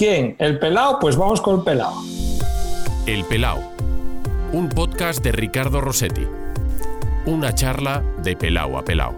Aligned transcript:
¿Quién? 0.00 0.34
¿El 0.38 0.58
pelao? 0.58 0.98
Pues 0.98 1.14
vamos 1.14 1.42
con 1.42 1.58
el 1.58 1.62
pelao. 1.62 1.92
El 3.06 3.22
Pelao, 3.26 3.58
un 4.50 4.70
podcast 4.70 5.22
de 5.22 5.30
Ricardo 5.30 5.82
Rossetti. 5.82 6.26
Una 7.26 7.54
charla 7.54 8.02
de 8.22 8.34
pelao 8.34 8.78
a 8.78 8.82
pelao. 8.82 9.12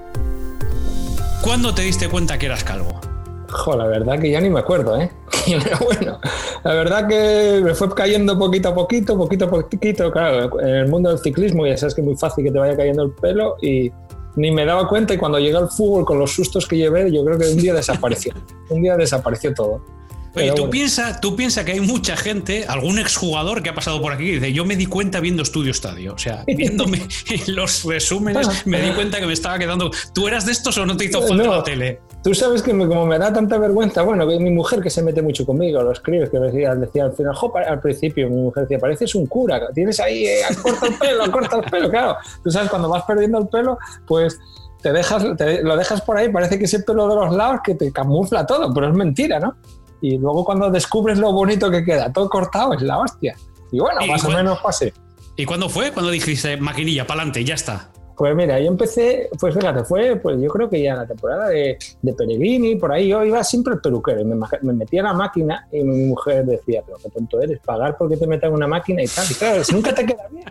¿Cuándo 1.40 1.72
te 1.72 1.82
diste 1.82 2.08
cuenta 2.08 2.36
que 2.36 2.46
eras 2.46 2.64
calvo? 2.64 3.00
Jo, 3.48 3.76
la 3.76 3.86
verdad 3.86 4.18
que 4.18 4.32
ya 4.32 4.40
ni 4.40 4.50
me 4.50 4.58
acuerdo, 4.58 5.00
¿eh? 5.00 5.08
Pero 5.46 5.78
bueno, 5.84 6.18
la 6.64 6.74
verdad 6.74 7.06
que 7.06 7.60
me 7.62 7.76
fue 7.76 7.94
cayendo 7.94 8.36
poquito 8.36 8.70
a 8.70 8.74
poquito, 8.74 9.16
poquito 9.16 9.44
a 9.44 9.50
poquito. 9.50 10.10
Claro, 10.10 10.60
en 10.62 10.68
el 10.68 10.88
mundo 10.88 11.10
del 11.10 11.20
ciclismo 11.20 11.64
ya 11.64 11.76
sabes 11.76 11.94
que 11.94 12.00
es 12.00 12.06
muy 12.08 12.16
fácil 12.16 12.42
que 12.42 12.50
te 12.50 12.58
vaya 12.58 12.76
cayendo 12.76 13.04
el 13.04 13.12
pelo 13.12 13.54
y 13.62 13.92
ni 14.34 14.50
me 14.50 14.64
daba 14.64 14.88
cuenta 14.88 15.14
y 15.14 15.16
cuando 15.16 15.38
llegué 15.38 15.58
al 15.58 15.68
fútbol 15.68 16.04
con 16.04 16.18
los 16.18 16.32
sustos 16.32 16.66
que 16.66 16.76
llevé, 16.76 17.12
yo 17.12 17.24
creo 17.24 17.38
que 17.38 17.46
un 17.46 17.58
día 17.58 17.72
desapareció. 17.72 18.34
un 18.70 18.82
día 18.82 18.96
desapareció 18.96 19.54
todo. 19.54 20.01
Oye, 20.34 20.44
Pero 20.44 20.54
tú 20.54 20.62
bueno. 20.62 20.70
piensas 20.70 21.20
tú 21.20 21.36
piensa 21.36 21.62
que 21.64 21.72
hay 21.72 21.80
mucha 21.80 22.16
gente, 22.16 22.64
algún 22.66 22.98
exjugador 22.98 23.62
que 23.62 23.68
ha 23.68 23.74
pasado 23.74 24.00
por 24.00 24.12
aquí, 24.14 24.24
que 24.26 24.32
dice, 24.34 24.52
yo 24.54 24.64
me 24.64 24.76
di 24.76 24.86
cuenta 24.86 25.20
viendo 25.20 25.42
Estudio 25.42 25.70
Estadio. 25.70 26.14
O 26.14 26.18
sea, 26.18 26.42
viéndome 26.46 27.06
los 27.48 27.84
resúmenes, 27.84 28.66
me 28.66 28.80
di 28.80 28.90
cuenta 28.92 29.20
que 29.20 29.26
me 29.26 29.34
estaba 29.34 29.58
quedando... 29.58 29.90
¿Tú 30.14 30.26
eras 30.28 30.46
de 30.46 30.52
estos 30.52 30.78
o 30.78 30.86
no 30.86 30.96
te 30.96 31.04
hizo 31.04 31.20
falta 31.20 31.44
No. 31.44 31.56
la 31.56 31.62
tele? 31.62 32.00
Tú 32.24 32.34
sabes 32.34 32.62
que 32.62 32.72
me- 32.72 32.86
como 32.86 33.04
me 33.04 33.18
da 33.18 33.32
tanta 33.32 33.58
vergüenza, 33.58 34.02
bueno, 34.02 34.26
que 34.26 34.38
mi 34.38 34.50
mujer 34.50 34.80
que 34.80 34.88
se 34.90 35.02
mete 35.02 35.20
mucho 35.20 35.44
conmigo, 35.44 35.82
los 35.82 36.00
críos 36.00 36.30
que 36.30 36.38
decía, 36.38 36.74
decía 36.76 37.04
al 37.04 37.12
final, 37.14 37.34
jo, 37.34 37.52
al 37.56 37.80
principio 37.80 38.30
mi 38.30 38.36
mujer 38.42 38.62
decía, 38.62 38.78
pareces 38.78 39.14
un 39.16 39.26
cura, 39.26 39.60
tienes 39.74 39.98
ahí, 40.00 40.24
eh, 40.26 40.40
corta 40.62 40.86
el 40.86 40.94
pelo, 40.94 41.30
corta 41.32 41.56
el 41.56 41.64
pelo, 41.70 41.90
claro. 41.90 42.16
Tú 42.44 42.50
sabes, 42.50 42.70
cuando 42.70 42.88
vas 42.88 43.02
perdiendo 43.04 43.38
el 43.38 43.48
pelo, 43.48 43.76
pues 44.06 44.38
te 44.80 44.92
dejas, 44.92 45.24
te- 45.36 45.62
lo 45.64 45.76
dejas 45.76 46.00
por 46.02 46.16
ahí, 46.16 46.28
parece 46.30 46.58
que 46.58 46.64
ese 46.66 46.78
pelo 46.80 47.08
de 47.08 47.14
los 47.16 47.34
lados 47.34 47.60
que 47.64 47.74
te 47.74 47.90
camufla 47.92 48.46
todo, 48.46 48.72
pero 48.72 48.88
es 48.88 48.94
mentira, 48.94 49.40
¿no? 49.40 49.56
Y 50.02 50.18
luego 50.18 50.44
cuando 50.44 50.70
descubres 50.70 51.16
lo 51.16 51.32
bonito 51.32 51.70
que 51.70 51.84
queda, 51.84 52.12
todo 52.12 52.28
cortado, 52.28 52.74
es 52.74 52.82
la 52.82 52.98
hostia. 52.98 53.34
Y 53.70 53.78
bueno, 53.78 54.02
Y 54.04 54.08
más 54.08 54.24
o 54.24 54.30
menos 54.30 54.58
pasé. 54.60 54.92
¿Y 55.36 55.46
cuándo 55.46 55.68
fue? 55.68 55.92
Cuando 55.92 56.10
dijiste, 56.10 56.56
maquinilla, 56.58 57.06
pa'lante, 57.06 57.42
ya 57.44 57.54
está. 57.54 57.88
Pues 58.16 58.36
mira, 58.36 58.60
yo 58.60 58.66
empecé, 58.66 59.30
pues 59.40 59.54
fíjate, 59.54 59.84
fue, 59.84 60.16
pues 60.16 60.38
yo 60.40 60.48
creo 60.48 60.68
que 60.68 60.82
ya 60.82 60.94
la 60.94 61.06
temporada 61.06 61.48
de, 61.48 61.78
de 62.02 62.12
Peregrini, 62.12 62.76
por 62.76 62.92
ahí 62.92 63.08
yo 63.08 63.24
iba 63.24 63.42
siempre 63.42 63.74
al 63.74 63.80
peluquero 63.80 64.20
y 64.20 64.24
me, 64.24 64.36
me 64.62 64.72
metía 64.74 65.00
en 65.00 65.06
la 65.06 65.14
máquina 65.14 65.66
y 65.72 65.82
mi 65.82 66.06
mujer 66.06 66.44
decía, 66.44 66.82
pero 66.84 66.98
qué 67.02 67.08
tonto 67.08 67.40
eres, 67.40 67.58
pagar 67.60 67.96
porque 67.96 68.16
te 68.16 68.26
metan 68.26 68.50
en 68.50 68.56
una 68.56 68.66
máquina 68.66 69.02
y 69.02 69.06
tal. 69.06 69.24
Y 69.30 69.34
claro, 69.34 69.64
si 69.64 69.72
nunca 69.72 69.94
te 69.94 70.04
queda 70.04 70.28
bien. 70.30 70.44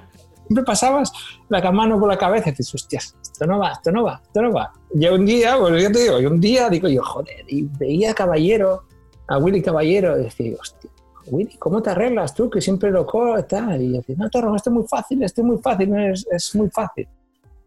Siempre 0.47 0.65
pasabas 0.65 1.13
la 1.47 1.71
mano 1.71 1.97
por 1.97 2.09
la 2.09 2.17
cabeza 2.17 2.49
y 2.49 2.51
dices, 2.51 2.73
hostias, 2.73 3.15
esto 3.21 3.45
no 3.45 3.59
va, 3.59 3.71
esto 3.71 3.91
no 3.91 4.03
va, 4.03 4.21
esto 4.21 4.41
no 4.41 4.51
va. 4.51 4.73
Y 4.93 5.07
un 5.07 5.25
día, 5.25 5.55
pues 5.57 5.81
yo 5.81 5.91
te 5.91 5.99
digo, 5.99 6.19
y 6.19 6.25
un 6.25 6.41
día 6.41 6.69
digo 6.69 6.89
yo, 6.89 7.01
joder, 7.03 7.45
y 7.47 7.69
veía 7.79 8.11
a 8.11 8.13
Caballero, 8.13 8.83
a 9.27 9.37
Willy 9.37 9.61
Caballero, 9.61 10.19
y 10.19 10.23
decía, 10.25 10.55
hostia, 10.59 10.89
Willy, 11.27 11.55
¿cómo 11.57 11.81
te 11.81 11.91
arreglas 11.91 12.33
tú? 12.33 12.49
Que 12.49 12.61
siempre 12.61 12.91
lo 12.91 13.05
cojo, 13.05 13.43
tal. 13.45 13.81
Y 13.81 13.91
yo 13.91 13.97
decía, 13.97 14.15
no, 14.17 14.29
Torro, 14.29 14.55
esto 14.55 14.69
es 14.69 14.73
muy 14.73 14.87
fácil, 14.87 15.23
esto 15.23 15.41
es 15.41 15.47
muy 15.47 15.57
fácil, 15.57 15.95
es, 15.95 16.27
es 16.31 16.55
muy 16.55 16.69
fácil. 16.69 17.07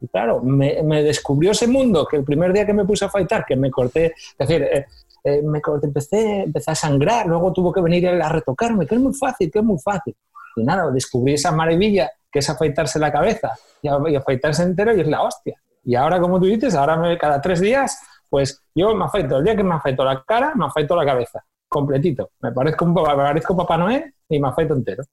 Y 0.00 0.08
claro, 0.08 0.42
me, 0.42 0.82
me 0.82 1.02
descubrió 1.02 1.52
ese 1.52 1.66
mundo 1.66 2.06
que 2.06 2.16
el 2.16 2.24
primer 2.24 2.52
día 2.52 2.66
que 2.66 2.74
me 2.74 2.84
puse 2.84 3.04
a 3.04 3.08
faltar, 3.08 3.44
que 3.46 3.56
me 3.56 3.70
corté, 3.70 4.06
es 4.06 4.36
decir, 4.48 4.62
eh, 4.62 4.86
eh, 5.22 5.40
me 5.42 5.60
corté, 5.60 5.86
empecé, 5.86 6.42
empecé 6.42 6.70
a 6.70 6.74
sangrar, 6.74 7.26
luego 7.26 7.52
tuvo 7.52 7.72
que 7.72 7.80
venir 7.80 8.04
él 8.04 8.20
a 8.20 8.28
retocarme, 8.28 8.86
que 8.86 8.94
es 8.94 9.00
muy 9.00 9.14
fácil, 9.14 9.50
que 9.50 9.60
es 9.60 9.64
muy 9.64 9.78
fácil. 9.78 10.14
Y 10.56 10.64
nada, 10.64 10.90
descubrí 10.90 11.34
esa 11.34 11.50
maravilla 11.52 12.10
que 12.30 12.40
es 12.40 12.50
afeitarse 12.50 12.98
la 12.98 13.12
cabeza 13.12 13.56
y 13.80 13.88
afeitarse 13.88 14.62
entero 14.64 14.94
y 14.94 15.00
es 15.00 15.08
la 15.08 15.22
hostia. 15.22 15.54
Y 15.84 15.94
ahora, 15.94 16.20
como 16.20 16.38
tú 16.38 16.46
dices, 16.46 16.74
ahora 16.74 16.96
me, 16.96 17.16
cada 17.16 17.40
tres 17.40 17.60
días, 17.60 17.98
pues 18.34 18.60
yo 18.74 18.92
me 18.96 19.04
afeito. 19.04 19.38
El 19.38 19.44
día 19.44 19.54
que 19.54 19.62
me 19.62 19.76
afeito 19.76 20.04
la 20.04 20.24
cara, 20.24 20.56
me 20.56 20.66
afeito 20.66 20.96
la 20.96 21.06
cabeza, 21.06 21.44
completito. 21.68 22.30
Me 22.40 22.50
parezco, 22.50 22.84
un, 22.84 22.92
me 22.92 23.00
parezco 23.00 23.56
Papá 23.56 23.76
Noé 23.76 24.12
y 24.28 24.40
me 24.40 24.48
afeito 24.48 24.74
entero. 24.74 25.04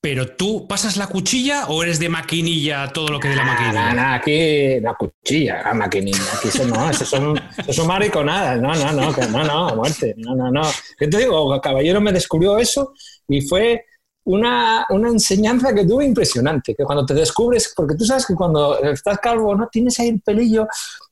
¿Pero 0.00 0.34
tú 0.34 0.66
pasas 0.66 0.96
la 0.96 1.06
cuchilla 1.06 1.66
o 1.66 1.82
eres 1.82 2.00
de 2.00 2.08
maquinilla 2.08 2.90
todo 2.90 3.08
lo 3.08 3.20
que 3.20 3.28
de 3.28 3.36
la 3.36 3.44
maquinilla? 3.44 3.92
nada, 3.92 4.14
aquí 4.14 4.80
la 4.80 4.94
cuchilla, 4.94 5.62
la 5.62 5.74
maquinilla, 5.74 6.22
aquí 6.38 6.48
eso 6.48 6.66
no, 6.66 6.88
eso 6.88 7.04
son, 7.04 7.38
eso 7.58 7.70
son 7.70 7.86
mariconadas, 7.86 8.58
no, 8.58 8.74
no, 8.74 8.92
no, 8.92 9.14
que 9.14 9.26
no, 9.26 9.44
no, 9.44 9.76
muerte, 9.76 10.14
no, 10.16 10.34
no, 10.34 10.50
no. 10.50 10.62
Yo 10.98 11.10
te 11.10 11.18
digo, 11.18 11.60
Caballero 11.60 12.00
me 12.00 12.12
descubrió 12.12 12.56
eso 12.56 12.94
y 13.28 13.42
fue 13.42 13.84
una, 14.24 14.86
una 14.88 15.10
enseñanza 15.10 15.74
que 15.74 15.84
tuve 15.84 16.06
impresionante, 16.06 16.74
que 16.74 16.84
cuando 16.84 17.04
te 17.04 17.12
descubres, 17.12 17.74
porque 17.76 17.94
tú 17.94 18.06
sabes 18.06 18.24
que 18.24 18.34
cuando 18.34 18.78
estás 18.84 19.18
calvo 19.18 19.54
no 19.54 19.68
tienes 19.68 20.00
ahí 20.00 20.08
el 20.08 20.22
pelillo 20.22 20.66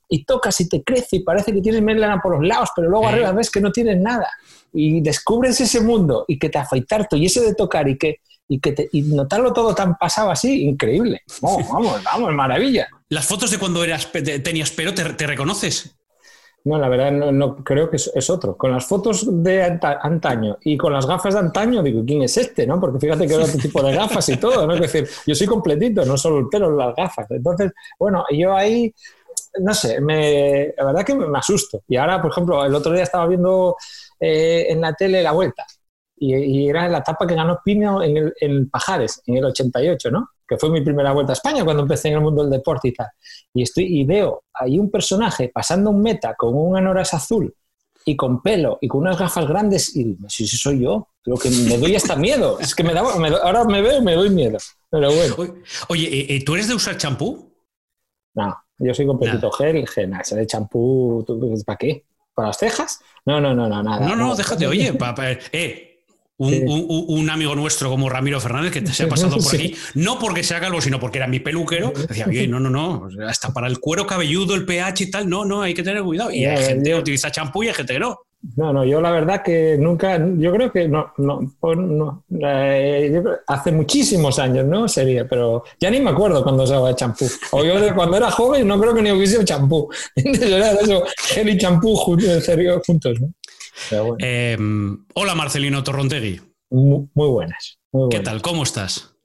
y 0.09 0.25
tocas 0.25 0.59
y 0.59 0.67
te 0.67 0.83
crece 0.83 1.17
y 1.17 1.19
parece 1.19 1.53
que 1.53 1.61
tienes 1.61 1.81
melena 1.81 2.19
por 2.21 2.35
los 2.37 2.45
lados, 2.47 2.69
pero 2.75 2.89
luego 2.89 3.07
arriba 3.07 3.31
ves 3.31 3.49
que 3.51 3.61
no 3.61 3.71
tienes 3.71 3.97
nada. 4.01 4.27
Y 4.73 5.01
descubres 5.01 5.61
ese 5.61 5.81
mundo 5.81 6.25
y 6.27 6.37
que 6.39 6.49
te 6.49 6.57
afeitarte 6.57 7.15
y 7.17 7.25
ese 7.27 7.41
de 7.41 7.53
tocar 7.55 7.87
y 7.87 7.97
que, 7.97 8.17
y 8.47 8.59
que 8.59 8.71
te- 8.71 8.89
y 8.91 9.01
notarlo 9.03 9.53
todo 9.53 9.73
tan 9.75 9.95
pasado 9.97 10.31
así, 10.31 10.63
increíble. 10.63 11.21
Vamos, 11.41 11.67
vamos, 11.71 12.03
vamos, 12.03 12.33
maravilla. 12.33 12.87
Las 13.09 13.25
fotos 13.25 13.51
de 13.51 13.57
cuando 13.59 13.83
eras, 13.83 14.11
tenías 14.11 14.71
pelo, 14.71 14.93
¿te, 14.93 15.03
te 15.13 15.27
reconoces? 15.27 15.95
No, 16.65 16.77
la 16.77 16.89
verdad 16.89 17.11
no, 17.11 17.31
no 17.31 17.63
creo 17.63 17.89
que 17.89 17.95
es, 17.95 18.11
es 18.13 18.29
otro. 18.29 18.57
Con 18.57 18.71
las 18.71 18.85
fotos 18.85 19.25
de 19.43 19.63
anta- 19.63 19.99
antaño 20.01 20.57
y 20.61 20.75
con 20.77 20.91
las 20.91 21.05
gafas 21.05 21.33
de 21.33 21.39
antaño, 21.39 21.81
digo, 21.81 22.03
¿quién 22.05 22.21
es 22.21 22.35
este? 22.37 22.67
¿no? 22.67 22.79
Porque 22.81 22.99
fíjate 22.99 23.25
que 23.27 23.33
era 23.33 23.45
otro 23.45 23.57
tipo 23.57 23.81
de 23.81 23.93
gafas 23.95 24.27
y 24.29 24.35
todo, 24.37 24.67
¿no? 24.67 24.73
Es 24.73 24.81
decir, 24.81 25.07
yo 25.25 25.33
soy 25.35 25.47
completito, 25.47 26.03
no 26.05 26.17
solo 26.17 26.39
el 26.39 26.47
pelo, 26.49 26.69
las 26.75 26.93
gafas. 26.95 27.27
Entonces, 27.31 27.71
bueno, 27.97 28.25
yo 28.31 28.53
ahí, 28.55 28.93
no 29.61 29.73
sé, 29.73 29.99
me, 30.01 30.73
la 30.77 30.85
verdad 30.85 31.05
que 31.05 31.15
me, 31.15 31.27
me 31.27 31.39
asusto. 31.39 31.83
Y 31.87 31.97
ahora, 31.97 32.21
por 32.21 32.31
ejemplo, 32.31 32.63
el 32.65 32.73
otro 32.75 32.93
día 32.93 33.03
estaba 33.03 33.27
viendo 33.27 33.75
eh, 34.19 34.67
en 34.69 34.81
la 34.81 34.93
tele 34.93 35.23
la 35.23 35.31
vuelta 35.31 35.65
y, 36.19 36.35
y 36.35 36.69
era 36.69 36.87
la 36.87 36.99
etapa 36.99 37.25
que 37.25 37.35
ganó 37.35 37.59
Pino 37.63 38.03
en, 38.03 38.17
el, 38.17 38.33
en 38.39 38.69
Pajares, 38.69 39.21
en 39.25 39.37
el 39.37 39.45
88, 39.45 40.11
¿no? 40.11 40.29
Que 40.47 40.57
fue 40.57 40.69
mi 40.69 40.81
primera 40.81 41.11
vuelta 41.13 41.31
a 41.31 41.35
España 41.35 41.63
cuando 41.63 41.83
empecé 41.83 42.09
en 42.09 42.15
el 42.15 42.21
mundo 42.21 42.41
del 42.41 42.51
deporte 42.51 42.89
y 42.89 42.93
tal. 42.93 43.07
Y, 43.53 43.63
estoy, 43.63 43.85
y 43.85 44.03
veo 44.03 44.43
ahí 44.53 44.77
un 44.77 44.91
personaje 44.91 45.49
pasando 45.53 45.91
un 45.91 46.01
meta 46.01 46.35
con 46.35 46.55
un 46.55 46.75
anoras 46.75 47.13
azul 47.13 47.53
y 48.05 48.15
con 48.15 48.41
pelo 48.41 48.77
y 48.81 48.87
con 48.87 49.01
unas 49.01 49.17
gafas 49.17 49.47
grandes 49.47 49.95
y 49.95 50.17
si 50.27 50.47
soy 50.47 50.81
yo, 50.81 51.09
creo 51.21 51.37
que 51.37 51.49
me 51.49 51.77
doy 51.77 51.95
hasta 51.95 52.15
miedo. 52.15 52.59
Es 52.59 52.73
que 52.73 52.83
me 52.83 52.93
da, 52.93 53.03
me 53.17 53.29
ahora 53.29 53.63
me 53.65 53.81
veo 53.81 53.99
y 53.99 54.01
me 54.01 54.15
doy 54.15 54.29
miedo. 54.29 54.57
Pero 54.89 55.13
bueno, 55.13 55.35
Oye, 55.37 55.53
Oye, 55.89 56.07
eh, 56.07 56.35
eh, 56.35 56.43
¿tú 56.43 56.55
eres 56.55 56.67
de 56.67 56.75
usar 56.75 56.97
champú? 56.97 57.53
no, 58.33 58.55
yo 58.79 58.93
soy 58.93 59.05
completito 59.05 59.51
gel, 59.51 59.87
gel, 59.87 60.09
nada, 60.09 60.23
de 60.31 60.47
champú, 60.47 61.23
¿tú- 61.27 61.63
¿para 61.65 61.77
qué? 61.77 62.05
¿Para 62.33 62.47
las 62.49 62.57
cejas? 62.57 62.99
No, 63.25 63.39
no, 63.41 63.53
no, 63.53 63.67
no, 63.67 63.83
nada. 63.83 64.07
No, 64.07 64.15
no, 64.15 64.35
déjate, 64.35 64.65
oye, 64.67 64.93
pa- 64.93 65.13
pa- 65.13 65.31
eh, 65.51 65.85
un, 66.37 66.49
Sí. 66.53 66.61
un- 66.65 66.85
un- 66.87 67.05
un 67.19 67.29
amigo 67.29 67.53
nuestro 67.53 67.89
como 67.89 68.07
Ramiro 68.09 68.39
Fernández 68.39 68.71
que 68.71 68.81
te 68.81 68.93
se 68.93 69.03
ha 69.03 69.09
pasado 69.09 69.33
por 69.33 69.43
Sí. 69.43 69.55
aquí, 69.57 69.75
no 69.95 70.17
porque 70.19 70.41
sea 70.43 70.61
calvo, 70.61 70.79
sino 70.79 70.97
porque 70.99 71.17
era 71.17 71.27
mi 71.27 71.41
peluquero, 71.41 71.91
decía, 72.07 72.25
oye, 72.29 72.47
no, 72.47 72.61
no, 72.61 72.69
no, 72.69 73.09
hasta 73.27 73.51
para 73.51 73.67
el 73.67 73.79
cuero 73.79 74.07
cabelludo, 74.07 74.55
el 74.55 74.65
pH 74.65 75.03
y 75.03 75.11
tal, 75.11 75.27
no, 75.29 75.43
no, 75.43 75.61
hay 75.63 75.73
que 75.73 75.83
tener 75.83 76.01
cuidado. 76.01 76.31
Y 76.31 76.45
hay 76.45 76.63
gente 76.63 76.91
que 76.91 76.95
utiliza 76.95 77.29
champú 77.29 77.63
y 77.63 77.67
hay 77.67 77.73
gente 77.73 77.91
que 77.93 77.99
no. 77.99 78.17
No, 78.55 78.71
no, 78.71 78.85
yo 78.85 79.01
la 79.01 79.11
verdad 79.11 79.43
que 79.43 79.77
nunca, 79.77 80.17
yo 80.37 80.53
creo 80.53 80.71
que 80.71 80.87
no, 80.87 81.11
no, 81.17 81.41
pues 81.59 81.77
no, 81.77 82.23
eh, 82.41 83.21
hace 83.47 83.71
muchísimos 83.73 84.39
años, 84.39 84.65
¿no? 84.65 84.87
Sería, 84.87 85.27
pero 85.27 85.63
ya 85.77 85.89
ni 85.91 85.99
me 85.99 86.11
acuerdo 86.11 86.41
cuando 86.41 86.63
usaba 86.63 86.95
champú. 86.95 87.25
O 87.51 87.65
yo 87.65 87.79
de 87.81 87.93
cuando 87.93 88.15
era 88.15 88.31
joven 88.31 88.65
no 88.65 88.79
creo 88.79 88.93
que 88.95 89.01
ni 89.01 89.11
hubiese 89.11 89.43
champú. 89.43 89.89
Era 90.15 90.71
eso, 90.71 91.03
gel 91.17 91.49
y 91.49 91.57
champú 91.57 91.95
juntos, 91.95 92.29
en 92.29 92.41
serio, 92.41 92.81
juntos, 92.85 93.19
¿no? 93.19 93.27
Pero 93.89 94.05
bueno, 94.05 94.25
Eh, 94.25 94.57
hola 95.15 95.35
Marcelino 95.35 95.83
Torrontegui, 95.83 96.41
muy, 96.69 97.09
muy 97.13 97.27
buenas. 97.29 97.79
Muy 97.91 98.09
¿qué 98.09 98.19
tal? 98.19 98.41
¿Cómo 98.41 98.63
estás? 98.63 99.15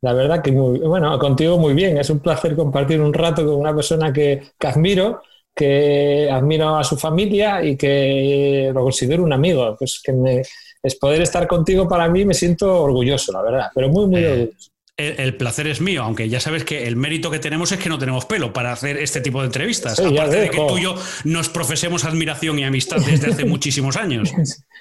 La 0.00 0.12
verdad 0.12 0.42
que 0.42 0.52
muy, 0.52 0.78
bueno, 0.80 1.18
contigo 1.18 1.58
muy 1.58 1.72
bien. 1.74 1.96
Es 1.96 2.10
un 2.10 2.20
placer 2.20 2.54
compartir 2.56 3.00
un 3.00 3.14
rato 3.14 3.44
con 3.46 3.56
una 3.56 3.74
persona 3.74 4.12
que, 4.12 4.42
que 4.58 4.66
admiro, 4.66 5.22
que 5.54 6.28
admiro 6.30 6.76
a 6.76 6.84
su 6.84 6.96
familia 6.96 7.62
y 7.64 7.76
que 7.76 8.70
lo 8.74 8.82
considero 8.82 9.22
un 9.24 9.32
amigo. 9.32 9.76
Pues 9.78 10.00
que 10.04 10.12
me, 10.12 10.42
es 10.82 10.96
poder 10.96 11.22
estar 11.22 11.46
contigo 11.46 11.88
para 11.88 12.08
mí 12.08 12.24
me 12.24 12.34
siento 12.34 12.82
orgulloso, 12.82 13.32
la 13.32 13.42
verdad, 13.42 13.66
pero 13.74 13.88
muy, 13.88 14.06
muy 14.06 14.24
Eh, 14.24 14.30
orgulloso. 14.32 14.70
El, 14.96 15.18
el 15.20 15.36
placer 15.36 15.66
es 15.66 15.80
mío, 15.80 16.04
aunque 16.04 16.28
ya 16.28 16.38
sabes 16.38 16.64
que 16.64 16.86
el 16.86 16.94
mérito 16.94 17.28
que 17.30 17.40
tenemos 17.40 17.72
es 17.72 17.78
que 17.80 17.88
no 17.88 17.98
tenemos 17.98 18.26
pelo 18.26 18.52
para 18.52 18.72
hacer 18.72 18.96
este 18.98 19.20
tipo 19.20 19.40
de 19.40 19.46
entrevistas. 19.46 19.96
Sí, 19.96 20.04
Aparte 20.04 20.36
de 20.36 20.50
que 20.50 20.56
tú 20.58 20.78
y 20.78 20.82
yo 20.82 20.94
nos 21.24 21.48
profesemos 21.48 22.04
admiración 22.04 22.58
y 22.60 22.64
amistad 22.64 22.98
desde 23.04 23.28
hace 23.32 23.44
muchísimos 23.44 23.96
años. 23.96 24.30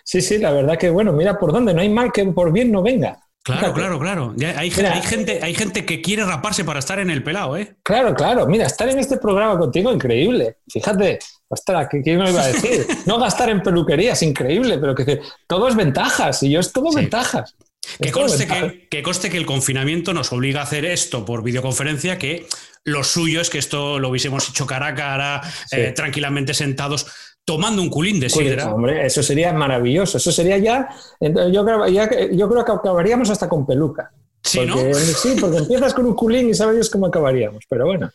Sí, 0.04 0.22
sí, 0.22 0.38
la 0.38 0.52
verdad 0.52 0.78
que 0.78 0.90
bueno, 0.92 1.14
mira 1.14 1.40
por 1.40 1.52
dónde, 1.52 1.74
no 1.74 1.82
hay 1.82 1.90
mal 1.90 2.12
que 2.12 2.26
por 2.28 2.52
bien 2.52 2.72
no 2.72 2.84
venga. 2.84 3.20
Claro, 3.44 3.74
claro, 3.74 4.00
claro. 4.00 4.34
Ya 4.38 4.58
hay, 4.58 4.72
Mira. 4.72 4.94
hay 4.94 5.02
gente, 5.02 5.40
hay 5.44 5.54
gente 5.54 5.86
que 5.86 6.02
quiere 6.02 6.24
raparse 6.24 6.64
para 6.64 6.80
estar 6.80 7.00
en 7.00 7.10
el 7.10 7.24
pelado, 7.24 7.58
¿eh? 7.58 7.76
Claro, 7.84 8.14
claro. 8.16 8.48
Mira, 8.48 8.66
estar 8.68 8.88
en 8.88 9.00
este 9.00 9.18
programa 9.18 9.60
contigo, 9.60 9.92
increíble. 9.92 10.58
Fíjate, 10.70 11.20
ostras, 11.50 11.88
¿qué- 11.92 12.02
¿quién 12.02 12.20
me 12.20 12.30
iba 12.30 12.42
a 12.42 12.48
decir? 12.54 12.88
No 13.06 13.20
gastar 13.20 13.50
en 13.50 13.62
peluquería 13.62 14.14
es 14.14 14.22
increíble, 14.24 14.78
pero 14.78 14.96
que 14.96 15.20
todo 15.46 15.68
es 15.68 15.76
ventajas 15.76 16.42
y 16.44 16.52
yo 16.52 16.62
es 16.62 16.72
todo 16.72 16.90
Sí. 16.92 16.96
ventajas. 16.96 17.56
Que 18.00 18.12
conste 18.14 18.48
que, 18.48 18.88
que 18.90 19.04
conste 19.04 19.30
que 19.30 19.36
el 19.36 19.46
confinamiento 19.46 20.14
nos 20.14 20.32
obliga 20.32 20.62
a 20.62 20.64
hacer 20.64 20.86
esto 20.86 21.26
por 21.26 21.44
videoconferencia, 21.44 22.18
que 22.18 22.48
lo 22.86 23.04
suyo 23.04 23.42
es 23.42 23.50
que 23.50 23.58
esto 23.58 24.00
lo 24.00 24.08
hubiésemos 24.08 24.48
hecho 24.48 24.66
cara 24.66 24.88
a 24.88 24.96
cara, 24.96 25.42
Sí. 25.68 25.76
eh, 25.82 25.92
tranquilamente 25.92 26.54
sentados. 26.54 27.08
Tomando 27.46 27.82
un 27.82 27.90
culín 27.90 28.20
de 28.20 28.30
sidra. 28.30 28.74
hombre, 28.74 29.06
eso 29.06 29.22
sería 29.22 29.54
maravilloso. 29.54 30.18
Eso 30.18 30.32
sería 30.32 30.58
ya. 30.58 30.90
Yo 31.20 31.66
creo, 31.66 31.88
yo 31.88 32.50
creo 32.50 32.66
que 32.66 32.72
acabaríamos 32.72 33.30
hasta 33.30 33.50
con 33.50 33.66
peluca. 33.66 34.12
Sí, 34.44 34.66
¿no? 34.66 34.76
Sí, 34.94 35.36
porque 35.40 35.58
empiezas 35.58 35.94
con 35.94 36.06
un 36.06 36.16
culín 36.16 36.50
y 36.50 36.54
sabes 36.54 36.90
cómo 36.90 37.08
acabaríamos. 37.08 37.64
Pero 37.70 37.86
bueno. 37.86 38.12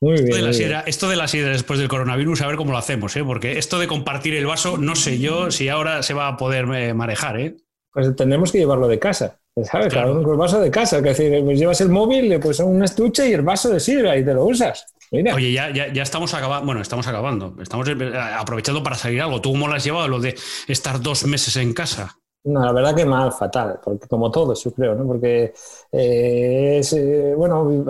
Muy 0.00 0.14
bien, 0.14 0.26
esto, 0.26 0.36
de 0.36 0.42
la 0.42 0.52
sidra, 0.52 0.80
esto 0.86 1.08
de 1.08 1.16
la 1.16 1.28
sidra 1.28 1.50
después 1.50 1.78
del 1.78 1.88
coronavirus, 1.88 2.42
a 2.42 2.48
ver 2.48 2.56
cómo 2.56 2.72
lo 2.72 2.78
hacemos, 2.78 3.14
¿eh? 3.14 3.22
porque 3.22 3.58
esto 3.58 3.78
de 3.78 3.86
compartir 3.86 4.34
el 4.34 4.46
vaso, 4.46 4.76
no 4.76 4.96
sé 4.96 5.20
yo 5.20 5.52
si 5.52 5.68
ahora 5.68 6.02
se 6.02 6.12
va 6.12 6.26
a 6.26 6.36
poder 6.36 6.64
eh, 6.74 6.92
manejar. 6.92 7.38
¿eh? 7.38 7.54
Pues 7.92 8.16
tenemos 8.16 8.50
que 8.50 8.58
llevarlo 8.58 8.88
de 8.88 8.98
casa. 8.98 9.38
¿Sabes? 9.54 9.92
Claro. 9.92 10.08
Cada 10.08 10.10
uno 10.12 10.22
con 10.22 10.32
el 10.32 10.38
vaso 10.38 10.60
de 10.60 10.70
casa. 10.72 10.96
Es 10.96 11.02
decir, 11.04 11.44
pues 11.44 11.58
llevas 11.58 11.80
el 11.82 11.90
móvil, 11.90 12.40
pues 12.40 12.58
un 12.58 12.82
estuche 12.82 13.28
y 13.28 13.34
el 13.34 13.42
vaso 13.42 13.68
de 13.68 13.78
sidra 13.78 14.16
y 14.16 14.24
te 14.24 14.34
lo 14.34 14.44
usas. 14.44 14.86
Oye, 15.12 15.52
ya, 15.52 15.70
ya, 15.70 15.92
ya, 15.92 16.02
estamos 16.02 16.32
acabando. 16.32 16.64
Bueno, 16.64 16.80
estamos 16.80 17.06
acabando. 17.06 17.54
Estamos 17.60 17.86
eh, 17.86 18.12
aprovechando 18.34 18.82
para 18.82 18.96
salir 18.96 19.20
algo. 19.20 19.42
¿Tú 19.42 19.52
cómo 19.52 19.68
lo 19.68 19.74
has 19.74 19.84
llevado 19.84 20.08
lo 20.08 20.18
de 20.18 20.34
estar 20.66 21.00
dos 21.00 21.26
meses 21.26 21.56
en 21.56 21.74
casa? 21.74 22.16
No, 22.44 22.64
la 22.64 22.72
verdad 22.72 22.96
que 22.96 23.04
mal, 23.04 23.30
fatal, 23.30 23.78
porque 23.84 24.08
como 24.08 24.28
todos, 24.28 24.64
yo 24.64 24.72
creo, 24.72 24.96
¿no? 24.96 25.06
Porque 25.06 25.54
eh, 25.92 26.78
es, 26.80 26.92
eh, 26.92 27.34
bueno, 27.36 27.84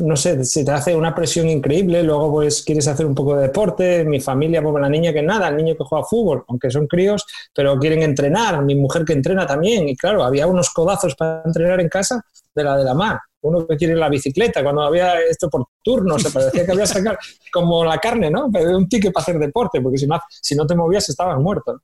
no 0.00 0.16
sé, 0.16 0.44
se 0.44 0.64
te 0.64 0.70
hace 0.70 0.94
una 0.94 1.12
presión 1.12 1.48
increíble, 1.48 2.04
luego 2.04 2.30
pues 2.30 2.62
quieres 2.62 2.86
hacer 2.86 3.06
un 3.06 3.14
poco 3.16 3.34
de 3.34 3.48
deporte, 3.48 4.04
mi 4.04 4.20
familia, 4.20 4.62
pues 4.62 4.80
la 4.80 4.88
niña 4.88 5.12
que 5.12 5.22
nada, 5.22 5.48
el 5.48 5.56
niño 5.56 5.74
que 5.76 5.82
juega 5.82 6.04
fútbol, 6.04 6.44
aunque 6.46 6.70
son 6.70 6.86
críos, 6.86 7.26
pero 7.52 7.76
quieren 7.76 8.04
entrenar, 8.04 8.62
mi 8.62 8.76
mujer 8.76 9.04
que 9.04 9.14
entrena 9.14 9.44
también, 9.48 9.88
y 9.88 9.96
claro, 9.96 10.22
había 10.22 10.46
unos 10.46 10.70
codazos 10.70 11.16
para 11.16 11.42
entrenar 11.44 11.80
en 11.80 11.88
casa 11.88 12.24
de 12.54 12.62
la 12.62 12.76
de 12.76 12.84
la 12.84 12.94
mar, 12.94 13.18
uno 13.46 13.66
que 13.66 13.76
quiere 13.76 13.94
la 13.94 14.08
bicicleta, 14.08 14.62
cuando 14.62 14.82
había 14.82 15.20
esto 15.20 15.48
por 15.48 15.66
turno, 15.82 16.18
se 16.18 16.30
parecía 16.30 16.64
que 16.64 16.72
había 16.72 16.86
sacado 16.86 17.16
como 17.52 17.84
la 17.84 17.98
carne, 17.98 18.30
¿no? 18.30 18.46
Un 18.46 18.88
ticket 18.88 19.12
para 19.12 19.22
hacer 19.22 19.38
deporte, 19.38 19.80
porque 19.80 19.98
si 19.98 20.06
no, 20.06 20.20
si 20.28 20.54
no 20.54 20.66
te 20.66 20.74
movías 20.74 21.08
estabas 21.08 21.38
muerto. 21.38 21.82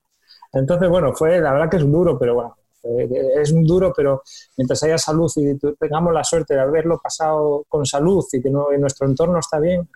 Entonces, 0.52 0.88
bueno, 0.88 1.12
fue, 1.14 1.40
la 1.40 1.52
verdad 1.52 1.70
que 1.70 1.78
es 1.78 1.90
duro, 1.90 2.18
pero 2.18 2.34
bueno, 2.34 2.56
eh, 2.84 3.08
es 3.40 3.52
un 3.52 3.64
duro, 3.64 3.92
pero 3.96 4.22
mientras 4.56 4.82
haya 4.82 4.98
salud 4.98 5.30
y 5.36 5.56
tengamos 5.78 6.12
la 6.12 6.24
suerte 6.24 6.54
de 6.54 6.60
haberlo 6.60 6.98
pasado 7.02 7.64
con 7.68 7.86
salud 7.86 8.24
y 8.32 8.42
que 8.42 8.50
nuestro 8.50 9.06
entorno 9.06 9.38
está 9.38 9.58
bien, 9.58 9.88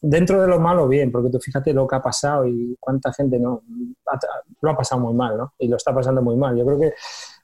dentro 0.00 0.40
de 0.40 0.48
lo 0.48 0.60
malo, 0.60 0.86
bien, 0.86 1.10
porque 1.10 1.30
tú 1.30 1.40
fíjate 1.40 1.72
lo 1.72 1.86
que 1.86 1.96
ha 1.96 2.02
pasado 2.02 2.46
y 2.46 2.76
cuánta 2.78 3.12
gente 3.12 3.38
no 3.38 3.62
lo 4.60 4.70
ha 4.70 4.76
pasado 4.76 5.00
muy 5.00 5.14
mal, 5.14 5.36
¿no? 5.36 5.54
Y 5.58 5.68
lo 5.68 5.76
está 5.76 5.92
pasando 5.94 6.22
muy 6.22 6.36
mal. 6.36 6.56
Yo 6.56 6.64
creo 6.64 6.78
que 6.78 6.92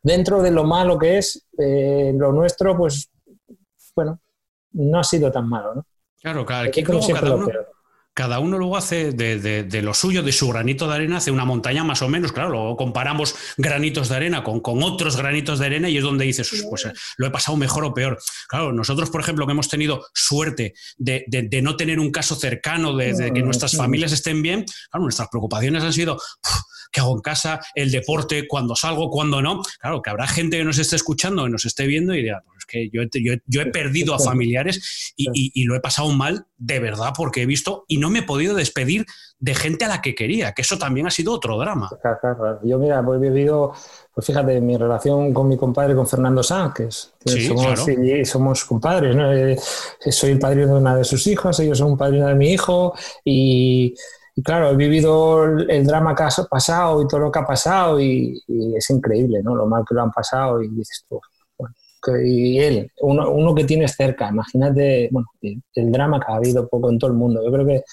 dentro 0.05 0.43
de 0.43 0.53
lo 0.53 0.65
malo 0.65 0.99
que 0.99 1.19
es, 1.19 1.45
eh, 1.59 2.13
lo 2.15 2.31
nuestro, 2.31 2.77
pues, 2.77 3.11
bueno, 3.97 4.21
no 4.73 5.01
ha 5.01 5.05
sido 5.05 5.33
tan 5.33 5.49
malo, 5.49 5.75
¿no? 5.75 5.87
Claro, 6.21 6.47
claro, 6.47 6.69
aquí 6.69 6.83
como 6.83 7.07
cada 7.07 7.35
uno, 7.35 7.49
cada 8.15 8.39
uno 8.39 8.59
luego 8.59 8.77
hace 8.77 9.13
de, 9.13 9.83
lo 9.83 9.93
suyo, 9.93 10.23
de 10.23 10.31
su 10.31 10.49
granito 10.49 10.87
de 10.87 10.95
arena, 10.95 11.17
hace 11.17 11.31
una 11.31 11.45
montaña 11.45 11.85
más 11.85 12.01
o 12.01 12.09
menos, 12.09 12.33
claro, 12.33 12.51
luego 12.51 12.77
comparamos 12.77 13.35
granitos 13.57 14.09
de 14.09 14.17
arena 14.17 14.45
con, 14.45 14.61
con 14.61 14.83
otros 14.83 15.17
granitos 15.17 15.59
de 15.59 15.67
arena 15.67 15.89
y 15.89 15.97
es 15.97 16.05
donde 16.05 16.25
dices, 16.25 16.65
pues 16.71 16.89
lo 17.17 17.27
he 17.27 17.31
pasado 17.31 17.57
mejor 17.57 17.85
o 17.85 17.93
peor. 17.93 18.19
Claro, 18.49 18.73
nosotros, 18.73 19.11
por 19.11 19.21
ejemplo, 19.21 19.47
que 19.47 19.53
hemos 19.53 19.69
tenido 19.69 20.07
suerte 20.15 20.75
de, 20.97 21.61
no 21.63 21.77
tener 21.77 21.99
un 21.99 22.11
caso 22.11 22.37
cercano, 22.37 22.97
de, 22.97 23.33
que 23.35 23.43
nuestras 23.43 23.77
familias 23.77 24.13
estén 24.13 24.43
bien, 24.43 24.65
claro, 24.91 25.03
nuestras 25.03 25.29
preocupaciones 25.29 25.83
han 25.83 25.93
sido... 25.93 26.19
¿Qué 26.95 27.01
hago 27.01 27.17
en 27.17 27.23
casa? 27.23 27.59
El 27.75 27.91
deporte, 27.91 28.47
cuando 28.47 28.77
salgo, 28.77 29.11
cuando 29.11 29.43
no. 29.43 29.63
Claro, 29.81 30.01
que 30.01 30.11
habrá 30.11 30.29
gente 30.29 30.59
que 30.59 30.65
nos 30.65 30.79
esté 30.79 30.95
escuchando, 30.95 31.43
que 31.43 31.51
nos 31.51 31.65
esté 31.65 31.89
viendo 31.89 32.15
y 32.15 32.23
diga, 32.23 32.41
pues 32.47 32.59
es 32.61 32.67
que 32.67 32.89
yo, 32.89 33.03
yo, 33.47 33.63
he 33.63 33.67
perdido 33.67 34.15
a 34.15 34.21
familiares 34.21 35.13
y, 35.17 35.65
lo 35.65 35.75
he 35.75 35.81
pasado 35.81 36.13
mal 36.13 36.47
de 36.57 36.79
verdad 36.79 37.13
porque 37.17 37.43
he 37.43 37.47
visto 37.47 37.85
y 37.89 37.99
no 37.99 38.11
me 38.11 38.21
he 38.21 38.23
podido 38.23 38.55
despedir 38.55 39.07
de 39.41 39.55
gente 39.57 39.85
a 39.85 39.89
la 39.89 40.03
que 40.03 40.15
quería, 40.15 40.53
que 40.53 40.63
eso 40.63 40.79
también 40.79 41.09
ha 41.09 41.11
sido 41.11 41.33
otro 41.33 41.59
drama. 41.59 41.91
Yo, 42.63 42.79
mira, 42.79 43.01
he 43.05 43.19
vivido, 43.19 43.73
pues 44.15 44.27
fíjate, 44.27 44.61
mi 44.61 44.77
relación 44.77 45.35
con 45.35 45.49
mi 45.49 45.57
compadre, 45.57 45.97
con 45.97 46.07
Fernando 46.07 46.45
Sánchez, 46.45 47.13
somos, 47.49 47.85
somos 48.25 48.65
compadres, 48.65 49.17
eh, 49.19 50.13
soy 50.13 50.31
el 50.31 50.39
padrino 50.39 50.75
de 50.75 50.81
una 50.81 50.97
de 50.97 51.05
sus 51.05 51.27
hijas, 51.27 51.59
ellos 51.59 51.79
son 51.79 51.93
un 51.93 51.99
padrino 51.99 52.29
de 52.29 52.37
mi 52.37 52.53
hijo 52.53 52.95
y 53.25 53.95
y 54.37 54.43
claro, 54.43 54.71
he 54.71 54.77
vivido 54.77 55.45
el, 55.45 55.87
drama 55.87 56.15
que 56.15 56.25
ha 56.25 56.29
pasado 56.51 57.03
y 57.03 57.07
todo 57.07 57.21
lo 57.21 57.33
que 57.33 57.39
ha 57.39 57.47
pasado 57.47 58.01
y, 58.01 58.43
es 58.77 58.91
increíble, 58.91 59.43
¿no? 59.43 59.55
Lo 59.55 59.67
mal 59.67 59.85
que 59.89 59.95
lo 59.95 60.03
han 60.03 60.11
pasado 60.11 60.61
y 60.61 60.69
dices 60.69 61.05
tú, 61.09 61.21
bueno, 61.57 61.75
y 62.25 62.59
él, 62.59 62.91
uno, 63.01 63.31
uno, 63.31 63.55
que 63.55 63.65
tienes 63.65 63.95
cerca, 63.95 64.29
imagínate, 64.29 65.09
bueno, 65.13 65.29
el, 65.41 65.93
drama 65.93 66.19
que 66.19 66.33
ha 66.33 66.37
habido 66.37 66.69
poco 66.69 66.91
en 66.91 66.99
todo 66.99 67.11
el 67.11 67.17
mundo. 67.17 67.45
Yo 67.45 67.53
creo 67.53 67.67
que 67.67 67.85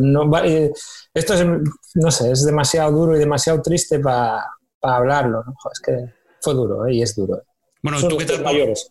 no, 0.00 0.38
eh, 0.44 0.72
esto 1.14 1.34
es, 1.34 1.46
no 1.94 2.10
sé, 2.10 2.32
es 2.32 2.44
demasiado 2.44 2.90
duro 2.90 3.16
y 3.16 3.20
demasiado 3.20 3.62
triste 3.62 4.00
para 4.00 4.44
hablarlo, 4.82 5.44
¿no? 5.44 5.54
es 5.72 5.80
que 5.80 6.12
fue 6.40 6.54
duro 6.54 6.86
¿eh? 6.86 6.94
y 6.94 7.02
es 7.02 7.14
duro. 7.14 7.42
Bueno, 7.82 7.98
tú 8.08 8.16
qué 8.16 8.24
tal, 8.24 8.42
mayores. 8.42 8.90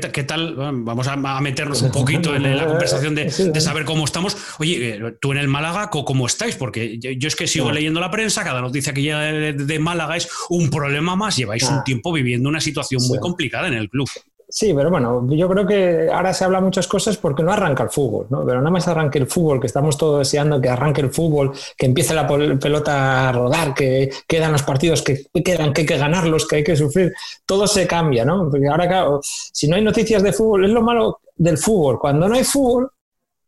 ¿Qué, 0.00 0.24
tal? 0.24 0.54
Vamos 0.56 1.06
a, 1.06 1.16
meternos 1.40 1.82
un 1.82 1.92
poquito 1.92 2.34
en, 2.34 2.56
la 2.56 2.66
conversación 2.66 3.14
de, 3.14 3.30
saber 3.60 3.84
cómo 3.84 4.04
estamos. 4.04 4.36
Oye, 4.58 4.96
eh, 4.96 5.16
tú 5.20 5.32
en 5.32 5.38
el 5.38 5.48
Málaga, 5.48 5.90
¿cómo 5.90 6.26
estáis? 6.26 6.56
Porque 6.56 6.98
yo, 6.98 7.28
es 7.28 7.36
que 7.36 7.46
sigo 7.46 7.70
leyendo 7.70 8.00
la 8.00 8.10
prensa, 8.10 8.42
cada 8.44 8.60
noticia 8.60 8.94
que 8.94 9.02
llega 9.02 9.20
de, 9.20 9.78
Málaga 9.78 10.16
es 10.16 10.28
un 10.48 10.70
problema 10.70 11.16
más. 11.16 11.36
Lleváis 11.36 11.64
un 11.64 11.84
tiempo 11.84 12.12
viviendo 12.12 12.48
una 12.48 12.60
situación 12.60 13.02
muy 13.06 13.18
complicada 13.18 13.68
en 13.68 13.74
el 13.74 13.88
club. 13.90 14.08
Sí, 14.54 14.74
pero 14.74 14.90
bueno, 14.90 15.26
yo 15.30 15.48
creo 15.48 15.66
que 15.66 16.10
ahora 16.12 16.34
se 16.34 16.44
habla 16.44 16.60
muchas 16.60 16.86
cosas 16.86 17.16
porque 17.16 17.42
no 17.42 17.52
arranca 17.52 17.84
el 17.84 17.88
fútbol, 17.88 18.26
¿no? 18.28 18.44
Pero 18.44 18.58
nada 18.58 18.70
más 18.70 18.86
arranque 18.86 19.18
el 19.18 19.26
fútbol, 19.26 19.58
que 19.58 19.66
estamos 19.66 19.96
todos 19.96 20.18
deseando 20.18 20.60
que 20.60 20.68
arranque 20.68 21.00
el 21.00 21.10
fútbol, 21.10 21.52
que 21.74 21.86
empiece 21.86 22.12
la 22.12 22.28
pelota 22.28 23.30
a 23.30 23.32
rodar, 23.32 23.72
que 23.72 24.10
quedan 24.28 24.52
los 24.52 24.62
partidos 24.62 25.00
que 25.00 25.24
quedan, 25.42 25.72
que 25.72 25.80
hay 25.80 25.86
que 25.86 25.96
ganarlos, 25.96 26.46
que 26.46 26.56
hay 26.56 26.64
que 26.64 26.76
sufrir, 26.76 27.14
todo 27.46 27.66
se 27.66 27.86
cambia, 27.86 28.26
¿no? 28.26 28.50
Porque 28.50 28.68
ahora, 28.68 28.86
claro, 28.86 29.20
si 29.22 29.68
no 29.68 29.76
hay 29.76 29.82
noticias 29.82 30.22
de 30.22 30.34
fútbol, 30.34 30.66
es 30.66 30.70
lo 30.70 30.82
malo 30.82 31.20
del 31.34 31.56
fútbol. 31.56 31.98
Cuando 31.98 32.28
no 32.28 32.34
hay 32.34 32.44
fútbol, 32.44 32.90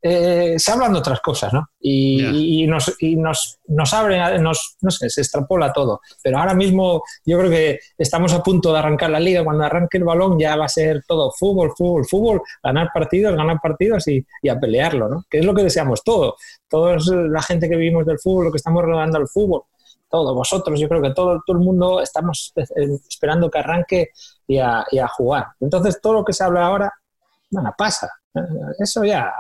eh, 0.07 0.59
se 0.59 0.71
hablan 0.71 0.93
de 0.93 0.99
otras 0.99 1.21
cosas, 1.21 1.51
¿no? 1.55 1.71
Y, 1.81 2.67
nos, 2.67 2.95
y 3.01 3.17
nos, 3.17 3.59
nos 3.69 3.95
abre, 3.95 4.39
nos, 4.39 4.77
no 4.83 4.91
sé, 4.91 5.09
se 5.09 5.23
extrapola 5.23 5.73
todo. 5.73 6.03
Pero 6.23 6.39
ahora 6.39 6.53
mismo 6.53 7.03
yo 7.25 7.39
creo 7.39 7.51
que 7.51 7.81
estamos 7.97 8.35
a 8.35 8.43
punto 8.43 8.71
de 8.71 8.81
arrancar 8.81 9.09
la 9.09 9.19
liga. 9.19 9.43
Cuando 9.43 9.65
arranque 9.65 9.97
el 9.97 10.05
balón 10.05 10.39
ya 10.39 10.57
va 10.57 10.67
a 10.67 10.69
ser 10.69 11.03
todo 11.09 11.33
fútbol, 11.33 11.73
fútbol, 11.75 12.05
fútbol, 12.05 12.43
ganar 12.63 12.91
partidos, 12.93 13.35
ganar 13.35 13.59
partidos 13.63 14.07
y, 14.09 14.27
a 14.47 14.61
pelearlo, 14.61 15.09
¿no? 15.09 15.25
Que 15.31 15.39
es 15.39 15.45
lo 15.47 15.55
que 15.55 15.63
deseamos 15.63 16.05
todo. 16.05 16.37
Todos 16.69 17.07
la 17.07 17.41
gente 17.41 17.71
que 17.71 17.77
vivimos 17.77 18.05
del 18.05 18.19
fútbol, 18.19 18.45
lo 18.45 18.51
que 18.51 18.59
estamos 18.59 18.85
rodando 18.85 19.17
al 19.17 19.27
fútbol, 19.27 19.63
todos 20.11 20.35
vosotros, 20.35 20.79
yo 20.79 20.87
creo 20.87 21.01
que 21.01 21.15
todo, 21.15 21.41
todo 21.47 21.57
el 21.57 21.65
mundo 21.65 22.03
estamos 22.03 22.53
esperando 23.09 23.51
que 23.51 23.59
arranque 23.59 24.11
y 24.47 24.59
a, 24.59 24.85
y 24.91 24.99
a 24.99 25.09
jugar. 25.09 25.47
Entonces 25.61 25.99
todo 26.03 26.13
lo 26.13 26.25
que 26.27 26.35
se 26.35 26.45
habla 26.45 26.67
ahora, 26.67 26.93
bueno, 27.51 27.75
pasa. 27.79 28.11
Eso 28.79 29.03
ya 29.03 29.33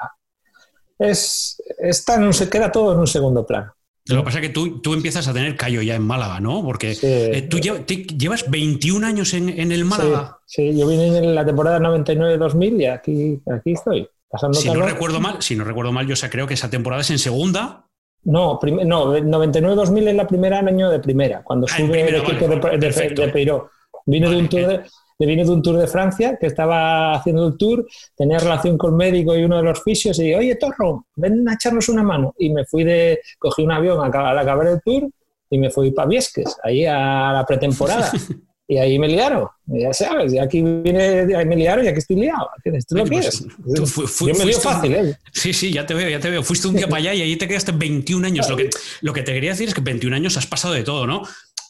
es, 0.99 1.63
está 1.79 2.17
en 2.17 2.33
se 2.33 2.49
queda 2.49 2.71
todo 2.71 2.93
en 2.93 3.01
un 3.01 3.07
segundo 3.07 3.47
plano. 3.47 3.75
Lo 4.07 4.19
que 4.19 4.23
pasa 4.23 4.39
es 4.39 4.49
que 4.49 4.53
tú, 4.53 4.83
tú 4.83 4.93
empiezas 4.93 5.27
a 5.29 5.33
tener 5.33 5.57
callo 5.57 5.81
ya 5.81 5.95
en 5.95 6.03
Málaga, 6.03 6.39
¿no? 6.39 6.63
Porque 6.63 6.95
eh, 7.01 7.47
tú 7.49 7.59
llevas 7.59 8.51
21 8.51 9.07
años 9.07 9.33
en, 9.33 9.49
el 9.73 9.85
Málaga. 9.87 10.39
Sí, 10.45 10.77
yo 10.77 10.87
vine 10.87 11.07
en 11.17 11.35
la 11.35 11.45
temporada 11.47 11.79
99-2000 11.79 12.81
y 12.81 12.87
aquí, 12.87 13.41
aquí 13.51 13.73
estoy. 13.73 14.07
Pasando 14.29 14.61
si 14.61 14.69
no 14.69 14.83
recuerdo 14.83 15.21
mal, 15.21 15.41
si 15.41 15.57
no 15.57 15.65
recuerdo 15.65 15.93
mal, 15.93 16.07
yo 16.07 16.15
creo 16.29 16.47
que 16.47 16.55
esa 16.55 16.69
temporada 16.69 17.01
es 17.01 17.11
en 17.11 17.19
segunda. 17.19 17.87
No, 18.25 18.59
no 18.63 19.17
99-2000 19.17 20.09
es 20.09 20.15
la 20.15 20.27
primera 20.27 20.59
año 20.59 20.91
de 20.91 20.99
primera, 20.99 21.43
cuando 21.43 21.67
ah, 21.71 21.77
sube 21.77 22.09
el 22.09 22.17
equipo 22.17 22.47
de, 22.47 22.79
de, 22.79 23.29
Peiró. 23.29 23.71
Vine 24.05 24.29
de 24.29 24.37
un 24.37 24.49
tour 24.49 24.67
de, 24.67 24.83
le 25.18 25.26
vine 25.26 25.44
de 25.44 25.50
un 25.50 25.62
tour 25.62 25.78
de 25.78 25.87
Francia, 25.87 26.37
que 26.40 26.47
estaba 26.47 27.14
haciendo 27.14 27.47
el 27.47 27.56
tour, 27.56 27.87
tenía 28.16 28.38
relación 28.38 28.76
con 28.76 28.92
el 28.92 28.97
médico 28.97 29.37
y 29.37 29.44
uno 29.44 29.59
de 29.59 29.62
los 29.62 29.83
fisios, 29.83 30.18
y 30.18 30.25
dije, 30.25 30.37
oye, 30.37 30.56
Torro, 30.56 31.06
ven 31.16 31.49
a 31.49 31.54
echarnos 31.54 31.88
una 31.88 32.02
mano. 32.02 32.35
Y 32.38 32.50
me 32.50 32.64
fui 32.64 32.85
de, 32.85 33.21
cogí 33.38 33.62
un 33.62 33.73
avión 33.73 34.00
al 34.00 34.38
acabar 34.38 34.66
el 34.66 34.80
tour 34.83 35.09
y 35.50 35.59
me 35.59 35.71
fui 35.71 35.92
para 35.92 36.09
Viesques, 36.09 36.56
ahí 36.62 36.85
a 36.85 37.33
la 37.33 37.44
pretemporada. 37.47 38.11
Y 38.66 38.78
ahí 38.78 38.99
me 38.99 39.09
liaron, 39.09 39.47
ya 39.66 39.92
sabes, 39.92 40.33
y 40.33 40.38
aquí 40.38 40.62
viene, 40.62 41.37
ahí 41.37 41.44
me 41.44 41.54
liaron 41.54 41.85
y 41.85 41.88
aquí 41.88 41.99
estoy 41.99 42.16
liado. 42.16 42.49
¿Tú 42.88 42.97
lo 42.97 43.04
quieres? 43.04 43.47
Pues, 43.62 44.18
Yo 44.21 44.35
me 44.35 44.47
lío 44.47 44.59
fácil, 44.59 44.94
¿eh? 44.94 45.18
Sí, 45.33 45.52
sí, 45.52 45.71
ya 45.71 45.85
te 45.85 45.92
veo, 45.92 46.09
ya 46.09 46.18
te 46.18 46.30
veo. 46.30 46.42
Fuiste 46.42 46.68
un 46.68 46.75
día 46.75 46.88
para 46.88 47.00
allá 47.00 47.12
y 47.12 47.21
allí 47.21 47.37
te 47.37 47.47
quedaste 47.47 47.73
21 47.73 48.26
años. 48.26 48.49
Lo 48.49 48.56
que, 48.56 48.71
lo 49.02 49.12
que 49.12 49.23
te 49.23 49.35
quería 49.35 49.50
decir 49.50 49.68
es 49.68 49.75
que 49.75 49.83
21 49.83 50.16
años 50.16 50.38
has 50.38 50.47
pasado 50.47 50.73
de 50.73 50.83
todo, 50.83 51.06
¿no? 51.06 51.25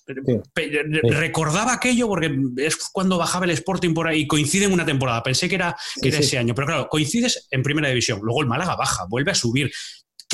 Recordaba 0.07 1.73
aquello 1.73 2.09
porque 2.09 2.37
es 2.59 2.77
cuando 2.93 3.19
bajaba 3.19 3.45
el 3.47 3.53
Sporting 3.53 3.95
por 3.95 4.09
ahí 4.09 4.21
y 4.23 4.27
coincide 4.27 4.67
en 4.67 4.73
una 4.73 4.85
temporada. 4.85 5.23
Pensé 5.23 5.49
que 5.49 5.55
era, 5.55 5.77
ese 6.03 6.39
año, 6.39 6.55
pero 6.55 6.67
claro, 6.67 6.89
coincides 6.89 7.47
en 7.51 7.63
primera 7.63 7.89
división. 7.89 8.21
Luego 8.23 8.43
el 8.43 8.49
Málaga 8.49 8.77
baja, 8.77 9.07
vuelve 9.09 9.31
a 9.31 9.35
subir. 9.35 9.71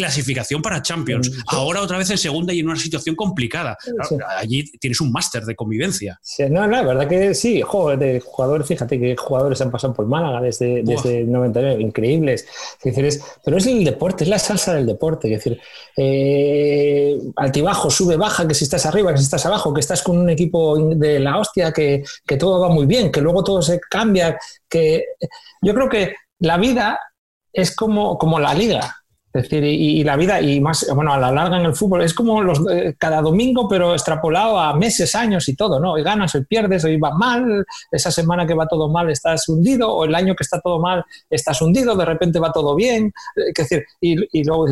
Clasificación 0.01 0.63
para 0.63 0.81
Champions. 0.81 1.31
Ahora 1.47 1.83
otra 1.83 1.99
vez 1.99 2.09
en 2.09 2.17
segunda 2.17 2.55
y 2.55 2.61
en 2.61 2.69
una 2.69 2.77
situación 2.77 3.15
complicada. 3.15 3.77
Allí 4.39 4.65
tienes 4.79 4.99
un 5.03 5.13
máster 5.13 5.45
de 5.45 5.55
convivencia. 5.55 6.19
no, 6.49 6.67
la 6.67 6.83
verdad 6.83 7.07
que 7.07 7.35
sí. 7.35 7.61
Joder, 7.61 7.99
de 7.99 8.21
jugadores, 8.21 8.67
fíjate 8.67 8.99
que 8.99 9.15
jugadores 9.15 9.61
han 9.61 9.71
pasado 9.71 9.93
por 9.93 10.07
Málaga 10.07 10.41
desde, 10.41 10.83
desde 10.83 11.21
el 11.21 11.31
99, 11.31 11.83
increíbles. 11.83 12.47
pero 13.45 13.59
es 13.59 13.67
el 13.67 13.85
deporte, 13.85 14.25
es 14.25 14.31
la 14.31 14.39
salsa 14.39 14.73
del 14.73 14.87
deporte. 14.87 15.31
Es 15.31 15.45
decir, 15.45 15.61
eh, 15.99 17.19
altibajo, 17.37 17.91
sube, 17.91 18.17
baja, 18.17 18.49
que 18.49 18.55
si 18.55 18.65
estás 18.65 18.87
arriba, 18.87 19.13
que 19.13 19.19
si 19.19 19.25
estás 19.25 19.45
abajo, 19.45 19.75
que 19.75 19.81
estás 19.81 20.03
con 20.03 20.17
un 20.17 20.31
equipo 20.31 20.79
de 20.95 21.21
la 21.21 21.37
hostia, 21.39 21.73
que, 21.73 22.03
que 22.27 22.37
todo 22.39 22.59
va 22.59 22.71
muy 22.71 22.87
bien, 22.87 23.13
que 23.13 23.21
luego 23.21 23.45
todo 23.45 23.61
se 23.61 23.79
cambia. 23.79 24.39
que 24.67 25.05
Yo 25.61 25.75
creo 25.75 25.91
que 25.91 26.15
la 26.39 26.57
vida 26.57 26.99
es 27.53 27.77
como, 27.77 28.17
como 28.17 28.39
la 28.39 28.55
liga. 28.55 28.97
Es 29.33 29.45
decir, 29.45 29.63
y, 29.63 30.03
la 30.03 30.17
vida, 30.17 30.41
y 30.41 30.61
más, 30.61 30.85
bueno, 30.93 31.13
a 31.13 31.19
la 31.19 31.31
larga 31.31 31.59
en 31.59 31.67
el 31.67 31.75
fútbol, 31.75 32.03
es 32.03 32.13
como 32.13 32.43
los, 32.43 32.61
eh, 32.69 32.97
cada 32.99 33.23
domingo, 33.23 33.69
pero 33.69 33.93
extrapolado 33.93 34.59
a 34.59 34.75
meses, 34.75 35.15
años 35.15 35.49
y 35.49 35.55
todo, 35.55 35.79
¿no? 35.79 35.93
Hoy 35.93 36.03
ganas, 36.03 36.35
hoy 36.35 36.45
pierdes, 36.45 36.85
hoy 36.85 36.97
va 36.97 37.13
mal, 37.13 37.65
esa 37.93 38.11
semana 38.11 38.45
que 38.45 38.55
va 38.55 38.67
todo 38.67 38.89
mal 38.89 39.09
estás 39.09 39.49
hundido, 39.49 39.89
o 39.95 40.05
el 40.05 40.17
año 40.17 40.35
que 40.35 40.43
está 40.43 40.61
todo 40.61 40.81
mal 40.81 41.05
estás 41.29 41.63
hundido, 41.63 41.95
de 41.95 42.05
repente 42.05 42.41
va 42.41 42.51
todo 42.51 42.75
bien. 42.75 43.13
Es 43.37 43.55
decir, 43.55 43.85
y, 44.01 44.41
y 44.41 44.43
luego, 44.43 44.67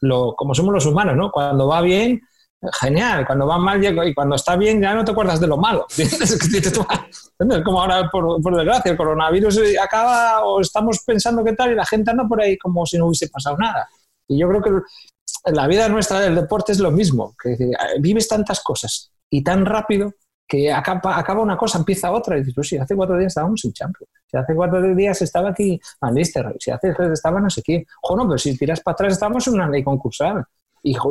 lo, 0.00 0.34
como 0.36 0.54
somos 0.54 0.72
los 0.72 0.86
humanos, 0.86 1.16
¿no? 1.16 1.32
Cuando 1.32 1.66
va 1.66 1.80
bien, 1.80 2.20
genial. 2.80 3.26
Cuando 3.26 3.46
va 3.46 3.58
mal 3.58 3.82
y 3.84 4.14
cuando 4.14 4.36
está 4.36 4.56
bien 4.56 4.80
ya 4.80 4.94
no 4.94 5.04
te 5.04 5.12
acuerdas 5.12 5.40
de 5.40 5.46
lo 5.46 5.56
malo. 5.56 5.86
Como 7.64 7.80
ahora, 7.80 8.08
por, 8.10 8.56
desgracia, 8.56 8.90
el 8.90 8.96
coronavirus 8.96 9.60
acaba 9.82 10.44
o 10.44 10.60
estamos 10.60 11.00
pensando 11.06 11.44
qué 11.44 11.52
tal 11.52 11.72
y 11.72 11.74
la 11.74 11.86
gente 11.86 12.10
anda 12.10 12.26
por 12.26 12.40
ahí 12.40 12.58
como 12.58 12.84
si 12.84 12.98
no 12.98 13.06
hubiese 13.06 13.28
pasado 13.28 13.56
nada. 13.56 13.88
Y 14.26 14.38
yo 14.38 14.48
creo 14.48 14.62
que 14.62 15.52
la 15.52 15.66
vida 15.66 15.88
nuestra 15.88 16.20
del 16.20 16.34
deporte 16.34 16.72
es 16.72 16.80
lo 16.80 16.90
mismo, 16.90 17.34
que 17.40 17.56
vives 18.00 18.26
tantas 18.26 18.60
cosas 18.60 19.12
y 19.30 19.42
tan 19.42 19.64
rápido 19.64 20.12
que 20.46 20.72
acaba, 20.72 21.18
acaba 21.18 21.42
una 21.42 21.56
cosa, 21.56 21.78
empieza 21.78 22.10
otra. 22.10 22.36
Y 22.36 22.40
dices, 22.40 22.54
pues 22.54 22.68
si 22.68 22.76
hace 22.76 22.96
cuatro 22.96 23.16
días 23.16 23.30
estábamos 23.30 23.64
en 23.64 23.72
Champions, 23.72 24.10
si 24.26 24.36
hace 24.36 24.54
cuatro 24.54 24.82
días 24.94 25.22
estaba 25.22 25.50
aquí 25.50 25.80
Van 26.00 26.16
si 26.16 26.70
hace 26.70 26.92
tres 26.94 27.10
estaba 27.12 27.40
no 27.40 27.50
sé 27.50 27.62
quién. 27.62 27.86
O 28.02 28.16
no, 28.16 28.26
pero 28.26 28.38
si 28.38 28.56
tiras 28.56 28.80
para 28.80 28.94
atrás 28.94 29.12
estábamos 29.12 29.46
en 29.46 29.54
una 29.54 29.68
ley 29.68 29.84
concursal 29.84 30.44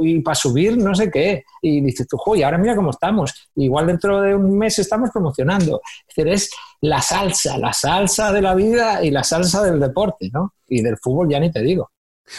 y, 0.02 0.20
para 0.20 0.36
subir 0.36 0.78
no 0.78 0.94
sé 0.96 1.10
qué. 1.12 1.44
Y 1.62 1.82
dices 1.82 2.08
tú, 2.08 2.18
y 2.36 2.44
ahora 2.44 2.58
mira 2.58 2.76
cómo 2.76 2.92
estamos. 2.92 3.50
Igual 3.56 3.88
dentro 3.88 4.22
de 4.22 4.36
un 4.36 4.58
mes 4.58 4.80
estamos 4.80 5.10
promocionando. 5.12 5.82
Es 6.08 6.16
decir, 6.16 6.34
es 6.34 6.50
la 6.82 7.02
salsa, 7.02 7.58
la 7.58 7.74
salsa 7.74 8.32
de 8.32 8.42
la 8.42 8.56
vida 8.56 9.04
y 9.04 9.12
la 9.12 9.24
salsa 9.24 9.64
del 9.64 9.80
deporte, 9.80 10.30
¿no? 10.34 10.54
Y 10.68 10.82
del 10.82 10.98
fútbol 10.98 11.30
ya 11.30 11.40
ni 11.40 11.52
te 11.52 11.62
digo. 11.62 11.92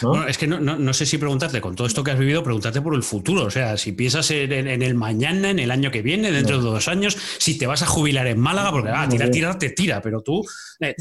¿no? 0.03 0.27
es 0.27 0.37
que 0.37 0.45
no, 0.45 0.93
sé 0.93 1.05
si 1.05 1.17
preguntarte, 1.17 1.61
con 1.61 1.75
todo 1.75 1.87
esto 1.87 2.03
que 2.03 2.11
has 2.11 2.19
vivido, 2.19 2.43
preguntarte 2.43 2.81
por 2.81 2.93
el 2.93 3.03
futuro. 3.03 3.45
O 3.45 3.49
sea, 3.49 3.75
si 3.75 3.91
piensas 3.93 4.29
en, 4.31 4.51
el 4.51 4.93
mañana, 4.93 5.49
en 5.49 5.59
el 5.59 5.71
año 5.71 5.89
que 5.89 6.01
viene, 6.01 6.31
dentro 6.31 6.57
de 6.57 6.63
dos 6.63 6.87
años, 6.87 7.17
si 7.39 7.57
te 7.57 7.65
vas 7.65 7.81
a 7.81 7.87
jubilar 7.87 8.27
en 8.27 8.39
Málaga, 8.39 8.71
porque 8.71 8.89
ah, 8.93 9.07
tirar, 9.09 9.31
tirar, 9.31 9.57
te 9.57 9.71
tira, 9.71 10.01
pero 10.01 10.21
tú. 10.21 10.45
Eh, 10.79 10.95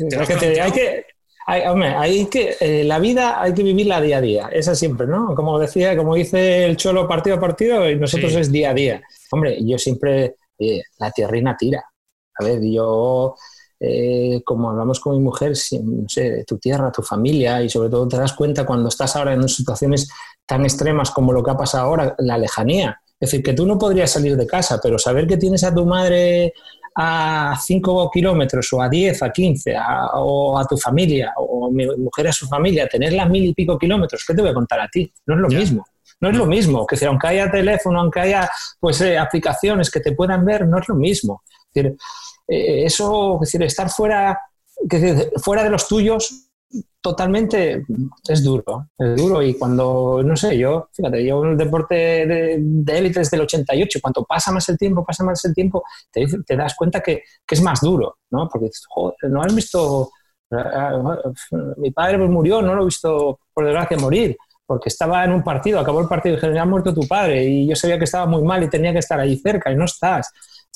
hay 0.62 0.72
que 0.72 1.04
hay, 1.48 2.26
que, 2.26 2.56
eh, 2.60 2.84
la 2.84 2.98
vida 2.98 3.40
hay 3.40 3.54
que 3.54 3.62
vivirla 3.62 4.02
día 4.02 4.18
a 4.18 4.20
día, 4.20 4.48
esa 4.52 4.74
siempre, 4.74 5.06
¿no? 5.06 5.34
Como 5.34 5.58
decía, 5.58 5.96
como 5.96 6.14
dice 6.14 6.66
el 6.66 6.76
Cholo 6.76 7.08
partido 7.08 7.36
a 7.36 7.40
partido, 7.40 7.88
y 7.88 7.96
nosotros 7.96 8.34
es 8.34 8.52
día 8.52 8.70
a 8.70 8.74
día. 8.74 9.02
Hombre, 9.30 9.56
yo 9.64 9.78
siempre, 9.78 10.36
eh, 10.58 10.82
la 10.98 11.10
tierrina 11.10 11.56
tira. 11.56 11.82
A 12.38 12.44
ver, 12.44 12.60
yo, 12.62 13.34
eh, 13.80 14.42
como 14.44 14.70
hablamos 14.70 15.00
con 15.00 15.16
mi 15.16 15.22
mujer, 15.22 15.52
no 15.82 16.08
sé, 16.08 16.44
tu 16.46 16.58
tierra, 16.58 16.92
tu 16.92 17.02
familia, 17.02 17.62
y 17.62 17.70
sobre 17.70 17.88
todo 17.88 18.06
te 18.06 18.18
das 18.18 18.34
cuenta 18.34 18.66
cuando 18.66 18.90
estás 18.90 19.16
ahora 19.16 19.32
en 19.32 19.48
situaciones 19.48 20.10
tan 20.44 20.64
extremas 20.64 21.10
como 21.10 21.32
lo 21.32 21.42
que 21.42 21.50
ha 21.50 21.56
pasado 21.56 21.84
ahora, 21.84 22.14
la 22.18 22.36
lejanía. 22.36 23.00
Es 23.18 23.30
decir, 23.30 23.42
que 23.42 23.54
tú 23.54 23.66
no 23.66 23.78
podrías 23.78 24.10
salir 24.10 24.36
de 24.36 24.46
casa, 24.46 24.78
pero 24.82 24.98
saber 24.98 25.26
que 25.26 25.38
tienes 25.38 25.64
a 25.64 25.74
tu 25.74 25.86
madre 25.86 26.52
a 27.00 27.56
5 27.56 28.10
kilómetros 28.10 28.72
o 28.72 28.82
a 28.82 28.88
10, 28.88 29.22
a 29.22 29.30
15, 29.30 29.76
o 30.14 30.58
a 30.58 30.66
tu 30.66 30.76
familia, 30.76 31.32
o 31.36 31.70
mi 31.70 31.86
mujer 31.96 32.26
a 32.26 32.32
su 32.32 32.48
familia, 32.48 32.88
tenerla 32.88 33.22
a 33.22 33.28
mil 33.28 33.44
y 33.44 33.54
pico 33.54 33.78
kilómetros, 33.78 34.24
¿qué 34.26 34.34
te 34.34 34.42
voy 34.42 34.50
a 34.50 34.54
contar 34.54 34.80
a 34.80 34.88
ti? 34.88 35.12
No 35.26 35.34
es 35.36 35.40
lo 35.40 35.48
mismo. 35.48 35.84
No 36.20 36.30
es 36.30 36.36
lo 36.36 36.46
mismo, 36.46 36.84
que 36.84 37.06
aunque 37.06 37.28
haya 37.28 37.48
teléfono, 37.48 38.00
aunque 38.00 38.18
haya 38.18 38.50
pues, 38.80 39.00
eh, 39.02 39.16
aplicaciones 39.16 39.88
que 39.88 40.00
te 40.00 40.10
puedan 40.10 40.44
ver, 40.44 40.66
no 40.66 40.80
es 40.80 40.88
lo 40.88 40.96
mismo. 40.96 41.42
Es 41.46 41.84
decir, 41.84 41.96
eh, 42.48 42.84
eso, 42.84 43.34
es 43.34 43.40
decir, 43.42 43.62
estar 43.62 43.88
fuera, 43.90 44.36
que, 44.90 45.30
fuera 45.36 45.62
de 45.62 45.70
los 45.70 45.86
tuyos 45.86 46.47
totalmente 47.00 47.84
es 48.28 48.44
duro, 48.44 48.88
es 48.98 49.16
duro 49.16 49.42
y 49.42 49.54
cuando, 49.54 50.22
no 50.22 50.36
sé, 50.36 50.58
yo, 50.58 50.88
fíjate, 50.92 51.24
yo 51.24 51.44
en 51.44 51.56
deporte 51.56 51.94
de, 51.94 52.98
élite 52.98 53.20
desde 53.20 53.36
el 53.36 53.42
88, 53.42 53.98
cuando 54.02 54.24
pasa 54.24 54.52
más 54.52 54.68
el 54.68 54.76
tiempo, 54.76 55.04
pasa 55.04 55.24
más 55.24 55.42
el 55.44 55.54
tiempo, 55.54 55.82
te, 56.10 56.26
das 56.56 56.74
cuenta 56.76 57.00
que, 57.00 57.22
que, 57.46 57.54
es 57.54 57.62
más 57.62 57.80
duro, 57.80 58.18
¿no? 58.30 58.48
Porque, 58.48 58.70
joder, 58.88 59.16
no 59.30 59.42
has 59.42 59.54
visto, 59.54 60.10
mi 61.78 61.90
padre 61.92 62.18
pues 62.18 62.30
murió, 62.30 62.60
no 62.60 62.74
lo 62.74 62.82
he 62.82 62.86
visto, 62.86 63.40
por 63.54 63.64
desgracia, 63.64 63.96
morir, 63.96 64.36
porque 64.66 64.90
estaba 64.90 65.24
en 65.24 65.32
un 65.32 65.42
partido, 65.42 65.80
acabó 65.80 66.00
el 66.00 66.08
partido 66.08 66.34
y 66.34 66.36
dijeron, 66.36 66.58
ha 66.58 66.66
muerto 66.66 66.92
tu 66.92 67.06
padre 67.06 67.44
y 67.44 67.68
yo 67.68 67.74
sabía 67.74 67.98
que 67.98 68.04
estaba 68.04 68.26
muy 68.26 68.42
mal 68.42 68.62
y 68.62 68.68
tenía 68.68 68.92
que 68.92 68.98
estar 68.98 69.18
allí 69.18 69.36
cerca 69.36 69.72
y 69.72 69.76
no 69.76 69.86
estás. 69.86 70.30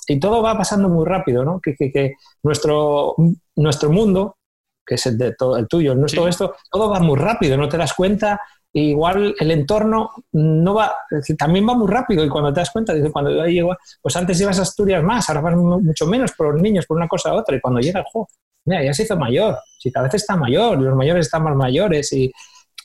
Y 0.06 0.18
todo 0.18 0.42
va 0.42 0.56
pasando 0.56 0.88
muy 0.88 1.04
rápido, 1.04 1.44
¿no? 1.44 1.60
Que, 1.60 1.74
que, 1.76 1.92
que 1.92 2.14
nuestro, 2.42 3.14
nuestro 3.54 3.90
mundo 3.90 4.36
que 4.84 4.96
es 4.96 5.06
el, 5.06 5.18
de 5.18 5.34
todo, 5.34 5.56
el 5.56 5.68
tuyo. 5.68 5.94
No 5.94 6.06
todo 6.06 6.28
esto, 6.28 6.54
todo 6.70 6.90
va 6.90 7.00
muy 7.00 7.18
rápido, 7.18 7.56
no 7.56 7.68
te 7.68 7.76
das 7.76 7.94
cuenta. 7.94 8.40
igual 8.72 9.34
el 9.38 9.50
entorno 9.50 10.10
no 10.32 10.74
va, 10.74 10.94
también 11.38 11.68
va 11.68 11.74
muy 11.74 11.88
rápido 11.88 12.24
y 12.24 12.28
cuando 12.28 12.52
te 12.52 12.60
das 12.60 12.70
cuenta, 12.70 12.94
dice, 12.94 13.10
cuando 13.10 13.30
yo 13.30 13.44
llego, 13.46 13.76
pues 14.00 14.16
antes 14.16 14.40
ibas 14.40 14.58
a 14.58 14.62
Asturias 14.62 15.02
más, 15.02 15.28
ahora 15.28 15.42
vas 15.42 15.56
mucho 15.56 16.06
menos 16.06 16.32
por 16.32 16.52
los 16.52 16.62
niños, 16.62 16.86
por 16.86 16.96
una 16.96 17.08
cosa 17.08 17.34
u 17.34 17.38
otra, 17.38 17.56
y 17.56 17.60
cuando 17.60 17.80
llega 17.80 18.00
el 18.00 18.06
juego, 18.06 18.28
mira, 18.64 18.82
ya 18.82 18.94
se 18.94 19.02
hizo 19.02 19.16
mayor, 19.16 19.58
si 19.78 19.90
cada 19.90 20.04
vez 20.04 20.14
está 20.14 20.36
mayor, 20.36 20.80
los 20.80 20.96
mayores 20.96 21.26
están 21.26 21.44
más 21.44 21.56
mayores 21.56 22.12
y 22.12 22.32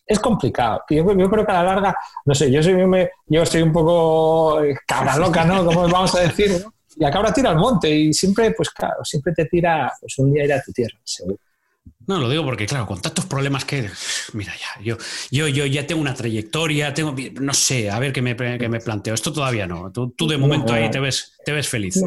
es 0.06 0.20
complicado. 0.20 0.84
Yo, 0.90 1.14
yo 1.18 1.30
creo 1.30 1.46
que 1.46 1.52
a 1.52 1.56
la 1.56 1.64
larga, 1.64 1.96
no 2.26 2.34
sé, 2.34 2.50
yo 2.50 2.64
soy, 2.64 2.76
yo 3.28 3.46
soy 3.46 3.62
un 3.62 3.74
poco 3.74 4.62
cabra 4.88 5.18
loca, 5.18 5.44
¿no? 5.44 5.66
Como 5.66 5.88
vamos 5.88 6.16
a 6.16 6.22
decir, 6.22 6.52
¿no? 6.64 6.74
Y 7.00 7.06
acá 7.06 7.18
ahora 7.20 7.32
tira 7.32 7.52
al 7.52 7.58
monte 7.58 7.88
y 7.88 8.12
siempre, 8.12 8.52
pues 8.58 8.72
claro, 8.72 9.06
siempre 9.06 9.32
te 9.32 9.46
tira, 9.46 9.94
pues 10.02 10.18
un 10.18 10.34
día 10.34 10.46
ir 10.46 10.54
a 10.54 10.64
tu 10.64 10.72
tierra, 10.72 10.98
seguro. 11.04 11.38
No, 12.08 12.20
lo 12.20 12.30
digo 12.30 12.44
porque, 12.44 12.66
claro, 12.66 12.88
con 12.88 13.02
tantos 13.02 13.26
problemas 13.26 13.66
que. 13.66 13.90
Mira, 14.34 14.54
ya, 14.54 14.82
yo, 14.82 14.98
yo, 15.30 15.48
yo 15.50 15.66
ya 15.66 15.86
tengo 15.86 16.00
una 16.00 16.14
trayectoria, 16.14 16.94
tengo. 16.94 17.14
No 17.42 17.54
sé, 17.54 17.92
a 17.92 18.00
ver 18.00 18.14
qué 18.14 18.22
me, 18.22 18.34
me 18.34 18.80
planteo. 18.80 19.14
Esto 19.14 19.34
todavía 19.34 19.68
no. 19.68 19.92
Tú, 19.92 20.28
de 20.28 20.38
momento 20.38 20.74
ahí 20.74 20.90
te 20.90 21.00
ves, 21.00 21.34
te 21.46 21.52
ves 21.52 21.68
feliz. 21.68 22.02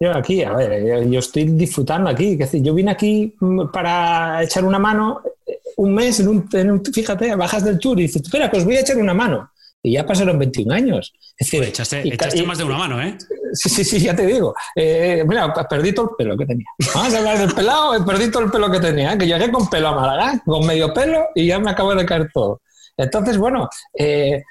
Yo 0.00 0.14
aquí, 0.14 0.42
a 0.42 0.52
ver, 0.52 1.08
yo 1.08 1.18
estoy 1.18 1.44
disfrutando 1.44 2.08
aquí. 2.08 2.38
Yo 2.54 2.74
vine 2.74 2.90
aquí 2.90 3.34
mm, 3.38 3.68
para 3.72 4.42
echar 4.42 4.64
una 4.64 4.78
mano 4.78 5.22
eh, 5.46 5.58
un 5.76 5.94
mes, 5.94 6.20
en 6.20 6.28
un, 6.70 6.84
fíjate, 6.84 7.34
bajas 7.34 7.64
del 7.64 7.78
tour 7.78 7.98
y 7.98 8.02
dices, 8.02 8.22
espera, 8.22 8.50
que 8.50 8.58
os 8.58 8.64
voy 8.64 8.76
a 8.76 8.80
echar 8.80 8.96
una 8.96 9.14
mano 9.14 9.50
y 9.86 9.92
ya 9.92 10.04
pasaron 10.04 10.36
21 10.36 10.74
años. 10.74 11.12
Es 11.38 11.46
decir, 11.46 11.62
echaste, 11.62 12.02
más 12.44 12.58
de 12.58 12.64
una 12.64 12.76
mano, 12.76 13.00
¿eh? 13.00 13.16
Sí, 13.52 13.68
sí, 13.68 13.84
sí, 13.84 14.00
ya 14.00 14.16
te 14.16 14.26
digo. 14.26 14.52
Eh, 14.74 15.24
mira, 15.28 15.54
perdí 15.70 15.92
todo 15.92 16.10
el 16.10 16.16
pelo 16.16 16.36
que 16.36 16.44
tenía. 16.44 16.66
Vamos 16.92 17.14
a 17.14 17.18
hablar 17.18 17.38
del 17.38 17.54
pelado, 17.54 18.04
perdí 18.04 18.28
todo 18.28 18.42
el 18.42 18.50
pelo 18.50 18.68
que 18.68 18.80
tenía, 18.80 19.16
que 19.16 19.28
llegué 19.28 19.48
con 19.52 19.70
pelo 19.70 19.88
a 19.88 19.94
Málaga, 19.94 20.42
con 20.44 20.66
medio 20.66 20.92
pelo 20.92 21.28
y 21.36 21.46
ya 21.46 21.60
me 21.60 21.70
acabo 21.70 21.94
de 21.94 22.04
caer 22.04 22.28
todo. 22.34 22.62
Entonces, 22.96 23.38
bueno, 23.38 23.68
eh, 23.96 24.42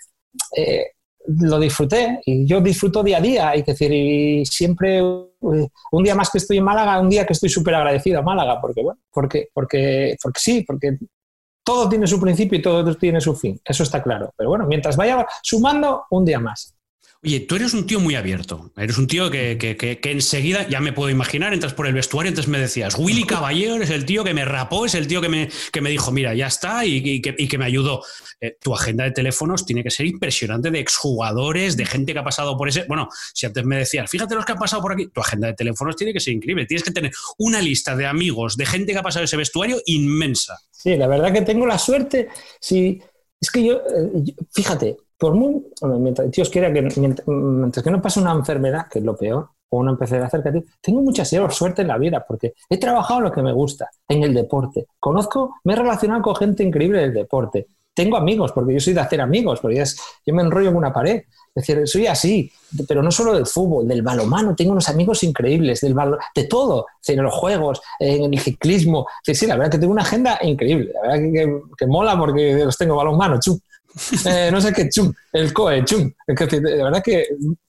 eh, 0.56 0.86
lo 1.28 1.60
disfruté 1.60 2.22
y 2.26 2.48
yo 2.48 2.62
disfruto 2.62 3.04
día 3.04 3.18
a 3.18 3.22
día, 3.22 3.50
hay 3.50 3.64
que 3.64 3.74
decir, 3.74 3.92
y 3.92 4.46
siempre 4.46 5.02
un 5.02 6.04
día 6.04 6.16
más 6.16 6.30
que 6.30 6.38
estoy 6.38 6.60
en 6.60 6.64
Málaga, 6.64 7.02
un 7.02 7.10
día 7.10 7.26
que 7.26 7.34
estoy 7.34 7.50
súper 7.50 7.76
agradecido 7.76 8.20
a 8.20 8.24
Málaga, 8.24 8.62
porque 8.62 8.82
bueno, 8.82 9.02
porque, 9.12 9.50
porque, 9.54 10.16
porque 10.24 10.40
sí, 10.40 10.64
porque 10.66 10.98
todo 11.66 11.90
tiene 11.90 12.06
su 12.06 12.22
principio 12.22 12.60
y 12.60 12.62
todo 12.62 12.96
tiene 12.96 13.20
su 13.20 13.36
fin, 13.36 13.60
eso 13.66 13.84
está 13.84 14.02
claro. 14.02 14.32
Pero 14.38 14.50
bueno, 14.50 14.66
mientras 14.68 14.96
vaya 14.96 15.26
sumando, 15.42 16.06
un 16.12 16.24
día 16.24 16.40
más. 16.40 16.76
Oye, 17.24 17.40
tú 17.40 17.56
eres 17.56 17.74
un 17.74 17.88
tío 17.88 18.00
muy 18.00 18.16
abierto. 18.16 18.72
Eres 18.78 18.98
un 18.98 19.08
tío 19.08 19.32
que, 19.32 19.58
que, 19.58 20.12
enseguida, 20.12 20.68
ya 20.70 20.80
me 20.80 20.94
puedo 20.94 21.10
imaginar, 21.10 21.54
entras 21.54 21.74
por 21.74 21.88
el 21.88 21.94
vestuario, 21.94 22.30
entonces 22.30 22.52
me 22.52 22.60
decías, 22.60 22.96
Willy 22.98 23.24
Caballero 23.24 23.82
es 23.82 23.90
el 23.90 24.06
tío 24.06 24.24
que 24.24 24.34
me 24.34 24.46
rapó, 24.46 24.86
es 24.86 24.94
el 24.94 25.08
tío 25.08 25.22
que 25.22 25.30
me, 25.30 25.50
que 25.72 25.82
me 25.82 25.90
dijo, 25.90 26.12
mira, 26.12 26.36
ya 26.36 26.48
está, 26.48 26.86
y, 26.86 27.22
que, 27.22 27.58
me 27.58 27.66
ayudó. 27.66 28.04
Eh, 28.40 28.58
tu 28.62 28.76
agenda 28.76 29.06
de 29.06 29.12
teléfonos 29.12 29.66
tiene 29.66 29.84
que 29.84 29.90
ser 29.90 30.06
impresionante 30.06 30.70
de 30.70 30.80
exjugadores, 30.80 31.76
de 31.78 31.86
gente 31.86 32.14
que 32.14 32.20
ha 32.20 32.24
pasado 32.24 32.58
por 32.58 32.70
ese. 32.70 32.86
Bueno, 32.88 33.10
si 33.34 33.46
antes 33.48 33.66
me 33.66 33.78
decías, 33.78 34.10
fíjate 34.10 34.36
los 34.36 34.46
que 34.46 34.52
han 34.52 34.60
pasado 34.60 34.82
por 34.82 34.94
aquí, 34.94 35.08
tu 35.08 35.22
agenda 35.22 35.48
de 35.48 35.54
teléfonos 35.54 35.96
tiene 35.96 36.14
que 36.14 36.20
ser 36.20 36.34
increíble. 36.34 36.66
Tienes 36.66 36.84
que 36.84 36.92
tener 36.92 37.12
una 37.40 37.60
lista 37.60 37.96
de 37.96 38.06
amigos, 38.06 38.56
de 38.56 38.66
gente 38.66 38.92
que 38.92 39.00
ha 39.00 39.04
pasado 39.04 39.26
ese 39.26 39.38
vestuario 39.38 39.82
inmensa. 39.86 40.60
Sí, 40.70 40.96
la 40.96 41.08
verdad 41.08 41.34
que 41.34 41.42
tengo 41.42 41.66
la 41.66 41.80
suerte. 41.80 42.28
Si, 42.60 43.02
es 43.42 43.50
que 43.50 43.66
yo, 43.66 43.78
eh, 43.78 44.34
fíjate, 44.52 44.98
por 45.18 45.34
muy, 45.34 45.66
mientras 46.00 46.30
Dios 46.32 46.50
quiera 46.50 46.72
que 46.74 46.82
mientras, 46.98 47.84
que 47.84 47.92
no 47.92 48.02
pase 48.02 48.20
una 48.20 48.34
enfermedad, 48.34 48.88
que 48.90 49.00
es 49.00 49.06
lo 49.06 49.16
peor, 49.16 49.50
o 49.70 49.80
una 49.80 49.92
enfermedad 49.92 50.30
cerca 50.30 50.52
de 50.52 50.62
ti, 50.62 50.68
tengo 50.82 51.02
mucha 51.02 51.26
suerte 51.26 51.82
en 51.82 51.88
la 51.88 51.98
vida 51.98 52.24
porque 52.28 52.54
he 52.70 52.78
trabajado 52.78 53.22
lo 53.22 53.32
que 53.32 53.42
me 53.42 53.54
gusta, 53.54 53.90
en 54.08 54.24
el 54.24 54.34
deporte. 54.34 54.88
Conozco, 55.00 55.56
me 55.64 55.74
he 55.74 55.76
relacionado 55.76 56.22
con 56.22 56.36
gente 56.36 56.64
increíble 56.64 57.00
del 57.00 57.14
deporte. 57.14 57.68
tengo 57.94 58.18
amigos, 58.18 58.52
porque 58.52 58.74
yo 58.74 58.80
soy 58.82 58.94
de 58.94 59.00
hacer 59.00 59.22
amigos, 59.22 59.62
porque 59.62 59.82
yo 60.26 60.34
me 60.34 60.42
enrollo 60.42 60.70
en 60.70 60.76
una 60.76 60.92
pared. 60.92 61.24
Es 61.56 61.66
decir, 61.66 61.88
soy 61.88 62.08
así, 62.08 62.52
pero 62.86 63.02
no 63.02 63.10
solo 63.10 63.34
del 63.34 63.46
fútbol, 63.46 63.88
del 63.88 64.02
balomano, 64.02 64.54
tengo 64.54 64.74
unos 64.74 64.90
amigos 64.90 65.24
increíbles, 65.24 65.80
del 65.80 65.96
de 66.36 66.44
todo, 66.44 66.88
en 67.08 67.24
los 67.24 67.34
juegos, 67.34 67.82
en 67.98 68.34
el 68.34 68.40
ciclismo. 68.42 69.08
Sí, 69.24 69.34
sí, 69.34 69.48
la 69.48 69.56
verdad 69.56 69.72
que 69.72 69.78
tengo 69.78 69.94
una 69.94 70.02
agenda 70.02 70.38
increíble, 70.42 70.92
la 70.94 71.02
verdad 71.02 71.32
que, 71.32 71.62
que, 71.78 71.88
mola 71.88 72.18
porque 72.20 72.66
los 72.66 72.78
tengo 72.78 72.98
balonmano, 72.98 73.40
chum. 73.40 73.58
Eh, 74.26 74.50
no 74.52 74.60
sé 74.60 74.74
qué, 74.74 74.90
chum, 74.90 75.14
el 75.32 75.54
COE, 75.54 75.86
chum. 75.86 76.12
de 76.28 76.84
verdad 76.84 77.04
que 77.04 77.28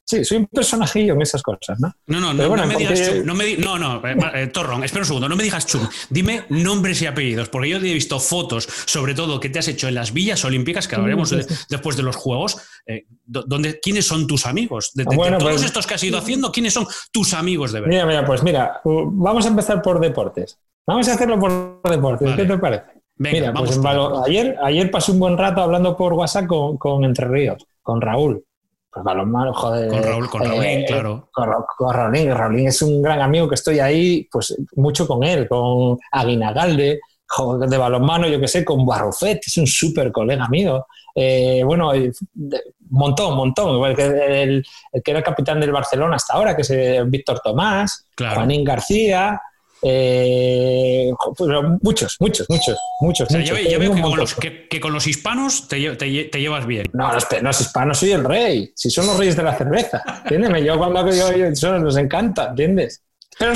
Sí, 0.09 0.25
soy 0.25 0.38
un 0.38 0.47
personajillo 0.47 1.14
en 1.14 1.23
esas 1.23 1.42
cosas, 1.42 1.80
¿no? 1.80 1.92
No, 2.06 2.21
no, 2.21 2.33
no, 2.33 2.66
me 2.66 2.76
digas 2.76 3.09
chum. 3.09 3.26
No, 3.26 3.35
me 3.35 3.56
no, 3.56 3.76
no 3.76 3.97
eh, 4.06 4.16
eh, 4.35 4.47
Torron, 4.47 4.85
espera 4.85 5.02
un 5.02 5.06
segundo, 5.06 5.28
no 5.28 5.35
me 5.35 5.42
digas 5.42 5.66
chum. 5.66 5.85
Dime 6.09 6.45
nombres 6.49 7.02
y 7.02 7.06
apellidos, 7.06 7.49
porque 7.49 7.71
yo 7.71 7.78
he 7.78 7.80
visto 7.80 8.21
fotos, 8.21 8.68
sobre 8.87 9.14
todo 9.14 9.40
que 9.40 9.49
te 9.50 9.59
has 9.59 9.66
hecho 9.66 9.88
en 9.88 9.97
las 9.97 10.12
villas 10.12 10.45
olímpicas, 10.45 10.87
que 10.87 10.95
hablaremos 10.95 11.30
después 11.68 11.97
de 11.97 12.04
los 12.04 12.14
Juegos, 12.14 12.56
eh, 12.87 13.06
donde, 13.25 13.80
¿quiénes 13.80 14.06
son 14.06 14.28
tus 14.28 14.47
amigos? 14.47 14.92
De, 14.95 15.04
todos 15.04 15.42
pues- 15.42 15.64
estos 15.64 15.88
que 15.88 15.95
has 15.95 16.04
ido 16.04 16.18
haciendo, 16.18 16.52
¿quiénes 16.52 16.73
son 16.73 16.87
tus 17.11 17.35
amigos 17.35 17.73
de 17.73 17.80
verdad? 17.80 17.92
Mira, 17.92 18.06
mira, 18.06 18.25
pues 18.25 18.45
mira, 18.45 18.80
vamos 18.85 19.45
a 19.45 19.49
empezar 19.49 19.83
por 19.83 19.99
deportes. 19.99 20.56
Vamos 20.87 21.09
a 21.09 21.14
hacerlo 21.14 21.37
por 21.40 21.80
deportes, 21.90 22.37
¿qué 22.37 22.45
te 22.45 22.59
parece? 22.59 22.96
Mira, 23.16 23.52
pues 23.52 23.78
ayer, 24.26 24.56
ayer 24.62 24.90
pasé 24.90 25.12
un 25.12 25.18
buen 25.18 25.37
rato 25.37 25.62
hablando 25.62 25.96
por 25.96 26.12
WhatsApp 26.12 26.46
con, 26.46 26.76
con 26.76 27.04
Entre 27.04 27.26
Ríos, 27.26 27.66
con 27.82 28.00
Raúl 28.00 28.44
pues 28.96 29.04
balonmano, 29.04 29.52
joder. 29.52 29.90
Con 29.90 30.02
Raúl, 30.02 30.30
con 30.30 30.42
eh, 30.62 30.85
claro. 30.88 31.28
Con, 31.30 31.50
Raúl, 31.92 32.35
Raúl 32.35 32.61
es 32.61 32.80
un 32.80 33.02
gran 33.02 33.20
amigo 33.20 33.46
que 33.46 33.54
estoy 33.54 33.78
ahí, 33.78 34.26
pues 34.32 34.56
mucho 34.75 35.06
con 35.06 35.23
él, 35.23 35.46
con 35.46 35.99
Aguinagalde, 36.11 37.00
de 37.68 37.76
balonmano, 37.76 38.26
yo 38.26 38.40
que 38.40 38.49
sé, 38.49 38.64
con 38.64 38.87
Barrufet, 38.87 39.42
es 39.46 39.58
un 39.58 39.66
súper 39.66 40.11
colega 40.11 40.49
mío. 40.49 40.87
Eh, 41.14 41.62
bueno, 41.62 41.92
montón, 42.88 43.37
montón. 43.37 43.75
Igual 43.75 43.94
que 43.94 44.42
el, 44.42 44.66
que 45.04 45.11
era 45.11 45.18
el 45.18 45.25
capitán 45.25 45.61
del 45.61 45.73
Barcelona 45.73 46.16
hasta 46.16 46.32
ahora, 46.32 46.56
que 46.56 46.62
es 46.62 46.70
eh, 46.70 47.02
Víctor 47.06 47.40
Tomás, 47.40 48.06
Juanín 48.16 48.64
García, 48.64 49.38
eh, 49.88 51.12
muchos, 51.81 52.16
muchos, 52.19 52.47
muchos, 52.49 52.78
muchos. 53.00 53.28
yo, 53.28 53.55
veo 53.78 53.95
que 54.69 54.81
con, 54.81 54.93
los, 54.93 55.07
hispanos 55.07 55.69
te, 55.69 55.78
llevas 55.78 56.66
bien. 56.66 56.87
No, 56.93 57.12
los, 57.12 57.61
hispanos 57.61 57.99
soy 57.99 58.11
el 58.11 58.25
rey. 58.25 58.73
Si 58.75 58.90
son 58.90 59.07
los 59.07 59.16
reyes 59.16 59.37
de 59.37 59.45
la 59.45 59.57
cerveza. 59.57 60.02
Entiéndeme, 60.25 60.64
yo 60.64 60.76
cuando 60.76 61.09
yo, 61.12 61.52
yo, 61.52 61.78
nos 61.78 61.97
encanta, 61.99 62.49
¿entiendes? 62.49 63.05
Pero 63.38 63.55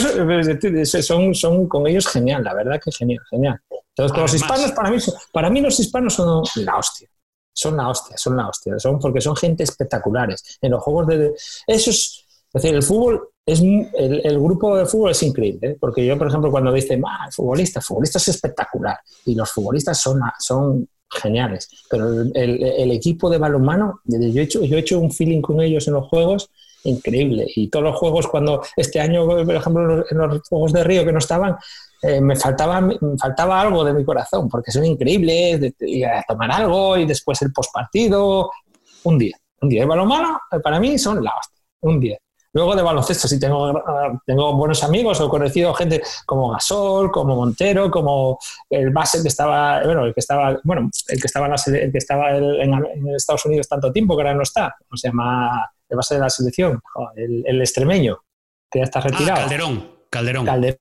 son, 1.03 1.35
son 1.35 1.67
con 1.67 1.89
ellos 1.89 2.07
genial, 2.07 2.45
la 2.45 2.55
verdad 2.55 2.81
que 2.81 2.93
genial, 2.93 3.25
genial. 3.29 3.61
Entonces, 3.89 4.13
con 4.13 4.23
los 4.23 4.35
hispanos, 4.35 4.71
para 4.71 4.91
mí, 4.91 4.99
para 5.33 5.51
mí 5.51 5.61
los 5.61 5.81
hispanos 5.81 6.15
son 6.15 6.45
la 6.57 6.77
hostia. 6.77 7.09
Son 7.53 7.77
la 7.77 7.89
hostia, 7.89 8.17
son 8.17 8.37
la 8.37 8.49
hostia. 8.49 8.79
Son 8.79 9.01
porque 9.01 9.21
son 9.21 9.35
gente 9.35 9.65
espectaculares. 9.65 10.59
En 10.63 10.71
los 10.71 10.83
juegos 10.83 11.09
de. 11.09 11.35
Eso 11.67 11.91
es. 11.91 12.25
Es 12.53 12.63
decir, 12.63 12.75
el 12.75 12.83
fútbol 12.83 13.30
es 13.47 13.61
el, 13.61 14.39
grupo 14.39 14.77
de 14.77 14.87
fútbol 14.87 15.11
es 15.11 15.23
increíble, 15.23 15.71
¿eh? 15.71 15.77
porque 15.81 16.05
yo, 16.05 16.17
por 16.17 16.29
ejemplo, 16.29 16.51
cuando 16.51 16.73
dicen, 16.73 17.03
ah, 17.07 17.29
futbolista, 17.31 17.81
futbolista 17.81 18.19
es 18.19 18.29
espectacular, 18.29 18.99
y 19.25 19.35
los 19.35 19.51
futbolistas 19.51 20.01
son, 20.01 20.21
son 20.39 20.89
geniales, 21.11 21.69
pero 21.89 22.23
el, 22.35 22.91
equipo 22.93 23.29
de 23.29 23.39
balonmano, 23.39 24.01
yo 24.05 24.19
he, 24.19 24.43
hecho, 24.43 24.63
yo 24.65 24.77
he 24.77 24.81
hecho 24.81 25.01
un 25.01 25.11
feeling 25.11 25.41
con 25.41 25.61
ellos 25.61 25.89
en 25.89 25.95
los 25.95 26.07
juegos 26.09 26.51
increíble, 26.85 27.47
y 27.55 27.69
todos 27.69 27.85
los 27.85 27.97
juegos, 27.97 28.27
cuando 28.29 28.63
este 28.77 29.01
año, 29.01 29.27
por 29.27 29.55
ejemplo, 29.55 30.05
en 30.09 30.19
los 30.19 30.49
Juegos 30.49 30.73
de 30.73 30.85
Río 30.85 31.05
que 31.05 31.13
no 31.13 31.19
estaban, 31.19 31.57
eh, 32.03 32.21
me, 32.21 32.37
faltaba, 32.37 32.81
me 32.81 32.97
faltaba 33.21 33.61
algo 33.61 33.85
de 33.85 33.93
mi 33.93 34.05
corazón, 34.05 34.49
porque 34.49 34.71
son 34.71 34.87
increíbles, 34.87 35.61
de, 35.61 36.07
a 36.07 36.23
tomar 36.27 36.51
algo, 36.53 36.97
y 36.97 37.05
después 37.05 37.43
el 37.43 37.53
postpartido, 37.53 38.51
un 39.05 39.19
día, 39.19 39.37
un 39.61 39.69
día 39.69 39.83
de 39.83 39.87
balonmano, 39.87 40.41
eh, 40.53 40.61
para 40.61 40.81
mí 40.81 40.99
son 40.99 41.23
la 41.23 41.33
hostia, 41.37 41.63
un 41.81 42.01
día. 42.01 42.19
Luego 42.53 42.75
de 42.75 42.83
baloncesto, 42.83 43.29
sí 43.29 43.39
tengo, 43.39 43.81
tengo 44.27 44.55
buenos 44.57 44.83
amigos, 44.83 45.21
he 45.21 45.29
conocido 45.29 45.73
gente 45.73 46.03
como 46.27 46.51
Gasol, 46.51 47.11
como 47.11 47.37
Montero, 47.37 47.91
como 47.91 48.39
el 48.69 48.91
base 48.91 49.23
que 49.23 49.29
estaba, 49.29 49.85
bueno, 49.85 50.05
el 50.07 50.13
que 50.15 50.21
estaba, 50.21 50.59
bueno, 50.65 50.91
el 51.09 51.21
que 51.21 51.27
estaba 51.27 51.47
en, 51.47 51.75
el 51.77 51.93
que 51.93 51.99
estaba 51.99 52.37
en, 52.37 53.09
Estados 53.15 53.47
Unidos 53.47 53.69
tanto 53.69 53.93
tiempo, 53.93 54.17
que 54.17 54.23
ahora 54.23 54.35
no 54.35 54.43
está, 54.43 54.75
¿cómo 54.81 54.97
se 54.97 55.09
llama? 55.09 55.71
El 55.89 55.97
base 55.97 56.15
de 56.15 56.21
la 56.21 56.31
selección, 56.31 56.81
el, 57.15 57.61
extremeño, 57.61 58.19
que 58.69 58.81
ya 58.81 58.85
está 58.85 58.99
ah, 58.99 59.03
retirado. 59.03 59.41
Calderón, 59.43 59.91
Calderón. 60.11 60.47
Calderón. 60.47 60.81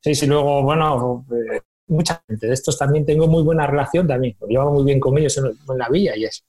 Sí, 0.00 0.14
sí, 0.14 0.26
luego, 0.26 0.62
bueno, 0.62 1.26
eh, 1.30 1.60
mucha 1.88 2.22
gente 2.26 2.46
de 2.46 2.54
estos 2.54 2.78
también 2.78 3.04
tengo 3.04 3.26
muy 3.26 3.42
buena 3.42 3.66
relación 3.66 4.06
también, 4.06 4.34
llevo 4.48 4.72
muy 4.72 4.84
bien 4.84 4.98
con 4.98 5.18
ellos 5.18 5.36
en, 5.36 5.46
en 5.46 5.78
la 5.78 5.90
villa 5.90 6.16
y 6.16 6.24
eso. 6.24 6.42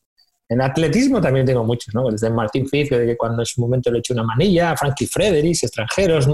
En 0.49 0.61
atletismo 0.61 1.19
también 1.19 1.45
tengo 1.45 1.63
muchos, 1.63 1.93
¿no? 1.93 2.09
Desde 2.09 2.29
Martín 2.29 2.67
Ficio, 2.67 2.97
de 2.97 3.05
que 3.05 3.17
cuando 3.17 3.41
en 3.41 3.45
su 3.45 3.59
momento 3.59 3.91
le 3.91 3.99
eché 3.99 4.13
una 4.13 4.23
manilla, 4.23 4.75
Frankie 4.77 5.07
Fredericks, 5.07 5.63
extranjeros, 5.63 6.27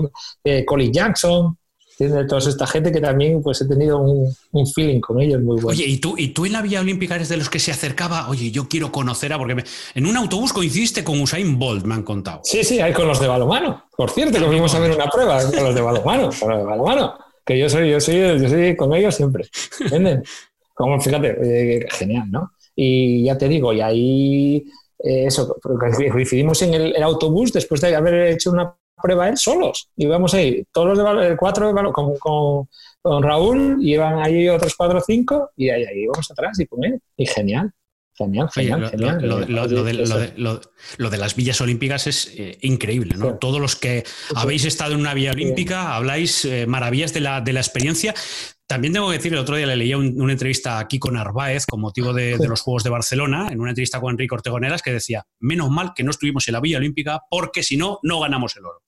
eh, 0.43 0.63
Colin 0.65 0.93
Jackson, 0.93 1.58
tiene 1.97 2.26
toda 2.26 2.49
esta 2.49 2.65
gente 2.65 2.91
que 2.91 2.99
también 2.99 3.41
pues 3.41 3.62
he 3.62 3.67
tenido 3.67 3.99
un, 3.99 4.67
feeling 4.73 4.99
con 4.99 5.21
ellos 5.21 5.41
muy 5.41 5.56
bueno. 5.62 5.69
Oye, 5.69 5.86
¿y 5.86 5.97
tú, 5.97 6.15
¿y 6.17 6.30
tú 6.30 6.45
en 6.45 6.54
la 6.54 6.62
Vía 6.62 6.82
Olímpica 6.82 7.15
eres 7.15 7.30
de 7.30 7.38
los 7.38 7.49
que 7.49 7.60
se 7.60 7.71
acercaba? 7.71 8.30
Oye, 8.30 8.52
yo 8.52 8.67
quiero 8.67 8.91
conocer 8.91 9.34
a... 9.34 9.38
Porque 9.38 9.63
en 9.93 10.06
un 10.06 10.17
autobús 10.17 10.54
coincidiste 10.54 11.04
con 11.04 11.19
Usain 11.21 11.60
Bolt, 11.60 11.86
me 11.86 11.95
han 11.95 12.04
contado. 12.04 12.41
Sí, 12.43 12.63
sí, 12.63 12.80
hay 12.80 12.93
con 12.93 13.08
los 13.08 13.19
de 13.19 13.28
balomano. 13.28 13.86
Por 13.95 14.10
cierto, 14.10 14.39
que 14.39 14.45
fuimos 14.45 14.73
a 14.73 14.80
ver 14.80 14.91
una 14.91 15.08
prueba 15.08 15.43
con 15.43 15.63
los 15.63 15.76
de 15.76 15.82
balomano, 15.82 16.30
con 16.39 16.49
los 16.49 16.60
de 16.60 16.65
balomano. 16.65 17.17
Que 17.45 17.60
yo 17.60 17.69
soy, 17.69 17.91
yo 17.91 17.99
soy, 17.99 18.17
yo 18.41 18.49
soy 18.49 18.76
con 18.76 18.93
ellos 18.93 19.15
siempre. 19.15 19.47
¿Entienden? 19.80 20.23
Como, 20.73 20.99
fíjate, 20.99 21.38
eh, 21.41 21.88
genial, 21.91 22.32
¿no? 22.32 22.52
Y 22.75 23.23
ya 23.25 23.38
te 23.38 23.47
digo, 23.47 23.73
y 23.73 23.81
ahí 23.81 24.65
eh, 25.03 25.25
eso, 25.27 25.55
coincidimos 25.62 26.62
en 26.62 26.73
el, 26.73 27.03
autobús 27.03 27.51
después 27.51 27.81
de 27.81 27.95
haber 27.95 28.33
hecho 28.33 28.51
una 28.51 28.75
prueba 29.01 29.29
él 29.29 29.38
solos. 29.38 29.89
Y 29.95 30.05
vamos 30.05 30.33
ahí, 30.33 30.63
todos 30.71 30.97
los 30.97 31.27
de 31.27 31.36
cuatro 31.38 31.67
de 31.67 31.91
con, 31.91 32.17
con, 32.17 32.67
con, 33.01 33.23
Raúl, 33.23 33.77
y 33.81 33.93
iban 33.93 34.19
ahí 34.19 34.47
otros 34.47 34.75
cuatro 34.75 34.99
o 34.99 35.01
cinco, 35.01 35.51
y 35.57 35.69
ahí, 35.69 35.83
ahí 35.83 36.03
íbamos 36.03 36.29
atrás 36.31 36.59
y 36.59 36.65
con 36.65 36.83
él. 36.86 36.99
Y 37.17 37.25
genial. 37.25 37.71
Genial, 38.15 38.47
genial, 38.53 38.89
genial. 38.91 39.47
Lo, 39.57 41.09
de, 41.09 41.17
las 41.17 41.36
villas 41.36 41.59
olímpicas 41.62 42.05
es 42.05 42.31
eh, 42.38 42.59
increíble, 42.62 43.15
¿no? 43.17 43.39
Todos 43.39 43.59
los 43.59 43.75
que 43.75 44.03
habéis 44.36 44.65
estado 44.65 44.93
en 44.93 44.99
una 44.99 45.15
villa 45.15 45.31
olímpica 45.31 45.95
habláis 45.95 46.45
eh, 46.45 46.67
maravillas 46.67 47.12
de 47.12 47.21
la, 47.21 47.41
de 47.41 47.53
la 47.53 47.59
experiencia, 47.59 48.13
también 48.67 48.93
tengo 48.93 49.10
que 49.10 49.17
decir, 49.17 49.34
el 49.34 49.39
otro 49.39 49.56
día 49.56 49.67
le 49.67 49.76
leía 49.76 49.97
una 49.97 50.32
entrevista 50.32 50.80
a 50.80 50.88
Kiko 50.88 51.12
Narváez 51.12 51.65
con 51.65 51.82
motivo 51.82 52.13
de, 52.13 52.38
los 52.47 52.62
Juegos 52.62 52.84
de 52.84 52.89
Barcelona, 52.89 53.49
en 53.52 53.60
una 53.60 53.71
entrevista 53.71 53.99
con 53.99 54.12
Enrique 54.12 54.36
Ortegoneras, 54.36 54.82
que 54.82 54.93
decía, 54.93 55.23
menos 55.39 55.69
mal 55.69 55.93
que 55.95 56.04
no 56.04 56.12
estuvimos 56.12 56.47
en 56.47 56.54
la 56.54 56.62
Villa 56.62 56.78
Olímpica 56.78 57.21
porque 57.30 57.62
si 57.62 57.78
no, 57.78 57.99
no 58.04 58.19
ganamos 58.19 58.56
el 58.56 58.65
oro. 58.65 58.80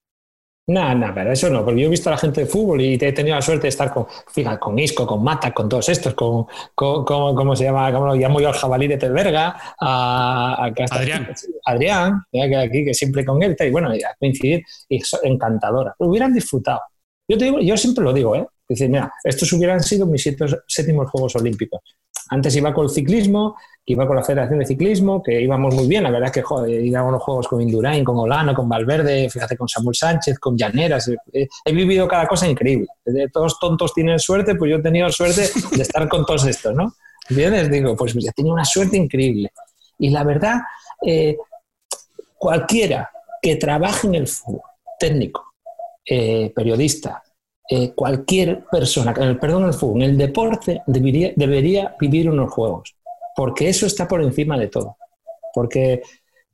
No, 0.68 0.96
no, 0.96 1.14
pero 1.14 1.32
eso 1.32 1.48
no, 1.52 1.64
porque 1.64 1.82
yo 1.82 1.88
he 1.88 1.92
visto 1.92 2.10
a 2.10 2.14
la 2.14 2.18
gente 2.18 2.42
de 2.42 2.48
fútbol 2.48 2.82
y 2.82 2.96
he 2.96 3.12
tenido 3.12 3.36
la 3.36 3.42
suerte 3.42 3.64
de 3.64 3.70
estar 3.70 3.94
con, 3.94 4.08
fíjate, 4.34 4.58
con 4.58 4.80
Isco, 4.80 5.06
con 5.06 5.24
Mata, 5.24 5.54
con 5.54 5.70
todos 5.70 5.88
estos, 5.90 6.16
con, 6.16 6.48
con, 6.74 7.06
¿cómo 7.06 7.56
se 7.56 7.66
llama? 7.66 7.92
¿Cómo 7.94 8.08
lo 8.08 8.16
llamo 8.16 8.42
yo 8.42 8.48
al 8.48 8.56
jabalí 8.56 8.88
de 8.88 8.98
Telverga? 8.98 9.56
A, 9.80 10.72
Adrián. 10.90 11.36
Adrián, 11.66 12.24
que 12.32 12.56
aquí, 12.56 12.84
que 12.84 12.96
siempre 12.96 13.24
con 13.24 13.44
él, 13.44 13.56
y 13.60 13.70
bueno, 13.70 13.90
a 13.92 14.16
coincidir, 14.18 14.64
y 14.90 15.00
encantadora. 15.22 15.94
Hubieran 16.00 16.34
disfrutado. 16.34 16.82
Yo, 17.28 17.38
te 17.38 17.46
digo, 17.46 17.60
yo 17.60 17.78
siempre 17.78 18.04
lo 18.04 18.12
digo, 18.12 18.36
¿eh? 18.36 18.48
Dice, 18.68 18.90
mira, 18.90 19.14
estos 19.24 19.52
hubieran 19.54 19.82
sido 19.82 20.06
mis 20.06 20.24
siete, 20.24 20.46
séptimos 20.68 21.10
Juegos 21.12 21.36
Olímpicos. 21.36 21.82
Antes 22.30 22.56
iba 22.56 22.74
con 22.74 22.86
el 22.86 22.90
ciclismo, 22.90 23.56
iba 23.86 24.08
con 24.08 24.16
la 24.16 24.24
Federación 24.24 24.60
de 24.60 24.66
Ciclismo, 24.66 25.22
que 25.22 25.40
íbamos 25.40 25.76
muy 25.76 25.88
bien. 25.88 26.04
La 26.04 26.10
verdad 26.10 26.28
es 26.28 26.32
que 26.32 26.42
joder, 26.42 26.84
íbamos 26.84 27.10
a 27.10 27.12
los 27.14 27.24
juegos 27.24 27.48
con 27.48 27.62
Indurain, 27.62 28.04
con 28.04 28.18
Olano, 28.18 28.56
con 28.56 28.68
Valverde, 28.68 29.30
fíjate, 29.30 29.56
con 29.56 29.68
Samuel 29.68 29.96
Sánchez, 29.96 30.40
con 30.40 30.58
Llaneras. 30.58 31.12
He, 31.32 31.72
vivido 31.72 32.08
cada 32.08 32.28
cosa 32.28 32.48
increíble. 32.48 32.88
Todos 33.32 33.60
tontos 33.60 33.94
tienen 33.94 34.18
suerte, 34.18 34.56
pues 34.56 34.72
yo 34.72 34.78
he 34.78 34.82
tenido 34.82 35.10
suerte 35.12 35.50
de 35.72 35.82
estar 35.82 36.10
con 36.10 36.26
todos 36.26 36.46
estos, 36.48 36.74
¿no? 36.74 36.94
¿Entiendes? 37.30 37.70
Digo, 37.70 37.96
pues 37.96 38.14
ya 38.14 38.32
tenía 38.32 38.54
una 38.54 38.66
suerte 38.66 38.98
increíble. 38.98 39.52
Y 40.00 40.10
la 40.10 40.24
verdad, 40.24 40.62
eh, 41.06 41.38
cualquiera 42.38 43.10
que 43.40 43.56
trabaje 43.58 44.08
en 44.08 44.16
el 44.16 44.28
fútbol, 44.28 44.62
técnico, 45.00 45.54
eh, 46.08 46.52
periodista, 46.56 47.22
eh, 47.70 47.94
cualquier 47.94 48.66
persona, 48.66 49.14
perdón, 49.14 49.66
el 49.66 49.74
fútbol, 49.74 50.04
en 50.04 50.10
el 50.12 50.18
deporte, 50.18 50.82
debería, 50.86 51.32
debería 51.36 51.96
vivir 52.00 52.30
unos 52.30 52.52
juegos, 52.52 52.96
porque 53.36 53.70
eso 53.70 53.86
está 53.86 54.08
por 54.08 54.22
encima 54.22 54.58
de 54.58 54.68
todo. 54.68 54.98
Porque 55.54 56.02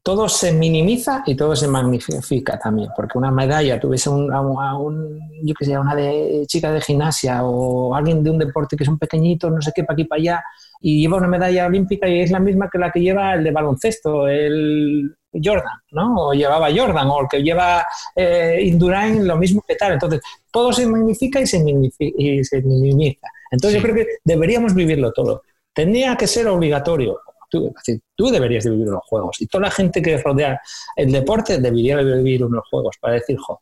todo 0.03 0.27
se 0.29 0.51
minimiza 0.51 1.23
y 1.25 1.35
todo 1.35 1.55
se 1.55 1.67
magnifica 1.67 2.57
también, 2.57 2.89
porque 2.95 3.17
una 3.17 3.29
medalla, 3.29 3.79
tuviese 3.79 4.09
un, 4.09 4.33
a 4.33 4.41
un, 4.77 5.19
yo 5.43 5.53
que 5.53 5.77
una 5.77 5.95
de 5.95 6.43
chica 6.47 6.71
de 6.71 6.81
gimnasia 6.81 7.43
o 7.43 7.93
alguien 7.93 8.23
de 8.23 8.31
un 8.31 8.39
deporte 8.39 8.75
que 8.75 8.83
es 8.83 8.89
un 8.89 8.97
pequeñito, 8.97 9.49
no 9.49 9.61
sé 9.61 9.71
qué, 9.75 9.83
para 9.83 9.93
aquí, 9.93 10.05
para 10.05 10.19
allá, 10.19 10.43
y 10.81 11.01
lleva 11.01 11.17
una 11.17 11.27
medalla 11.27 11.67
olímpica 11.67 12.09
y 12.09 12.21
es 12.21 12.31
la 12.31 12.39
misma 12.39 12.69
que 12.69 12.79
la 12.79 12.91
que 12.91 12.99
lleva 12.99 13.33
el 13.35 13.43
de 13.43 13.51
baloncesto, 13.51 14.27
el, 14.27 15.15
Jordan, 15.33 15.79
¿no? 15.91 16.27
O 16.27 16.33
llevaba 16.33 16.69
Jordan, 16.75 17.07
o 17.07 17.21
el 17.21 17.27
que 17.29 17.41
lleva 17.41 17.85
eh, 18.15 18.59
Indurain, 18.63 19.25
lo 19.25 19.37
mismo 19.37 19.63
que 19.65 19.75
tal. 19.75 19.93
Entonces, 19.93 20.19
todo 20.51 20.73
se 20.73 20.85
magnifica 20.85 21.39
y 21.39 21.47
se, 21.47 21.63
minimiza. 21.63 23.27
Entonces, 23.49 23.79
yo 23.79 23.81
creo 23.81 23.95
que 23.95 24.07
deberíamos 24.23 24.73
vivirlo 24.73 25.13
todo. 25.13 25.43
tenía 25.73 26.17
que 26.17 26.27
ser 26.27 26.47
obligatorio. 26.47 27.19
Tú, 27.49 27.73
tú 28.15 28.29
deberías 28.29 28.63
de 28.63 28.71
vivir 28.71 28.87
unos 28.87 29.03
juegos 29.05 29.41
y 29.41 29.47
toda 29.47 29.63
la 29.63 29.71
gente 29.71 30.01
que 30.01 30.17
rodea 30.17 30.61
el 30.95 31.11
deporte 31.11 31.57
debería 31.59 31.97
de 31.97 32.15
vivir 32.17 32.45
unos 32.45 32.63
juegos 32.69 32.95
para 32.99 33.15
decir, 33.15 33.37
jo, 33.37 33.61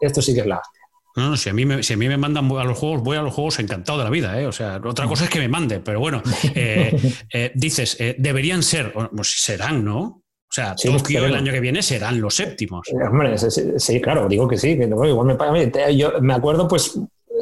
esto 0.00 0.20
sí 0.20 0.34
que 0.34 0.40
es 0.40 0.46
la 0.46 0.58
hostia. 0.58 0.79
No, 1.16 1.30
no, 1.30 1.36
si 1.36 1.50
a, 1.50 1.52
mí 1.52 1.64
me, 1.64 1.82
si 1.82 1.94
a 1.94 1.96
mí 1.96 2.08
me 2.08 2.16
mandan 2.16 2.50
a 2.50 2.64
los 2.64 2.78
juegos, 2.78 3.02
voy 3.02 3.16
a 3.16 3.22
los 3.22 3.34
juegos 3.34 3.58
encantado 3.58 3.98
de 3.98 4.04
la 4.04 4.10
vida. 4.10 4.40
¿eh? 4.40 4.46
O 4.46 4.52
sea, 4.52 4.80
otra 4.84 5.06
cosa 5.06 5.24
es 5.24 5.30
que 5.30 5.38
me 5.38 5.48
mande, 5.48 5.80
pero 5.80 6.00
bueno, 6.00 6.22
eh, 6.54 6.96
eh, 7.32 7.52
dices, 7.54 7.96
deberían 8.18 8.62
ser, 8.62 8.92
pues 9.14 9.42
serán, 9.42 9.84
¿no? 9.84 10.00
O 10.02 10.52
sea, 10.52 10.76
sí, 10.76 10.88
Tokio 10.88 11.24
el 11.26 11.34
año 11.34 11.52
que 11.52 11.60
viene 11.60 11.80
serán 11.80 12.20
los 12.20 12.34
séptimos. 12.34 12.86
Hombre, 13.08 13.36
sí, 13.38 14.00
claro, 14.00 14.28
digo 14.28 14.48
que 14.48 14.56
sí. 14.56 14.76
Que 14.76 14.84
igual 14.84 15.38
me, 15.52 15.96
yo 15.96 16.20
me 16.20 16.34
acuerdo, 16.34 16.66
pues, 16.66 16.98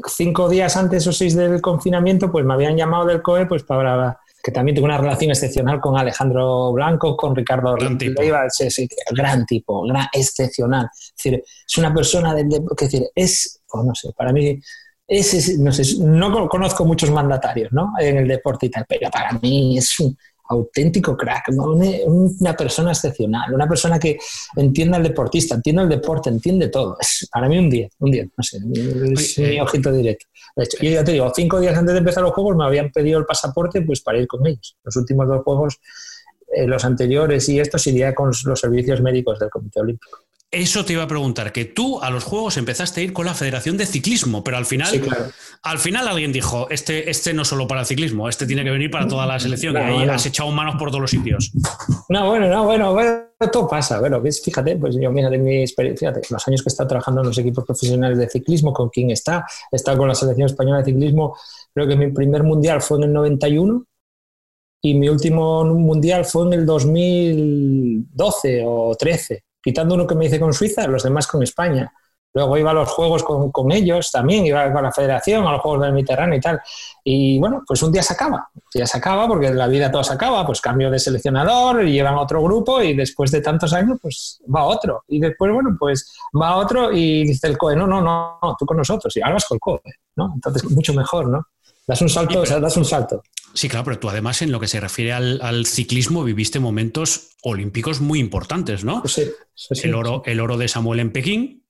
cinco 0.06 0.48
días 0.48 0.76
antes 0.76 1.06
o 1.06 1.12
seis 1.12 1.34
del 1.34 1.60
confinamiento, 1.60 2.30
pues 2.30 2.44
me 2.44 2.54
habían 2.54 2.76
llamado 2.76 3.06
del 3.06 3.22
COE 3.22 3.46
pues 3.46 3.64
para 3.64 4.18
que 4.42 4.52
también 4.52 4.74
tengo 4.74 4.86
una 4.86 4.98
relación 4.98 5.30
excepcional 5.30 5.80
con 5.80 5.96
Alejandro 5.96 6.72
Blanco, 6.72 7.16
con 7.16 7.34
Ricardo 7.34 7.74
gran 7.74 7.98
tipo. 7.98 8.22
sí, 8.50 8.70
sí, 8.70 8.88
gran 9.10 9.44
tipo, 9.44 9.82
gran, 9.86 10.06
excepcional. 10.12 10.88
Es 10.92 11.12
decir, 11.16 11.42
es 11.66 11.78
una 11.78 11.92
persona 11.92 12.34
de, 12.34 12.48
que 12.76 12.84
decir, 12.84 13.08
es, 13.14 13.60
pues 13.68 13.84
no 13.84 13.94
sé, 13.94 14.12
para 14.16 14.32
mí 14.32 14.60
es, 15.06 15.58
no 15.58 15.72
sé, 15.72 15.82
no 16.00 16.48
conozco 16.48 16.84
muchos 16.84 17.10
mandatarios, 17.10 17.72
¿no? 17.72 17.92
En 17.98 18.18
el 18.18 18.28
deporte 18.28 18.66
y 18.66 18.70
tal, 18.70 18.84
pero 18.88 19.10
para 19.10 19.32
mí 19.32 19.78
es 19.78 19.98
un 20.00 20.16
auténtico 20.48 21.16
crack, 21.16 21.50
una 21.50 22.56
persona 22.56 22.92
excepcional, 22.92 23.52
una 23.52 23.68
persona 23.68 23.98
que 23.98 24.18
entienda 24.56 24.96
al 24.96 25.02
deportista, 25.02 25.54
entiende 25.54 25.82
el 25.82 25.88
deporte, 25.88 26.30
entiende 26.30 26.68
todo. 26.68 26.96
Es 27.00 27.28
para 27.30 27.48
mí 27.48 27.58
un 27.58 27.68
día, 27.68 27.88
un 27.98 28.10
día, 28.10 28.24
no 28.24 28.42
sé, 28.42 28.56
es 28.56 28.64
mi 28.64 29.56
eh, 29.56 29.60
ojito 29.60 29.92
directo. 29.92 30.26
De 30.56 30.64
hecho, 30.64 30.78
yo 30.80 30.90
ya 30.90 31.04
te 31.04 31.12
digo, 31.12 31.30
cinco 31.34 31.60
días 31.60 31.76
antes 31.76 31.92
de 31.92 31.98
empezar 31.98 32.22
los 32.22 32.32
juegos 32.32 32.56
me 32.56 32.64
habían 32.64 32.90
pedido 32.90 33.18
el 33.18 33.26
pasaporte 33.26 33.82
pues 33.82 34.00
para 34.00 34.18
ir 34.18 34.26
con 34.26 34.46
ellos. 34.46 34.76
Los 34.82 34.96
últimos 34.96 35.28
dos 35.28 35.42
juegos, 35.42 35.78
eh, 36.54 36.66
los 36.66 36.84
anteriores 36.84 37.48
y 37.48 37.60
estos, 37.60 37.86
iría 37.86 38.14
con 38.14 38.32
los 38.44 38.60
servicios 38.60 39.00
médicos 39.02 39.38
del 39.38 39.50
Comité 39.50 39.80
Olímpico. 39.80 40.27
Eso 40.50 40.82
te 40.82 40.94
iba 40.94 41.02
a 41.02 41.06
preguntar, 41.06 41.52
que 41.52 41.66
tú 41.66 42.00
a 42.00 42.08
los 42.08 42.24
juegos 42.24 42.56
empezaste 42.56 43.02
a 43.02 43.04
ir 43.04 43.12
con 43.12 43.26
la 43.26 43.34
Federación 43.34 43.76
de 43.76 43.84
Ciclismo, 43.84 44.42
pero 44.42 44.56
al 44.56 44.64
final, 44.64 44.88
al 45.62 45.78
final 45.78 46.08
alguien 46.08 46.32
dijo, 46.32 46.70
este, 46.70 47.10
este 47.10 47.34
no 47.34 47.44
solo 47.44 47.68
para 47.68 47.80
el 47.80 47.86
ciclismo, 47.86 48.30
este 48.30 48.46
tiene 48.46 48.64
que 48.64 48.70
venir 48.70 48.90
para 48.90 49.06
toda 49.06 49.26
la 49.26 49.38
selección, 49.38 49.74
y 49.74 49.78
ahí 49.78 50.08
has 50.08 50.24
echado 50.24 50.50
manos 50.50 50.76
por 50.78 50.88
todos 50.88 51.02
los 51.02 51.10
sitios. 51.10 51.52
No, 52.08 52.28
bueno, 52.28 52.48
no, 52.48 52.64
bueno, 52.64 52.94
bueno 52.94 53.24
todo 53.52 53.68
pasa. 53.68 54.00
Bueno, 54.00 54.22
fíjate, 54.22 54.76
pues 54.76 54.96
yo 54.98 55.12
mira 55.12 55.28
de 55.28 55.36
mi 55.36 55.60
experiencia, 55.60 56.08
fíjate, 56.08 56.26
los 56.32 56.48
años 56.48 56.62
que 56.62 56.70
he 56.70 56.72
estado 56.72 56.88
trabajando 56.88 57.20
en 57.20 57.26
los 57.26 57.36
equipos 57.36 57.66
profesionales 57.66 58.16
de 58.16 58.30
ciclismo, 58.30 58.72
con 58.72 58.88
quién 58.88 59.10
está, 59.10 59.44
he 59.70 59.76
estado 59.76 59.98
con 59.98 60.08
la 60.08 60.14
selección 60.14 60.46
española 60.46 60.78
de 60.78 60.86
ciclismo, 60.86 61.36
creo 61.74 61.86
que 61.86 61.96
mi 61.96 62.10
primer 62.10 62.42
mundial 62.42 62.80
fue 62.80 62.96
en 62.96 63.04
el 63.04 63.12
91 63.12 63.84
y 64.80 64.94
mi 64.94 65.10
último 65.10 65.62
mundial 65.66 66.24
fue 66.24 66.46
en 66.46 66.54
el 66.54 66.64
2012 66.64 68.62
o 68.64 68.96
13 68.98 69.44
quitando 69.62 69.94
uno 69.94 70.06
que 70.06 70.14
me 70.14 70.26
hice 70.26 70.40
con 70.40 70.52
Suiza, 70.52 70.86
los 70.86 71.02
demás 71.02 71.26
con 71.26 71.42
España. 71.42 71.92
Luego 72.34 72.58
iba 72.58 72.70
a 72.70 72.74
los 72.74 72.88
juegos 72.90 73.24
con, 73.24 73.50
con, 73.50 73.72
ellos 73.72 74.12
también, 74.12 74.44
iba 74.44 74.70
con 74.72 74.82
la 74.82 74.92
federación, 74.92 75.46
a 75.46 75.52
los 75.52 75.60
juegos 75.62 75.80
del 75.80 75.92
Mediterráneo 75.92 76.38
y 76.38 76.40
tal. 76.40 76.60
Y 77.02 77.38
bueno, 77.38 77.62
pues 77.66 77.82
un 77.82 77.90
día 77.90 78.02
se 78.02 78.12
acaba, 78.12 78.48
un 78.54 78.62
día 78.72 78.86
se 78.86 78.98
acaba 78.98 79.26
porque 79.26 79.50
la 79.50 79.66
vida 79.66 79.90
todo 79.90 80.04
se 80.04 80.12
acaba, 80.12 80.46
pues 80.46 80.60
cambio 80.60 80.90
de 80.90 80.98
seleccionador 80.98 81.84
y 81.84 81.92
llevan 81.92 82.14
a 82.14 82.20
otro 82.20 82.42
grupo 82.42 82.82
y 82.82 82.94
después 82.94 83.30
de 83.30 83.40
tantos 83.40 83.72
años, 83.72 83.98
pues 84.00 84.40
va 84.54 84.64
otro. 84.64 85.04
Y 85.08 85.18
después, 85.18 85.52
bueno, 85.52 85.74
pues 85.78 86.14
va 86.40 86.56
otro 86.56 86.92
y 86.92 87.24
dice 87.24 87.46
el 87.48 87.56
COE, 87.56 87.76
no, 87.76 87.86
no, 87.86 88.02
no, 88.02 88.56
tú 88.58 88.66
con 88.66 88.76
nosotros, 88.76 89.16
y 89.16 89.22
ahora 89.22 89.34
vas 89.34 89.46
con 89.46 89.56
el 89.56 89.60
COE, 89.60 89.80
¿no? 90.16 90.32
Entonces, 90.34 90.70
mucho 90.70 90.92
mejor, 90.92 91.28
¿no? 91.28 91.46
Das 91.86 92.02
un 92.02 92.10
salto, 92.10 92.42
o 92.42 92.46
sea, 92.46 92.60
das 92.60 92.76
un 92.76 92.84
salto. 92.84 93.22
Sí, 93.58 93.68
claro, 93.68 93.86
pero 93.86 93.98
tú 93.98 94.08
además 94.08 94.40
en 94.42 94.52
lo 94.52 94.60
que 94.60 94.68
se 94.68 94.78
refiere 94.78 95.12
al, 95.12 95.66
ciclismo 95.66 96.22
viviste 96.22 96.60
momentos 96.60 97.30
olímpicos 97.42 98.00
muy 98.00 98.20
importantes, 98.20 98.84
¿no? 98.84 99.02
Sí, 99.04 99.24
el, 99.82 99.96
oro, 99.96 100.22
el 100.26 100.38
oro 100.38 100.56
de 100.56 100.68
Samuel 100.68 101.00
en 101.00 101.10
Pekín, 101.10 101.64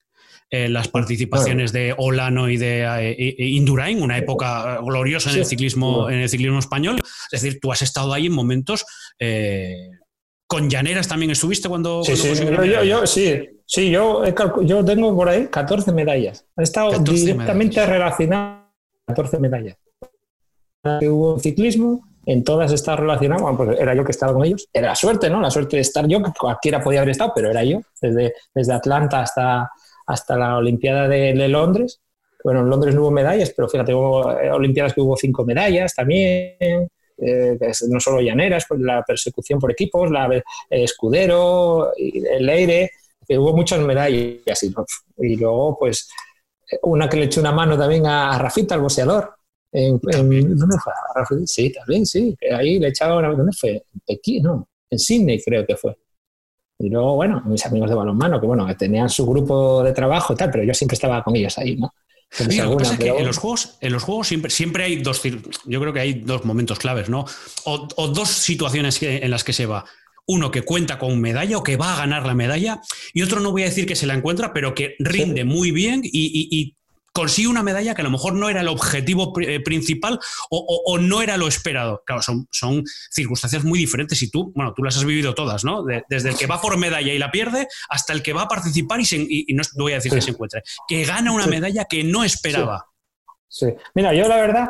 eh, 0.51 0.69
las 0.69 0.89
participaciones 0.89 1.73
de 1.73 1.95
Olano 1.97 2.51
y 2.51 2.59
de 2.59 2.85
eh, 2.85 3.35
Indurain, 3.39 4.03
una 4.03 4.19
época 4.19 4.81
gloriosa 4.83 5.31
en 5.31 5.39
el 5.39 5.47
ciclismo, 5.47 6.11
en 6.11 6.19
el 6.19 6.29
ciclismo 6.29 6.59
español. 6.59 7.01
Es 7.33 7.41
decir, 7.41 7.59
tú 7.59 7.73
has 7.73 7.81
estado 7.81 8.13
ahí 8.13 8.27
en 8.27 8.35
momentos. 8.35 8.85
Eh, 9.19 9.89
con 10.47 10.69
Llaneras 10.69 11.09
también 11.09 11.31
estuviste 11.31 11.71
cuando. 11.71 12.05
Sí, 12.05 12.19
sí, 12.19 12.35
yo, 12.85 13.07
sí, 13.07 13.49
sí 13.65 13.91
yo, 13.91 14.25
yo 14.63 14.85
tengo 14.85 15.17
por 15.17 15.31
ahí 15.31 15.47
14 15.47 15.91
medallas. 15.93 16.45
He 16.55 16.65
estado 16.65 16.99
directamente 16.99 17.87
relacionado 17.87 18.69
14 19.07 19.39
medallas 19.39 19.79
que 21.01 21.09
hubo 21.09 21.35
en 21.35 21.41
ciclismo, 21.41 22.09
en 22.27 22.45
todas 22.45 22.73
está 22.73 22.95
relacionado, 22.95 23.43
bueno, 23.43 23.57
pues 23.57 23.81
era 23.81 23.95
yo 23.95 24.05
que 24.05 24.13
estaba 24.13 24.35
con 24.35 24.45
ellos, 24.45 24.69
era 24.73 24.89
la 24.89 24.95
suerte, 24.95 25.31
¿no? 25.31 25.41
La 25.41 25.51
suerte 25.51 25.77
de 25.77 25.83
estar 25.83 26.07
yo, 26.07 26.23
que 26.23 26.31
cualquiera 26.39 26.81
podía 26.81 27.01
haber 27.01 27.13
estado, 27.13 27.33
pero 27.35 27.51
era 27.51 27.65
yo, 27.65 27.81
desde, 28.01 28.35
desde 28.55 28.73
Atlanta 28.75 29.21
hasta, 29.23 29.71
hasta 30.07 30.37
la 30.37 30.59
Olimpiada 30.59 31.09
de, 31.09 31.49
Londres. 31.49 32.01
Bueno, 32.45 32.61
en 32.61 32.71
Londres 32.71 32.95
no 32.95 33.03
hubo 33.03 33.11
medallas, 33.11 33.53
pero 33.57 33.69
fíjate, 33.69 33.95
hubo 33.95 34.31
eh, 34.33 34.51
Olimpiadas 34.51 34.93
que 34.93 35.01
hubo 35.01 35.17
cinco 35.17 35.45
medallas 35.45 35.95
también, 35.95 36.89
eh, 37.17 37.59
no 37.89 37.99
solo 37.99 38.21
llaneras, 38.21 38.67
pues 38.69 38.81
la 38.81 39.03
persecución 39.03 39.59
por 39.59 39.73
equipos, 39.73 40.11
la 40.11 40.29
eh, 40.37 40.43
escudero, 40.69 41.93
el 41.97 42.49
aire, 42.49 42.91
hubo 43.31 43.57
muchas 43.57 43.81
medallas. 43.81 44.63
Y, 44.63 44.75
y, 45.19 45.37
luego, 45.37 45.79
pues, 45.79 46.11
una 46.83 47.09
que 47.09 47.17
le 47.17 47.25
echó 47.25 47.41
una 47.41 47.53
mano 47.53 47.77
también 47.77 48.07
a, 48.07 48.39
Rafita, 48.39 48.75
el 48.75 48.83
boxeador, 48.83 49.38
en, 49.73 50.01
¿Dónde 50.01 50.77
fue? 50.83 51.47
Sí, 51.47 51.73
también, 51.73 52.07
sí. 52.07 52.37
Ahí 52.53 52.79
le 52.79 52.89
echaba 52.89 53.19
una. 53.19 53.29
¿Dónde 53.31 53.53
fue? 53.53 53.71
En 53.71 54.01
Pekín, 54.07 54.43
no. 54.43 54.69
En 54.91 54.99
Sydney 54.99 55.43
creo 55.43 55.67
que 55.67 55.77
fue. 55.77 55.97
Y 56.79 56.89
luego, 56.89 57.17
bueno, 57.17 57.43
mis 57.45 57.65
amigos 57.67 57.91
de 57.91 57.97
balonmano, 57.97 58.41
que 58.41 58.47
bueno, 58.47 58.67
tenían 58.77 59.09
su 59.09 59.27
grupo 59.27 59.83
de 59.83 59.93
trabajo 59.93 60.33
y 60.33 60.37
tal, 60.37 60.51
pero 60.51 60.65
yo 60.65 60.73
siempre 60.73 60.95
estaba 60.95 61.23
con 61.23 61.35
ellos 61.35 61.59
ahí, 61.59 61.77
¿no? 61.77 61.93
en 62.39 63.27
los 63.27 63.39
juegos, 63.39 63.79
en 63.81 63.93
los 63.93 64.03
juegos 64.03 64.29
siempre, 64.29 64.51
siempre 64.51 64.85
hay 64.85 64.97
dos, 64.97 65.23
yo 65.23 65.81
creo 65.81 65.93
que 65.93 66.01
hay 66.01 66.13
dos 66.15 66.45
momentos 66.45 66.79
claves, 66.79 67.09
¿no? 67.09 67.25
O, 67.65 68.09
dos 68.09 68.29
situaciones 68.29 69.03
en 69.03 69.31
las 69.31 69.45
que 69.45 69.53
se 69.53 69.67
va. 69.67 69.85
Uno 70.27 70.51
que 70.51 70.63
cuenta 70.63 70.99
con 70.99 71.19
medalla 71.21 71.57
o 71.57 71.63
que 71.63 71.77
va 71.77 71.95
a 71.95 71.97
ganar 71.97 72.27
la 72.27 72.35
medalla, 72.35 72.81
y 73.15 73.23
otro 73.23 73.41
no 73.41 73.51
voy 73.51 73.63
a 73.63 73.67
decir 73.67 73.87
que 73.87 73.97
se 73.97 74.07
la 74.07 74.15
encuentra, 74.15 74.53
pero 74.53 74.75
que 74.75 74.95
rinde 74.99 75.45
muy 75.45 75.71
bien 75.71 76.03
y, 76.05 76.77
consigue 77.19 77.49
una 77.49 77.65
medalla 77.65 77.97
que 77.97 78.03
a 78.03 78.05
lo 78.05 78.13
mejor 78.13 78.35
no 78.35 78.49
era 78.49 78.61
el 78.61 78.69
objetivo 78.69 79.33
eh, 79.41 79.59
principal 79.59 80.21
o, 80.51 80.99
no 81.01 81.21
era 81.21 81.37
lo 81.37 81.49
esperado. 81.49 82.05
Claro, 82.07 82.23
son, 82.23 82.47
son, 82.53 82.85
circunstancias 83.11 83.65
muy 83.65 83.77
diferentes 83.77 84.23
y 84.23 84.31
tú, 84.31 84.53
bueno, 84.55 84.73
tú 84.73 84.85
las 84.85 84.97
has 84.97 85.05
vivido 85.05 85.35
todas, 85.35 85.65
¿no? 85.65 85.85
desde 86.09 86.29
el 86.29 86.37
que 86.37 86.47
va 86.47 86.61
por 86.61 86.77
medalla 86.79 87.13
y 87.13 87.19
la 87.19 87.33
pierde 87.33 87.67
hasta 87.89 88.13
el 88.13 88.23
que 88.23 88.33
va 88.33 88.43
a 88.43 88.49
participar 88.49 89.01
y, 89.01 89.47
no 89.53 89.65
voy 89.77 89.93
a 89.93 89.97
decir 89.97 90.13
que 90.13 90.21
se 90.21 90.31
encuentre, 90.31 90.63
que 90.87 91.05
gana 91.05 91.33
una 91.33 91.49
medalla 91.49 91.87
que 91.87 92.05
no 92.05 92.23
esperaba. 92.23 92.87
Sí. 93.49 93.67
Mira, 93.95 94.15
yo 94.15 94.29
la 94.29 94.37
verdad, 94.37 94.69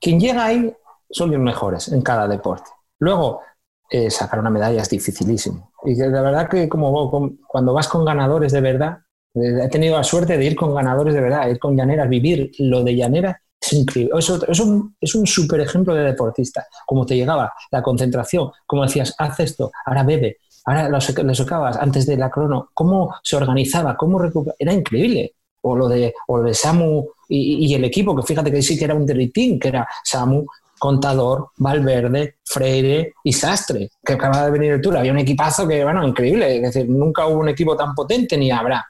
quien 0.00 0.18
llega 0.18 0.46
ahí 0.46 0.74
son 1.10 1.30
los 1.30 1.40
mejores 1.40 1.88
en 1.92 2.02
cada 2.02 2.26
deporte. 2.26 2.70
Luego, 2.98 3.42
eh, 3.88 4.10
sacar 4.10 4.40
una 4.40 4.50
medalla 4.50 4.82
es 4.82 4.90
dificilísimo. 4.90 5.72
Y 5.84 5.94
la 5.94 6.22
verdad 6.22 6.48
que 6.48 6.68
como 6.68 7.38
cuando 7.46 7.72
vas 7.72 7.86
con 7.86 8.04
ganadores 8.04 8.50
de 8.50 8.60
verdad, 8.60 9.03
He 9.34 9.68
tenido 9.68 9.96
la 9.96 10.04
suerte 10.04 10.38
de 10.38 10.44
ir 10.44 10.54
con 10.54 10.74
ganadores 10.74 11.12
de 11.12 11.20
verdad, 11.20 11.48
ir 11.48 11.58
con 11.58 11.76
llaneras, 11.76 12.08
vivir 12.08 12.52
lo 12.58 12.84
de 12.84 12.94
llanera 12.94 13.40
es 13.60 13.72
increíble. 13.72 14.12
Es, 14.18 14.60
un, 14.60 14.94
es 15.00 15.14
un 15.14 15.26
super 15.26 15.60
ejemplo 15.60 15.94
de 15.94 16.04
deportista. 16.04 16.66
Como 16.86 17.06
te 17.06 17.16
llegaba 17.16 17.52
la 17.70 17.82
concentración, 17.82 18.50
como 18.66 18.82
decías, 18.82 19.14
haz 19.18 19.40
esto, 19.40 19.72
ahora 19.86 20.02
bebe, 20.02 20.38
ahora 20.66 20.88
lo, 20.88 20.98
lo 20.98 21.64
antes 21.80 22.06
de 22.06 22.16
la 22.16 22.30
crono, 22.30 22.70
cómo 22.74 23.14
se 23.22 23.36
organizaba, 23.36 23.96
cómo 23.96 24.18
recuperaba. 24.18 24.56
Era 24.58 24.72
increíble. 24.72 25.34
O 25.66 25.74
lo 25.74 25.88
de, 25.88 26.12
o 26.26 26.42
de 26.42 26.52
Samu 26.52 27.06
y, 27.26 27.66
y, 27.66 27.74
el 27.74 27.84
equipo, 27.84 28.14
que 28.14 28.22
fíjate 28.22 28.52
que 28.52 28.60
sí 28.60 28.78
que 28.78 28.84
era 28.84 28.94
un 28.94 29.06
territín, 29.06 29.58
que 29.58 29.68
era 29.68 29.88
Samu, 30.04 30.44
Contador, 30.78 31.52
Valverde, 31.56 32.36
Freire 32.44 33.14
y 33.24 33.32
Sastre, 33.32 33.88
que 34.04 34.12
acaba 34.12 34.44
de 34.44 34.50
venir 34.50 34.72
el 34.72 34.82
Tour. 34.82 34.98
Había 34.98 35.12
un 35.12 35.20
equipazo 35.20 35.66
que, 35.66 35.82
bueno, 35.82 36.06
increíble. 36.06 36.56
Es 36.56 36.74
decir, 36.74 36.90
nunca 36.90 37.26
hubo 37.26 37.40
un 37.40 37.48
equipo 37.48 37.74
tan 37.74 37.94
potente 37.94 38.36
ni 38.36 38.50
habrá. 38.50 38.86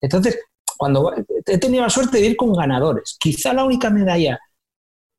Entonces, 0.00 0.38
cuando 0.76 1.12
he 1.44 1.58
tenido 1.58 1.82
la 1.82 1.90
suerte 1.90 2.18
de 2.18 2.26
ir 2.26 2.36
con 2.36 2.52
ganadores, 2.52 3.16
quizá 3.18 3.52
la 3.52 3.64
única 3.64 3.90
medalla 3.90 4.38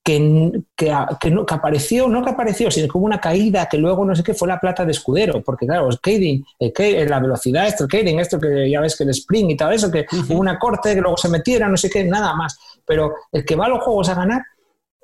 que, 0.03 0.63
que, 0.75 1.31
no, 1.31 1.45
que, 1.45 1.53
apareció, 1.53 2.07
no 2.07 2.23
que 2.23 2.31
apareció, 2.31 2.71
sino 2.71 2.87
como 2.87 3.05
una 3.05 3.19
caída 3.19 3.67
que 3.67 3.77
luego 3.77 4.05
no 4.05 4.15
sé 4.15 4.23
qué 4.23 4.33
fue 4.33 4.47
la 4.47 4.59
plata 4.59 4.85
de 4.85 4.91
escudero, 4.91 5.43
porque 5.43 5.67
claro, 5.67 5.89
el 5.89 5.99
kading, 5.99 6.43
la 7.07 7.19
velocidad, 7.19 7.67
esto, 7.67 7.83
el 7.83 7.89
kading, 7.89 8.19
esto 8.19 8.39
que 8.39 8.69
ya 8.69 8.81
ves 8.81 8.95
que 8.95 9.03
el 9.03 9.09
sprint 9.11 9.51
y 9.51 9.57
todo 9.57 9.71
eso, 9.71 9.91
que 9.91 10.05
hubo 10.29 10.39
una 10.39 10.57
corte 10.57 10.95
que 10.95 11.01
luego 11.01 11.17
se 11.17 11.29
metiera, 11.29 11.67
no 11.67 11.77
sé 11.77 11.89
qué, 11.89 12.03
nada 12.05 12.33
más. 12.33 12.57
Pero 12.85 13.13
el 13.31 13.45
que 13.45 13.55
va 13.55 13.65
a 13.65 13.69
los 13.69 13.83
juegos 13.83 14.09
a 14.09 14.15
ganar 14.15 14.41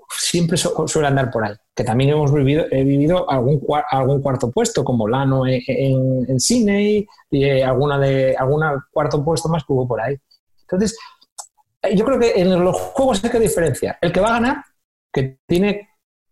siempre 0.10 0.58
suele 0.58 1.08
andar 1.08 1.32
por 1.32 1.44
ahí. 1.44 1.56
Que 1.74 1.84
también 1.84 2.12
hemos 2.12 2.34
vivido, 2.34 2.66
he 2.72 2.84
vivido 2.84 3.30
algún, 3.30 3.62
algún 3.90 4.22
cuarto 4.22 4.52
puesto, 4.52 4.84
como 4.84 5.08
Lano 5.08 5.46
en, 5.48 5.62
en, 5.68 6.40
Sydney, 6.40 7.08
y 7.30 7.44
eh, 7.44 7.64
alguna 7.64 8.00
de 8.00 8.36
alguna 8.36 8.86
cuarto 8.92 9.24
puesto 9.24 9.50
más 9.50 9.64
que 9.64 9.74
hubo 9.74 9.88
por 9.88 10.02
ahí. 10.02 10.16
Entonces, 10.62 10.98
eh, 11.82 11.96
yo 11.96 12.06
creo 12.06 12.20
que 12.20 12.34
en 12.36 12.64
los 12.64 12.76
juegos 12.76 13.24
hay 13.24 13.30
que 13.30 13.40
diferenciar. 13.40 13.98
El 14.02 14.12
que 14.12 14.22
va 14.22 14.30
a 14.30 14.40
ganar, 14.40 14.64
que 15.12 15.40
tiene 15.48 15.90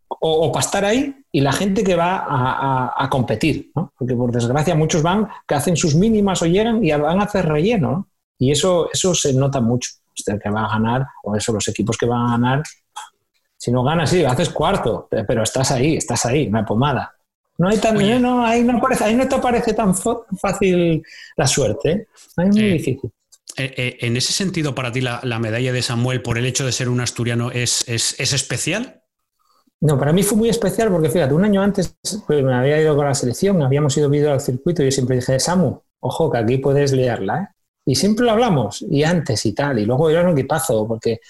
o, 0.08 0.52
para 0.52 0.64
estar 0.64 0.84
ahí 0.84 1.14
y 1.32 1.40
la 1.40 1.52
gente 1.52 1.82
que 1.82 1.96
va 1.96 2.24
a, 2.96 3.08
competir, 3.10 3.70
¿no? 3.74 3.92
Porque 3.98 4.14
por 4.14 4.30
desgracia 4.30 4.74
muchos 4.74 5.02
van 5.02 5.28
que 5.46 5.54
hacen 5.54 5.76
sus 5.76 5.94
mínimas 5.94 6.40
o 6.42 6.46
llegan 6.46 6.84
y 6.84 6.92
van 6.92 7.20
a 7.20 7.24
hacer 7.24 7.46
relleno, 7.46 7.90
¿no? 7.90 8.08
Y 8.38 8.50
eso, 8.50 8.88
eso 8.92 9.14
se 9.14 9.32
nota 9.32 9.60
mucho. 9.60 9.90
El 10.26 10.40
que 10.40 10.50
va 10.50 10.64
a 10.64 10.68
ganar, 10.68 11.06
o 11.24 11.34
eso, 11.34 11.52
los 11.52 11.66
equipos 11.68 11.96
que 11.96 12.06
van 12.06 12.26
a 12.26 12.30
ganar, 12.32 12.62
si 13.64 13.72
no 13.72 13.82
ganas, 13.82 14.10
sí, 14.10 14.22
haces 14.22 14.50
cuarto, 14.50 15.08
pero 15.26 15.42
estás 15.42 15.70
ahí, 15.70 15.96
estás 15.96 16.26
ahí, 16.26 16.48
una 16.48 16.66
pomada. 16.66 17.14
No 17.56 17.70
hay 17.70 17.78
tan, 17.78 17.96
no, 18.20 18.44
ahí 18.44 18.62
no, 18.62 18.78
parece, 18.78 19.04
ahí 19.04 19.14
no 19.14 19.26
te 19.26 19.38
parece 19.38 19.72
tan 19.72 19.94
fácil 19.94 21.02
la 21.34 21.46
suerte, 21.46 21.90
¿eh? 21.90 22.06
ahí 22.36 22.48
es 22.50 22.56
muy 22.56 22.72
difícil. 22.72 23.10
Eh, 23.56 23.72
eh, 23.74 23.96
en 24.00 24.18
ese 24.18 24.34
sentido, 24.34 24.74
para 24.74 24.92
ti, 24.92 25.00
la, 25.00 25.38
medalla 25.38 25.72
de 25.72 25.80
Samuel, 25.80 26.20
por 26.20 26.36
el 26.36 26.44
hecho 26.44 26.66
de 26.66 26.72
ser 26.72 26.90
un 26.90 27.00
asturiano, 27.00 27.52
¿es, 27.52 27.88
es, 27.88 28.34
especial? 28.34 29.00
No, 29.80 29.98
para 29.98 30.12
mí 30.12 30.22
fue 30.22 30.36
muy 30.36 30.50
especial 30.50 30.90
porque, 30.90 31.08
fíjate, 31.08 31.32
un 31.32 31.46
año 31.46 31.62
antes 31.62 31.96
pues, 32.26 32.44
me 32.44 32.52
había 32.52 32.78
ido 32.78 32.94
con 32.94 33.06
la 33.06 33.14
selección, 33.14 33.62
habíamos 33.62 33.96
ido 33.96 34.10
al 34.30 34.42
circuito 34.42 34.82
y 34.82 34.86
yo 34.86 34.90
siempre 34.90 35.16
dije, 35.16 35.40
Samu, 35.40 35.80
ojo, 36.00 36.30
que 36.30 36.36
aquí 36.36 36.58
puedes 36.58 36.92
liarla, 36.92 37.40
¿eh? 37.40 37.53
Y 37.86 37.94
siempre 37.94 38.24
lo 38.24 38.32
hablamos, 38.32 38.82
y 38.88 39.02
antes 39.02 39.44
y 39.44 39.52
tal, 39.52 39.78
y 39.78 39.84
luego 39.84 40.08
era 40.08 40.22
un 40.22 40.36
equipazo, 40.36 40.86
porque 40.88 41.20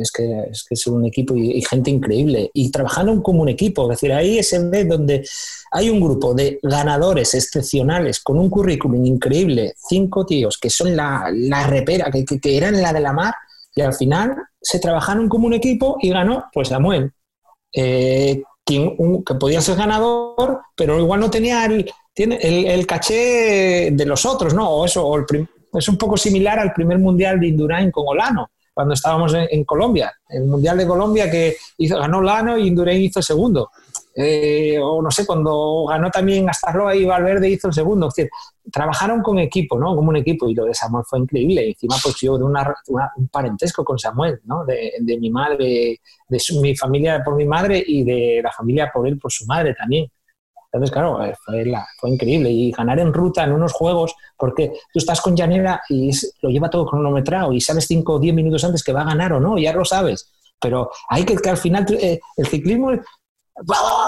es, 0.00 0.12
que, 0.12 0.40
es 0.50 0.64
que 0.64 0.74
es 0.74 0.86
un 0.88 1.04
equipo 1.04 1.36
y, 1.36 1.62
gente 1.62 1.90
increíble, 1.90 2.50
y 2.52 2.70
trabajando 2.70 3.22
como 3.22 3.42
un 3.42 3.48
equipo, 3.48 3.84
es 3.84 4.00
decir, 4.00 4.12
ahí 4.12 4.38
es 4.38 4.52
en 4.52 4.70
vez 4.70 4.88
donde 4.88 5.26
hay 5.70 5.88
un 5.88 6.00
grupo 6.00 6.34
de 6.34 6.58
ganadores 6.62 7.34
excepcionales 7.34 8.20
con 8.20 8.38
un 8.38 8.50
currículum 8.50 9.04
increíble, 9.04 9.74
cinco 9.76 10.26
tíos 10.26 10.58
que 10.58 10.70
son 10.70 10.96
la, 10.96 11.30
la 11.32 11.64
repera, 11.66 12.10
que, 12.10 12.24
que, 12.24 12.56
eran 12.56 12.82
la 12.82 12.92
de 12.92 13.00
la 13.00 13.12
mar, 13.12 13.34
y 13.74 13.82
al 13.82 13.94
final 13.94 14.36
se 14.60 14.80
trabajaron 14.80 15.28
como 15.28 15.46
un 15.46 15.54
equipo 15.54 15.96
y 16.00 16.10
ganó, 16.10 16.46
pues 16.52 16.68
Samuel, 16.68 17.12
eh, 17.72 18.42
quien, 18.64 18.96
que 19.24 19.34
podía 19.34 19.60
ser 19.60 19.76
ganador, 19.76 20.60
pero 20.74 20.98
igual 20.98 21.20
no 21.20 21.30
tenía 21.30 21.64
el 21.66 21.88
tiene 22.16 22.38
el, 22.40 22.86
caché 22.86 23.90
de 23.92 24.06
los 24.06 24.24
otros, 24.24 24.54
¿no? 24.54 24.70
O 24.70 24.86
eso, 24.86 25.14
es 25.74 25.88
un 25.88 25.98
poco 25.98 26.16
similar 26.16 26.58
al 26.58 26.72
primer 26.72 26.98
mundial 26.98 27.38
de 27.38 27.48
Indurain 27.48 27.90
con 27.90 28.04
Olano, 28.08 28.52
cuando 28.72 28.94
estábamos 28.94 29.34
en, 29.34 29.64
Colombia. 29.64 30.10
El 30.26 30.44
mundial 30.44 30.78
de 30.78 30.86
Colombia 30.86 31.30
que 31.30 31.58
hizo, 31.76 31.98
ganó 31.98 32.18
Olano 32.18 32.56
y 32.56 32.68
Indurain 32.68 33.02
hizo 33.02 33.20
segundo. 33.20 33.68
Eh, 34.14 34.78
o 34.82 35.02
no 35.02 35.10
sé, 35.10 35.26
cuando 35.26 35.84
ganó 35.90 36.10
también 36.10 36.48
Astarloa 36.48 36.96
y 36.96 37.04
Valverde 37.04 37.50
hizo 37.50 37.68
el 37.68 37.74
segundo. 37.74 38.08
Es 38.08 38.14
decir, 38.14 38.30
trabajaron 38.72 39.20
con 39.20 39.38
equipo, 39.38 39.78
¿no? 39.78 39.94
Como 39.94 40.08
un 40.08 40.16
equipo, 40.16 40.48
y 40.48 40.54
lo 40.54 40.64
de 40.64 40.72
Samuel 40.72 41.04
fue 41.06 41.18
increíble. 41.18 41.68
Encima, 41.68 41.96
pues 42.02 42.16
yo 42.18 42.38
de 42.38 42.44
una, 42.44 42.74
un 43.16 43.28
parentesco 43.28 43.84
con 43.84 43.98
Samuel, 43.98 44.40
¿no? 44.44 44.64
De, 44.64 44.94
de 45.00 45.18
mi 45.18 45.28
madre, 45.28 46.00
de 46.28 46.38
mi 46.62 46.74
familia 46.74 47.22
por 47.22 47.36
mi 47.36 47.44
madre 47.44 47.84
y 47.86 48.04
de 48.04 48.40
la 48.42 48.52
familia 48.52 48.90
por 48.90 49.06
él, 49.06 49.18
por 49.18 49.30
su 49.30 49.44
madre 49.44 49.74
también. 49.74 50.10
Entonces, 50.76 50.92
claro, 50.92 51.24
eh, 51.24 51.34
fue, 51.98 52.10
increíble. 52.10 52.50
Y 52.50 52.70
ganar 52.70 52.98
en 52.98 53.12
ruta 53.12 53.44
en 53.44 53.52
unos 53.52 53.72
juegos, 53.72 54.14
porque 54.36 54.72
tú 54.92 54.98
estás 54.98 55.20
con 55.20 55.34
Llanera 55.34 55.82
y 55.88 56.10
lo 56.42 56.50
lleva 56.50 56.68
todo 56.68 56.86
cronometrado 56.86 57.52
y 57.52 57.60
sabes 57.60 57.86
5 57.86 58.14
o 58.14 58.18
10 58.18 58.34
minutos 58.34 58.62
antes 58.64 58.84
que 58.84 58.92
va 58.92 59.00
a 59.00 59.06
ganar 59.06 59.32
o 59.32 59.40
no, 59.40 59.56
ya 59.58 59.72
lo 59.72 59.84
sabes. 59.84 60.30
Pero 60.60 60.90
hay 61.08 61.24
que, 61.24 61.36
que 61.36 61.50
al 61.50 61.56
final 61.56 61.86
eh, 61.98 62.20
el 62.36 62.46
ciclismo 62.46 62.92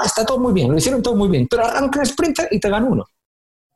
está 0.05 0.27
todo 0.27 0.39
muy 0.39 0.53
bien, 0.53 0.71
lo 0.71 0.77
hicieron 0.77 1.03
todo 1.03 1.17
muy 1.17 1.29
bien, 1.29 1.47
pero 1.49 1.65
arranca 1.65 2.01
el 2.01 2.07
sprint 2.07 2.39
y 2.51 2.61
te 2.61 2.69
gana 2.69 2.87
uno. 2.87 3.07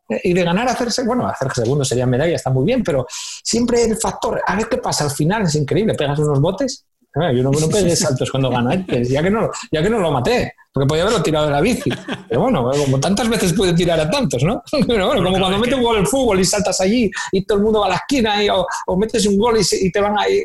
Eh, 0.09 0.21
y 0.25 0.33
de 0.35 0.45
ganar 0.45 0.69
hacerse, 0.69 1.05
bueno, 1.05 1.27
hacerse 1.27 1.63
segundo 1.63 1.85
sería 1.85 2.07
medalla, 2.07 2.37
está 2.37 2.51
muy 2.51 2.65
bien, 2.65 2.83
pero 2.83 3.07
siempre 3.09 3.85
el 3.85 3.97
factor, 3.97 4.43
a 4.47 4.57
ver 4.57 4.69
qué 4.69 4.77
pasa, 4.79 5.05
al 5.05 5.11
final 5.11 5.43
es 5.43 5.55
increíble, 5.55 5.95
pegas 5.95 6.19
unos 6.19 6.41
botes 6.41 6.85
yo 7.15 7.43
no, 7.43 7.51
no 7.51 7.69
pegué 7.69 7.95
saltos 7.95 8.31
cuando 8.31 8.51
gané, 8.51 8.87
ya 9.05 9.23
que, 9.23 9.31
no, 9.31 9.51
ya 9.71 9.83
que 9.83 9.91
no 9.91 9.99
lo 9.99 10.11
maté, 10.11 10.55
porque 10.73 10.87
podía 10.87 11.03
haberlo 11.03 11.23
tirado 11.23 11.47
de 11.47 11.53
la 11.53 11.61
bici. 11.61 11.91
Pero 12.29 12.41
bueno, 12.41 12.71
como 12.71 12.99
tantas 12.99 13.29
veces 13.29 13.53
puede 13.53 13.75
tirar 13.75 14.01
a 14.01 14.11
tantos, 14.11 14.43
¿no? 14.43 14.63
Pero 14.87 15.09
bueno, 15.09 15.23
como 15.23 15.39
cuando 15.39 15.59
metes 15.59 15.75
un 15.75 15.83
gol 15.83 15.99
en 15.99 16.07
fútbol 16.07 16.41
y 16.41 16.45
saltas 16.45 16.81
allí 16.81 17.11
y 17.33 17.45
todo 17.45 17.59
el 17.59 17.65
mundo 17.65 17.81
va 17.81 17.87
a 17.87 17.91
la 17.91 17.97
esquina 17.97 18.43
y, 18.43 18.49
o, 18.49 18.67
metes 18.97 19.27
un 19.27 19.37
gol 19.37 19.59
y, 19.59 19.91
te 19.91 20.01
van 20.01 20.19
ahí. 20.19 20.43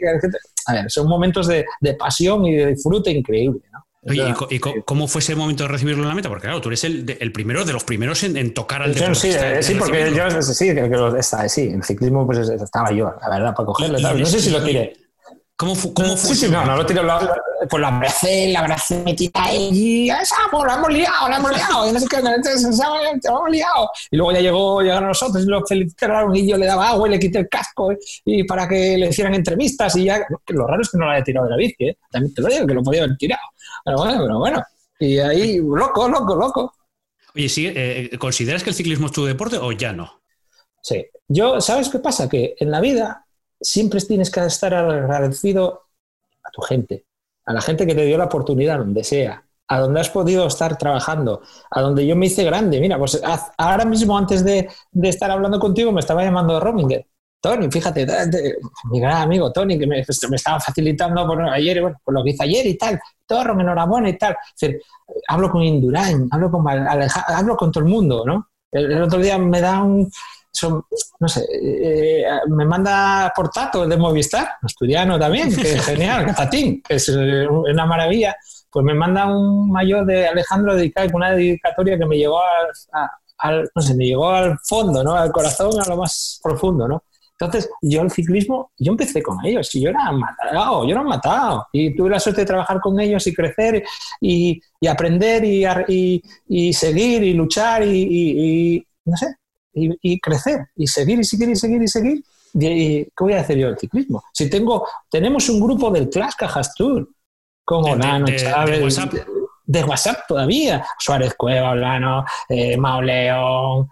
A 0.66 0.74
ver, 0.74 0.92
son 0.92 1.08
momentos 1.08 1.48
de, 1.48 1.66
de 1.80 1.94
pasión 1.94 2.46
y 2.46 2.56
de 2.56 2.68
disfrute 2.68 3.12
increíble, 3.12 3.62
¿no? 3.72 3.88
Oye, 4.10 4.34
¿y, 4.52 4.60
cómo 4.60 5.08
fue 5.08 5.20
ese 5.20 5.36
momento 5.36 5.64
de 5.64 5.70
recibirlo 5.70 6.04
en 6.04 6.10
la 6.10 6.16
meta? 6.16 6.30
Porque 6.30 6.44
claro, 6.48 6.62
tú 6.62 6.70
eres 6.70 6.84
el, 6.86 7.18
el 7.20 7.32
primero 7.32 7.66
de 7.66 7.74
los 7.74 7.84
primeros 7.84 8.24
en, 8.24 8.54
tocar 8.54 8.82
al 8.82 8.94
deporte. 8.94 9.16
Sí, 9.16 9.34
sí 9.62 9.76
porque 9.76 10.14
yo 10.16 10.42
sí, 10.42 10.68
que, 10.74 10.90
que, 10.90 11.50
sí, 11.50 11.62
en 11.62 11.84
ciclismo 11.84 12.26
pues 12.26 12.50
estaba 12.50 12.92
yo, 12.92 13.14
la 13.22 13.30
verdad, 13.30 13.54
para 13.56 13.66
cogerlo. 13.66 14.00
No 14.00 14.26
sé 14.26 14.40
si 14.40 14.50
lo 14.50 14.64
tiré. 14.64 15.07
¿Cómo, 15.58 15.74
cómo 15.96 16.16
fue? 16.16 16.36
Sí, 16.36 16.48
no, 16.52 16.64
no 16.64 16.76
lo 16.76 16.86
tiré, 16.86 17.02
pues 17.68 17.82
la 17.82 17.88
abracé, 17.88 18.50
la 18.50 18.60
abracé, 18.60 19.02
me 19.04 19.16
tira 19.16 19.52
y 19.52 20.08
esa, 20.08 20.36
pues 20.52 20.66
la 20.68 20.76
hemos 20.76 20.94
liado, 20.94 21.30
la 21.30 21.38
hemos 21.38 21.52
liado, 21.52 21.90
y 21.90 21.94
no 21.94 22.00
sé 22.00 22.06
qué, 22.08 22.22
la 22.22 22.36
hemos 22.36 23.50
liado. 23.50 23.90
Y 24.12 24.18
luego 24.18 24.32
ya 24.34 24.40
llegó, 24.40 24.82
llegaron 24.82 25.08
nosotros 25.08 25.44
y 25.44 25.48
lo 25.48 25.66
felicitaron 25.66 26.36
y 26.36 26.48
yo 26.48 26.58
le 26.58 26.68
daba 26.68 26.90
agua 26.90 27.08
y 27.08 27.12
le 27.12 27.20
quité 27.20 27.40
el 27.40 27.50
casco 27.50 27.90
y 28.24 28.44
para 28.44 28.68
que 28.68 29.00
le 29.00 29.08
hicieran 29.08 29.34
entrevistas 29.34 29.96
y 29.96 30.06
ya, 30.06 30.24
lo 30.50 30.68
raro 30.68 30.84
es 30.84 30.90
que 30.92 30.98
no 31.00 31.08
la 31.08 31.14
haya 31.14 31.24
tirado 31.24 31.48
de 31.48 31.52
la 31.52 31.58
bici, 31.58 31.86
¿eh? 31.86 31.98
también 32.12 32.36
te 32.36 32.42
lo 32.44 32.50
digo, 32.50 32.68
que 32.68 32.74
lo 32.76 32.84
podía 32.84 33.04
haber 33.04 33.18
tirado. 33.18 33.42
Pero 33.84 33.98
bueno, 33.98 34.22
pero 34.22 34.38
bueno. 34.38 34.64
Y 35.00 35.18
ahí, 35.18 35.58
loco, 35.58 36.08
loco, 36.08 36.36
loco. 36.36 36.74
Oye, 37.36 37.50
¿sí, 37.50 37.72
eh, 37.76 38.16
¿consideras 38.20 38.64
que 38.64 38.70
el 38.70 38.76
ciclismo 38.76 39.08
es 39.08 39.12
tu 39.12 39.26
deporte 39.26 39.58
o 39.58 39.72
ya 39.72 39.92
no? 39.92 40.22
Sí. 40.84 41.04
Yo, 41.28 41.60
¿sabes 41.62 41.90
qué 41.90 41.98
pasa? 41.98 42.30
Que 42.30 42.56
en 42.60 42.70
la 42.70 42.80
vida 42.80 43.27
siempre 43.60 44.00
tienes 44.02 44.30
que 44.30 44.46
estar 44.46 44.74
agradecido 44.74 45.88
a 46.44 46.52
tu 46.52 46.62
gente, 46.62 47.06
a 47.46 47.54
la 47.54 47.62
gente 47.62 47.86
que 47.86 47.96
te 47.96 48.06
dio 48.06 48.18
la 48.18 48.26
oportunidad, 48.26 48.80
donde 48.80 49.04
sea, 49.04 49.44
a 49.68 49.80
donde 49.80 50.00
has 50.00 50.10
podido 50.10 50.48
estar 50.48 50.78
trabajando, 50.78 51.42
a 51.72 51.82
donde 51.82 52.06
yo 52.06 52.16
me 52.16 52.28
hice 52.28 52.44
grande. 52.44 52.80
Mira, 52.80 52.98
pues 52.98 53.22
ahora 53.58 53.86
mismo, 53.86 54.18
antes 54.18 54.44
de, 54.44 54.70
estar 55.04 55.30
hablando 55.30 55.60
contigo, 55.60 55.92
me 55.92 56.00
estaba 56.00 56.24
llamando 56.24 56.60
Rominger. 56.60 57.06
Tony, 57.40 57.70
fíjate, 57.70 58.08
mi 58.86 59.00
gran 59.00 59.22
amigo 59.22 59.52
Tony, 59.52 59.78
que 59.78 59.86
me, 59.86 60.04
pues, 60.04 60.24
estaba 60.24 60.60
facilitando 60.60 61.26
por 61.28 61.40
ayer, 61.50 61.82
bueno, 61.82 61.98
por 62.04 62.14
lo 62.14 62.24
que 62.24 62.32
hice 62.32 62.44
ayer 62.44 62.66
y 62.66 62.78
tal. 62.78 63.00
Torro, 63.26 63.60
enhorabuena 63.60 64.10
y 64.10 64.18
tal. 64.18 64.36
hablo 65.28 65.52
con 65.52 65.62
Indurain, 65.62 66.28
hablo 66.32 66.50
con 66.50 66.66
hablo 66.68 67.56
con 67.56 67.72
todo 67.72 67.84
el 67.84 67.90
mundo, 67.90 68.24
¿no? 68.26 68.48
el 68.72 69.02
otro 69.02 69.20
día 69.20 69.38
me 69.38 69.62
da 69.62 69.82
un, 69.82 70.12
no 70.64 71.28
sé, 71.28 71.46
eh, 71.52 72.26
me 72.48 72.66
manda 72.66 73.32
por 73.36 73.50
Tato 73.50 73.88
de 73.88 73.98
Movistar, 73.98 74.56
asturiano 74.62 75.20
también, 75.20 75.56
que 75.56 75.74
es 75.74 75.82
genial, 75.86 76.26
Catatín, 76.28 76.82
que 76.82 76.96
es 76.96 77.10
eh, 77.10 77.48
una 77.48 77.86
maravilla, 77.86 78.36
pues 78.72 78.86
me 78.86 78.94
manda 78.94 79.26
un 79.26 79.72
mayor 79.72 80.06
de 80.06 80.28
Alejandro 80.28 80.76
dedicado 80.76 81.08
con 81.08 81.18
una 81.18 81.32
dedicatoria 81.32 81.98
que 81.98 82.06
me 82.06 82.18
llegó 82.18 82.40
al, 83.40 83.70
no 83.74 83.82
sé, 83.82 83.96
me 83.96 84.06
llegó 84.06 84.30
al 84.30 84.58
fondo, 84.68 85.04
¿no? 85.04 85.14
Al 85.14 85.32
corazón, 85.32 85.72
a 85.82 85.88
lo 85.88 85.98
más 85.98 86.40
profundo, 86.44 86.88
¿no? 86.88 87.04
Entonces, 87.40 87.70
yo 87.82 88.02
el 88.02 88.10
ciclismo, 88.10 88.72
yo 88.80 88.94
empecé 88.94 89.22
con 89.22 89.38
ellos 89.46 89.74
y 89.76 89.82
yo 89.82 89.90
era 89.90 90.12
matado, 90.12 90.86
yo 90.86 90.92
era 90.92 91.04
matado. 91.04 91.68
Y 91.72 91.96
tuve 91.96 92.10
la 92.10 92.20
suerte 92.20 92.42
de 92.42 92.48
trabajar 92.48 92.82
con 92.82 93.00
ellos 93.00 93.28
y 93.28 93.34
crecer 93.34 93.84
y, 94.20 94.60
aprender 94.88 95.46
y, 95.46 96.24
y, 96.48 96.74
seguir 96.74 97.24
y 97.24 97.34
luchar 97.34 97.84
y, 97.84 98.86
no 99.06 99.16
sé, 99.16 99.36
y, 99.74 100.20
crecer 100.20 100.68
y 100.76 100.88
seguir 100.88 101.20
y 101.20 101.24
seguir 101.24 101.50
y 101.50 101.56
seguir 101.56 101.82
y 101.82 101.88
seguir. 101.88 102.24
Y, 102.54 103.04
¿Qué 103.04 103.12
voy 103.20 103.34
a 103.34 103.42
hacer 103.42 103.58
yo 103.58 103.68
del 103.68 103.78
ciclismo? 103.78 104.24
Si 104.34 104.50
tengo, 104.50 104.88
tenemos 105.10 105.48
un 105.50 105.60
grupo 105.60 105.92
del 105.92 106.10
Clash 106.10 106.34
Cajas 106.38 106.74
Tour 106.74 107.08
con 107.64 107.84
Olano, 107.86 108.28
Chávez, 108.28 108.78
de 108.78 108.84
WhatsApp. 108.84 109.14
De, 109.66 109.84
WhatsApp 109.84 110.20
todavía, 110.28 110.86
Suárez 110.98 111.34
Cueva, 111.36 111.72
Olano, 111.72 112.24
eh, 112.48 112.78
Mao 112.78 113.02
León, 113.02 113.90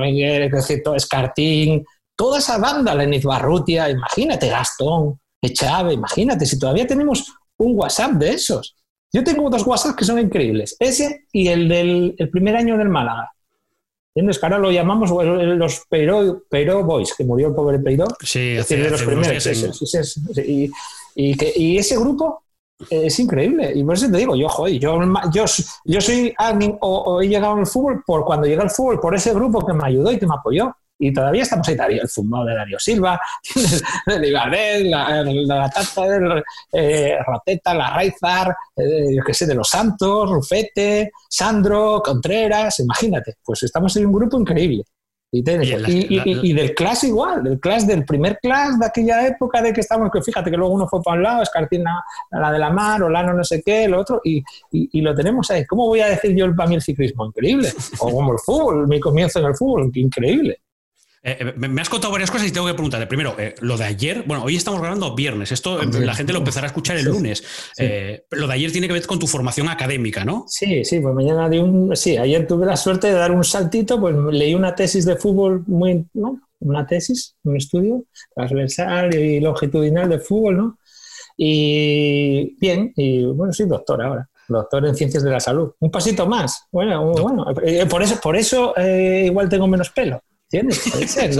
Miguel, 0.00 0.50
Escartín, 0.94 1.84
toda 2.16 2.38
esa 2.38 2.58
banda, 2.58 2.94
Leniz 2.94 3.24
Barrutia, 3.24 3.90
imagínate, 3.90 4.48
Gastón, 4.48 5.18
Chávez, 5.52 5.94
imagínate, 5.94 6.46
si 6.46 6.58
todavía 6.58 6.86
tenemos 6.86 7.34
un 7.58 7.76
WhatsApp 7.76 8.12
de 8.12 8.30
esos. 8.30 8.76
Yo 9.12 9.22
tengo 9.22 9.50
dos 9.50 9.66
WhatsApp 9.66 9.96
que 9.96 10.04
son 10.04 10.18
increíbles, 10.18 10.76
ese 10.78 11.26
y 11.32 11.48
el 11.48 11.68
del 11.68 12.14
el 12.18 12.30
primer 12.30 12.56
año 12.56 12.78
del 12.78 12.88
Málaga. 12.88 13.32
¿Entiendes? 14.14 14.38
Que 14.38 14.46
ahora 14.46 14.58
lo 14.58 14.70
llamamos 14.70 15.10
los 15.10 15.86
Peiro, 15.88 16.84
Boys, 16.84 17.14
que 17.16 17.24
murió 17.24 17.48
el 17.48 17.54
pobre 17.54 17.78
Peiro. 17.78 18.06
Sí, 18.20 18.56
es 18.58 18.68
de 18.68 18.90
los 18.90 19.02
primeros. 19.02 19.46
y, 20.36 20.70
y, 21.14 21.36
que, 21.36 21.52
y, 21.56 21.78
ese 21.78 21.96
grupo 21.96 22.42
es 22.90 23.18
increíble. 23.18 23.72
Y 23.74 23.82
por 23.84 23.94
eso 23.94 24.10
te 24.10 24.18
digo, 24.18 24.36
yo, 24.36 24.48
joder, 24.48 24.78
yo, 24.78 25.00
yo, 25.32 25.44
yo 25.84 26.00
soy 26.00 26.34
alguien, 26.36 26.76
o, 26.80 27.22
he 27.22 27.28
llegado 27.28 27.54
al 27.54 27.66
fútbol 27.66 28.02
por 28.06 28.24
cuando 28.24 28.46
llegué 28.46 28.60
al 28.60 28.70
fútbol, 28.70 29.00
por 29.00 29.14
ese 29.14 29.32
grupo 29.32 29.64
que 29.64 29.72
me 29.72 29.86
ayudó 29.86 30.12
y 30.12 30.18
que 30.18 30.26
me 30.26 30.34
apoyó 30.34 30.74
y 31.02 31.12
todavía 31.12 31.42
estamos 31.42 31.66
ahí, 31.66 31.98
el 31.98 32.08
fútbol 32.08 32.46
de 32.46 32.54
Darío 32.54 32.78
Silva, 32.78 33.20
de 34.06 34.28
Ibarret, 34.28 34.84
la, 34.84 35.24
la, 35.24 35.68
Tata, 35.68 36.42
eh, 36.72 37.18
Roteta, 37.26 37.74
la 37.74 37.90
Raizar, 37.90 38.54
eh, 38.76 39.16
yo 39.16 39.24
qué 39.24 39.34
sé, 39.34 39.46
de 39.46 39.56
los 39.56 39.68
Santos, 39.68 40.30
Rufete, 40.30 41.10
Sandro, 41.28 42.00
Contreras, 42.04 42.78
imagínate, 42.78 43.34
pues 43.44 43.64
estamos 43.64 43.96
en 43.96 44.06
un 44.06 44.12
grupo 44.12 44.38
increíble. 44.38 44.84
Y, 45.34 45.42
del 45.42 46.74
class 46.74 47.02
igual, 47.04 47.42
del 47.42 47.58
class 47.58 47.84
del 47.84 48.04
primer 48.04 48.38
class 48.38 48.78
de 48.78 48.86
aquella 48.86 49.26
época 49.26 49.60
de 49.60 49.72
que 49.72 49.80
estamos, 49.80 50.08
que 50.12 50.22
fíjate 50.22 50.52
que 50.52 50.56
luego 50.56 50.74
uno 50.74 50.86
fue 50.86 51.02
para 51.02 51.16
un 51.16 51.22
lado, 51.24 51.42
Escartina 51.42 52.04
la 52.30 52.52
de 52.52 52.58
la 52.60 52.70
mar, 52.70 53.02
Olano 53.02 53.32
no 53.32 53.42
sé 53.42 53.60
qué, 53.64 53.84
el 53.84 53.94
otro, 53.94 54.20
y, 54.22 54.44
lo 55.00 55.14
tenemos 55.16 55.50
ahí. 55.50 55.66
¿Cómo 55.66 55.86
voy 55.86 56.00
a 56.00 56.06
decir 56.06 56.36
yo 56.36 56.54
para 56.54 56.68
mí 56.68 56.76
el 56.76 56.82
ciclismo? 56.82 57.26
Increíble. 57.26 57.72
O 57.98 58.12
como 58.12 58.34
el 58.34 58.38
fútbol, 58.38 58.86
mi 58.86 59.00
comienzo 59.00 59.40
en 59.40 59.46
el 59.46 59.56
fútbol, 59.56 59.90
increíble. 59.94 60.60
Eh, 61.24 61.36
eh, 61.38 61.52
me 61.56 61.80
has 61.80 61.88
contado 61.88 62.10
varias 62.10 62.32
cosas 62.32 62.48
y 62.48 62.50
tengo 62.50 62.66
que 62.66 62.74
preguntarle. 62.74 63.06
Primero, 63.06 63.36
eh, 63.38 63.54
lo 63.60 63.76
de 63.76 63.84
ayer, 63.84 64.24
bueno, 64.26 64.42
hoy 64.42 64.56
estamos 64.56 64.80
grabando 64.80 65.14
viernes, 65.14 65.52
esto 65.52 65.80
la 65.84 66.14
gente 66.14 66.32
lo 66.32 66.40
empezará 66.40 66.66
a 66.66 66.68
escuchar 66.68 66.96
el 66.96 67.04
lunes. 67.04 67.44
lo 68.30 68.46
de 68.46 68.52
ayer 68.52 68.72
tiene 68.72 68.88
que 68.88 68.94
ver 68.94 69.06
con 69.06 69.20
tu 69.20 69.28
formación 69.28 69.68
académica, 69.68 70.24
¿no? 70.24 70.44
Sí, 70.48 70.84
sí, 70.84 70.98
pues 70.98 71.14
mañana 71.14 71.48
di 71.48 71.58
un. 71.58 71.94
Sí, 71.94 72.16
ayer 72.16 72.46
tuve 72.46 72.66
la 72.66 72.76
suerte 72.76 73.06
de 73.06 73.12
dar 73.14 73.30
un 73.30 73.44
saltito, 73.44 74.00
pues 74.00 74.16
leí 74.32 74.54
una 74.54 74.74
tesis 74.74 75.04
de 75.04 75.16
fútbol 75.16 75.62
muy. 75.66 76.06
¿no? 76.14 76.40
Una 76.58 76.86
tesis, 76.86 77.36
un 77.44 77.56
estudio 77.56 78.04
transversal 78.34 79.14
y 79.14 79.40
longitudinal 79.40 80.08
de 80.08 80.18
fútbol, 80.18 80.56
¿no? 80.56 80.78
Y 81.36 82.56
bien, 82.58 82.92
y 82.96 83.24
bueno, 83.24 83.52
soy 83.52 83.66
doctor 83.66 84.02
ahora 84.02 84.28
doctor 84.48 84.84
en 84.84 84.94
ciencias 84.94 85.22
de 85.22 85.30
la 85.30 85.40
salud. 85.40 85.72
Un 85.80 85.90
pasito 85.90 86.26
más. 86.26 86.66
Bueno, 86.70 87.12
bueno, 87.12 87.46
por 87.88 88.02
eso, 88.02 88.20
por 88.20 88.36
eso 88.36 88.74
igual 88.76 89.48
tengo 89.48 89.66
menos 89.66 89.88
pelo. 89.90 90.20
Tienes, 90.52 90.86
¿eh? 91.16 91.30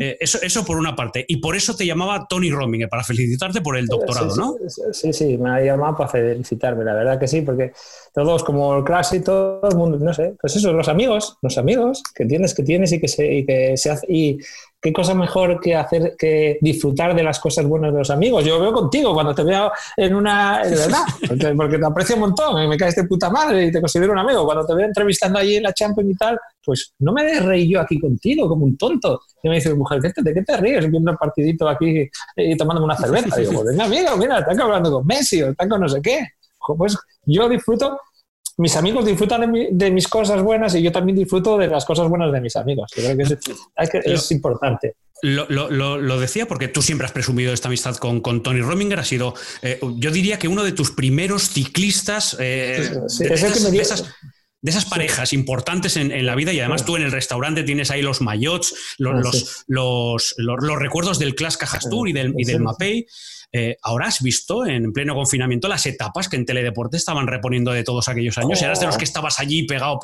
¿eh? 0.00 0.16
eso, 0.18 0.38
eso 0.42 0.64
por 0.64 0.76
una 0.76 0.96
parte. 0.96 1.24
Y 1.28 1.36
por 1.36 1.54
eso 1.54 1.76
te 1.76 1.86
llamaba 1.86 2.26
Tony 2.28 2.50
Rominger, 2.50 2.88
para 2.88 3.04
felicitarte 3.04 3.60
por 3.60 3.76
el 3.76 3.86
doctorado, 3.86 4.34
¿no? 4.34 4.56
Sí, 4.90 5.12
sí, 5.12 5.38
me 5.38 5.50
ha 5.50 5.60
llamado 5.62 5.96
para 5.96 6.08
felicitarme, 6.08 6.84
la 6.84 6.92
verdad 6.92 7.20
que 7.20 7.28
sí, 7.28 7.42
porque 7.42 7.72
todos 8.12 8.42
como 8.42 8.76
el 8.76 8.82
clase 8.82 9.18
y 9.18 9.20
todo 9.20 9.60
el 9.70 9.76
mundo, 9.76 9.96
no 9.98 10.12
sé, 10.12 10.34
pues 10.40 10.56
eso, 10.56 10.72
los 10.72 10.88
amigos, 10.88 11.38
los 11.40 11.56
amigos 11.56 12.02
que 12.16 12.26
tienes, 12.26 12.52
que 12.52 12.64
tienes 12.64 12.90
y 12.90 13.00
que 13.00 13.06
se, 13.06 13.32
y 13.32 13.46
que 13.46 13.76
se 13.76 13.90
hace, 13.90 14.06
y 14.12 14.38
qué 14.82 14.92
cosa 14.92 15.14
mejor 15.14 15.60
que 15.60 15.76
hacer 15.76 16.16
que 16.18 16.58
disfrutar 16.60 17.14
de 17.14 17.22
las 17.22 17.38
cosas 17.38 17.64
buenas 17.64 17.92
de 17.92 18.00
los 18.00 18.10
amigos. 18.10 18.44
Yo 18.44 18.60
veo 18.60 18.72
contigo 18.72 19.14
cuando 19.14 19.32
te 19.32 19.44
veo 19.44 19.70
en 19.96 20.12
una, 20.12 20.58
de 20.64 20.74
verdad, 20.74 21.04
porque, 21.56 21.78
te 21.78 21.86
aprecio 21.86 22.16
un 22.16 22.22
montón, 22.22 22.68
me 22.68 22.76
caes 22.76 22.96
de 22.96 23.04
puta 23.04 23.30
madre 23.30 23.66
y 23.66 23.72
te 23.72 23.80
considero 23.80 24.12
un 24.12 24.18
amigo. 24.18 24.44
Cuando 24.44 24.66
te 24.66 24.74
veo 24.74 24.86
entrevistando 24.86 25.38
allí 25.38 25.56
en 25.56 25.62
la 25.62 25.72
Champions 25.72 26.10
y 26.10 26.14
tal, 26.16 26.38
pues 26.64 26.94
no 26.98 27.12
me 27.12 27.38
reí 27.38 27.70
yo 27.70 27.80
aquí 27.80 28.00
contigo 28.00 28.48
como 28.48 28.64
un 28.64 28.76
tonto. 28.76 29.20
Y 29.40 29.48
me 29.48 29.54
dice, 29.54 29.72
mujer, 29.72 30.00
¿de 30.00 30.34
qué 30.34 30.42
te 30.42 30.56
ríes 30.56 30.90
viendo 30.90 31.12
el 31.12 31.16
partidito 31.16 31.68
aquí 31.68 32.10
y 32.36 32.56
tomándome 32.56 32.86
una 32.86 32.96
cerveza? 32.96 33.36
digo, 33.38 33.52
pues 33.52 33.66
venga, 33.66 33.84
amigo, 33.84 34.16
mira, 34.16 34.40
están 34.40 34.60
hablando 34.60 34.90
con 34.90 35.06
Messi 35.06 35.42
o 35.42 35.50
están 35.50 35.68
con 35.68 35.80
no 35.80 35.88
sé 35.88 36.02
qué. 36.02 36.26
Pues 36.76 36.96
yo 37.24 37.48
disfruto 37.48 37.98
mis 38.62 38.76
amigos 38.76 39.04
disfrutan 39.04 39.52
de, 39.52 39.90
mis 39.90 40.08
cosas 40.08 40.40
buenas 40.40 40.74
y 40.74 40.82
yo 40.82 40.92
también 40.92 41.16
disfruto 41.16 41.58
de 41.58 41.66
las 41.66 41.84
cosas 41.84 42.08
buenas 42.08 42.32
de 42.32 42.40
mis 42.40 42.54
amigos. 42.56 42.90
creo 42.94 43.16
que 43.16 43.24
es, 44.04 44.30
importante. 44.30 44.94
Lo, 45.22 46.20
decía 46.20 46.46
porque 46.46 46.68
tú 46.68 46.80
siempre 46.80 47.06
has 47.06 47.12
presumido 47.12 47.52
esta 47.52 47.68
amistad 47.68 47.96
con, 47.96 48.20
con 48.20 48.42
Tony 48.42 48.60
Rominger. 48.60 49.00
Ha 49.00 49.04
sido, 49.04 49.34
eh, 49.62 49.80
yo 49.96 50.10
diría 50.12 50.38
que 50.38 50.46
uno 50.46 50.62
de 50.62 50.72
tus 50.72 50.92
primeros 50.92 51.50
ciclistas 51.50 52.36
de, 52.38 53.02
esas, 53.20 54.04
parejas 54.88 55.32
importantes 55.32 55.96
en, 55.96 56.24
la 56.24 56.34
vida 56.34 56.52
y 56.52 56.60
además 56.60 56.84
tú 56.84 56.96
en 56.96 57.02
el 57.02 57.12
restaurante 57.12 57.64
tienes 57.64 57.90
ahí 57.90 58.02
los 58.02 58.20
mayots, 58.20 58.74
los, 58.98 59.64
los, 59.66 60.34
los, 60.36 60.78
recuerdos 60.78 61.18
del 61.18 61.34
Clash 61.34 61.56
Cajas 61.56 61.88
Tour 61.88 62.08
y 62.08 62.12
del, 62.12 62.34
y 62.36 62.44
del 62.44 62.60
Mapei. 62.60 63.06
Eh, 63.54 63.76
ahora 63.82 64.06
has 64.06 64.22
visto 64.22 64.64
en 64.64 64.94
pleno 64.94 65.14
confinamiento 65.14 65.68
las 65.68 65.84
etapas 65.84 66.28
que 66.28 66.36
en 66.36 66.46
Teledeporte 66.46 66.96
estaban 66.96 67.26
reponiendo 67.26 67.70
de 67.72 67.84
todos 67.84 68.08
aquellos 68.08 68.38
años. 68.38 68.62
Eras 68.62 68.80
de 68.80 68.86
los 68.86 68.96
que 68.96 69.04
estabas 69.04 69.38
allí 69.40 69.66
pegado. 69.66 69.98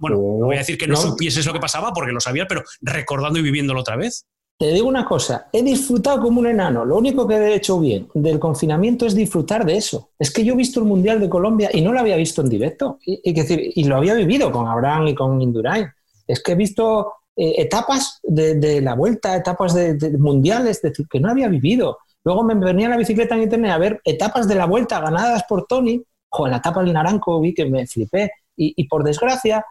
Bueno, 0.00 0.16
no 0.16 0.46
voy 0.46 0.56
a 0.56 0.60
decir 0.60 0.78
que 0.78 0.86
no, 0.86 0.96
supieses 0.96 1.44
lo 1.44 1.52
que 1.52 1.60
pasaba 1.60 1.92
porque 1.92 2.12
lo 2.12 2.20
sabías, 2.20 2.46
pero 2.48 2.62
recordando 2.80 3.38
y 3.38 3.42
viviéndolo 3.42 3.80
otra 3.80 3.96
vez. 3.96 4.26
Te 4.58 4.72
digo 4.72 4.88
una 4.88 5.04
cosa, 5.04 5.48
he 5.52 5.62
disfrutado 5.62 6.20
como 6.20 6.40
un 6.40 6.48
enano. 6.48 6.84
Lo 6.84 6.98
único 6.98 7.28
que 7.28 7.36
he 7.36 7.54
hecho 7.54 7.78
bien 7.78 8.08
del 8.12 8.40
confinamiento 8.40 9.06
es 9.06 9.14
disfrutar 9.14 9.64
de 9.64 9.76
eso. 9.76 10.10
Es 10.18 10.32
que 10.32 10.44
yo 10.44 10.54
he 10.54 10.56
visto 10.56 10.80
el 10.80 10.86
Mundial 10.86 11.20
de 11.20 11.28
Colombia 11.28 11.70
y 11.72 11.80
no 11.80 11.92
lo 11.92 12.00
había 12.00 12.16
visto 12.16 12.42
en 12.42 12.48
directo. 12.48 12.98
Y, 13.04 13.32
decir, 13.32 13.70
y 13.72 13.84
lo 13.84 13.96
había 13.96 14.14
vivido 14.14 14.50
con 14.50 14.66
Abraham 14.66 15.06
y 15.06 15.14
con 15.14 15.40
Indurain. 15.40 15.86
Es 16.26 16.42
que 16.42 16.52
he 16.52 16.54
visto 16.56 17.12
eh, 17.36 17.54
etapas 17.58 18.18
de, 18.24 18.80
la 18.82 18.94
vuelta, 18.94 19.36
etapas 19.36 19.74
de, 19.74 19.96
mundiales, 20.18 20.82
decir, 20.82 21.06
que 21.08 21.20
no 21.20 21.30
había 21.30 21.46
vivido. 21.46 21.98
Luego 22.24 22.42
me 22.42 22.56
venía 22.56 22.88
la 22.88 22.96
bicicleta 22.96 23.36
en 23.36 23.42
internet 23.42 23.70
a 23.70 23.78
ver 23.78 24.00
etapas 24.04 24.48
de 24.48 24.56
la 24.56 24.66
vuelta 24.66 25.00
ganadas 25.00 25.44
por 25.48 25.66
Tony. 25.66 26.02
Joder, 26.30 26.50
la 26.50 26.58
etapa 26.58 26.82
del 26.82 26.94
Naranco 26.94 27.40
vi 27.40 27.54
que 27.54 27.66
me 27.66 27.86
flipé. 27.86 28.32
Y, 28.56 28.88
por 28.88 29.04
desgracia, 29.04 29.64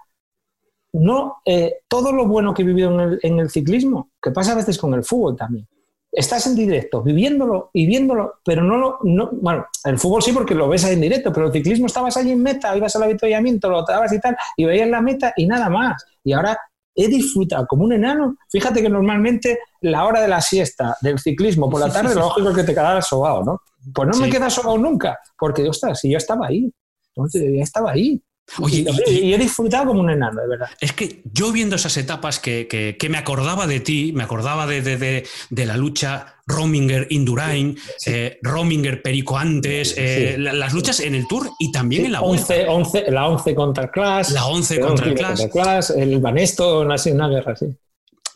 no 0.93 1.38
eh, 1.45 1.80
todo 1.88 2.12
lo 2.12 2.28
bueno 2.28 2.54
que 2.54 2.62
he 2.62 2.65
vivido 2.65 3.17
en 3.21 3.39
el, 3.39 3.50
ciclismo, 3.50 4.12
que 4.21 4.32
pasa 4.32 4.54
a 4.54 4.56
veces 4.56 4.78
con 4.78 4.93
el 4.93 5.04
fútbol 5.04 5.36
también. 5.36 5.67
Estás 6.12 6.47
en 6.47 6.56
directo, 6.56 7.04
viviéndolo 7.04 7.69
y 7.73 7.86
viéndolo, 7.86 8.36
pero 8.43 8.63
no 8.63 8.78
lo. 8.78 9.00
No, 9.04 9.30
bueno, 9.34 9.65
el 9.84 10.00
fútbol 10.00 10.23
sí 10.23 10.32
porque 10.32 10.56
lo 10.56 10.67
ves 10.67 10.86
ahí 10.86 10.93
en 10.93 11.02
directo, 11.02 11.32
pero 11.32 11.47
el 11.47 11.54
ciclismo 11.54 11.88
estabas 11.88 12.17
allí 12.17 12.32
en 12.32 12.41
meta, 12.41 12.76
ibas 12.76 12.95
al 12.95 13.04
avituallamiento, 13.04 13.69
lo 13.69 13.84
dabas 13.84 14.12
y 14.13 14.19
tal, 14.19 14.36
y 14.56 14.65
veías 14.65 14.89
la 14.89 15.02
meta 15.02 15.34
y 15.36 15.45
nada 15.45 15.69
más. 15.69 16.04
Y 16.23 16.34
ahora 16.34 16.58
he 16.97 17.08
disfrutado 17.08 17.67
como 17.67 17.84
un 17.84 17.93
enano. 17.93 18.38
Fíjate 18.50 18.82
que 18.82 18.89
normalmente 18.89 19.60
la 19.82 20.06
hora 20.06 20.19
de 20.19 20.28
la 20.28 20.41
siesta 20.41 20.97
del 21.02 21.19
ciclismo 21.19 21.69
por 21.69 21.80
la 21.80 21.91
tarde, 21.91 22.15
lo 22.15 22.21
lógico 22.28 22.50
es 22.50 22.56
que 22.56 22.63
te 22.63 22.73
quedas 22.73 23.08
sobado, 23.08 23.43
¿no? 23.43 23.62
Pues 23.93 24.10
no 24.10 24.17
me 24.17 24.30
quedas 24.30 24.54
sobado 24.54 24.78
nunca, 24.78 25.19
porque, 25.38 25.69
ostras, 25.69 26.00
si 26.00 26.12
yo 26.12 26.17
estaba 26.17 26.47
ahí, 26.47 26.73
entonces 27.15 27.43
ya 27.56 27.63
estaba 27.63 27.91
ahí. 27.91 28.21
Oye, 28.60 28.86
y, 29.08 29.34
he 29.34 29.38
disfrutado 29.38 29.88
como 29.88 30.02
un 30.02 30.10
enano, 30.10 30.42
de 30.42 30.48
verdad. 30.48 30.70
Es 30.80 30.94
que 30.94 31.22
yo 31.32 31.52
viendo 31.52 31.76
esas 31.76 31.98
etapas 31.98 32.40
que, 32.40 32.98
me 33.10 33.18
acordaba 33.18 33.68
de 33.68 33.80
ti, 33.80 34.12
me 34.16 34.24
acordaba 34.24 34.66
de, 34.66 35.26
la 35.50 35.78
lucha 35.78 36.36
Rominger 36.48 37.08
Indurain, 37.10 37.78
eh, 38.06 38.40
Rominger 38.42 39.02
Perico 39.02 39.38
antes, 39.38 39.94
eh, 39.98 40.38
las 40.38 40.74
luchas 40.74 41.02
en 41.02 41.16
el 41.16 41.28
Tour 41.28 41.50
y 41.60 41.72
también 41.72 42.06
en 42.06 42.14
la 42.14 42.22
11, 42.22 42.68
11, 42.68 43.12
la 43.12 43.28
11 43.28 43.56
contra 43.56 43.84
el 43.86 43.92
Clash. 43.92 44.30
La 44.30 44.46
11 44.46 44.80
contra 44.80 45.08
el 45.08 45.16
Clash. 45.16 45.92
El 45.96 46.20
Banesto, 46.20 46.82
una, 46.82 46.96
una 47.12 47.28
guerra 47.28 47.54
así. 47.54 47.68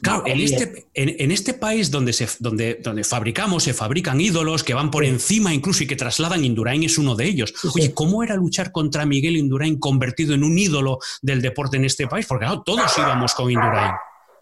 Claro, 0.02 0.24
en 0.26 0.40
este, 0.40 0.88
en, 0.94 1.32
este 1.32 1.54
país 1.54 1.92
donde, 1.92 2.14
se, 2.14 2.28
donde, 2.40 2.80
donde 2.84 3.04
fabricamos, 3.04 3.64
se 3.64 3.74
fabrican 3.74 4.20
ídolos 4.20 4.64
que 4.64 4.74
van 4.74 4.90
por 4.90 5.06
encima 5.06 5.54
incluso 5.54 5.84
y 5.84 5.88
que 5.88 5.96
trasladan, 5.96 6.44
Indurain 6.44 6.82
es 6.84 6.98
uno 6.98 7.16
de 7.16 7.26
ellos. 7.26 7.54
Oye, 7.76 7.94
¿cómo 7.94 8.24
era 8.24 8.36
luchar 8.36 8.72
contra 8.72 9.06
Miguel 9.06 9.38
Indurain 9.38 9.78
convertido 9.80 10.34
en 10.34 10.44
un 10.44 10.58
ídolo 10.58 10.98
del 11.22 11.42
deporte 11.42 11.78
en 11.78 11.86
este 11.86 12.08
país? 12.08 12.26
Porque 12.26 12.46
claro, 12.46 12.64
todos 12.64 12.98
íbamos 12.98 13.34
con 13.36 13.52
Indurain. 13.52 13.94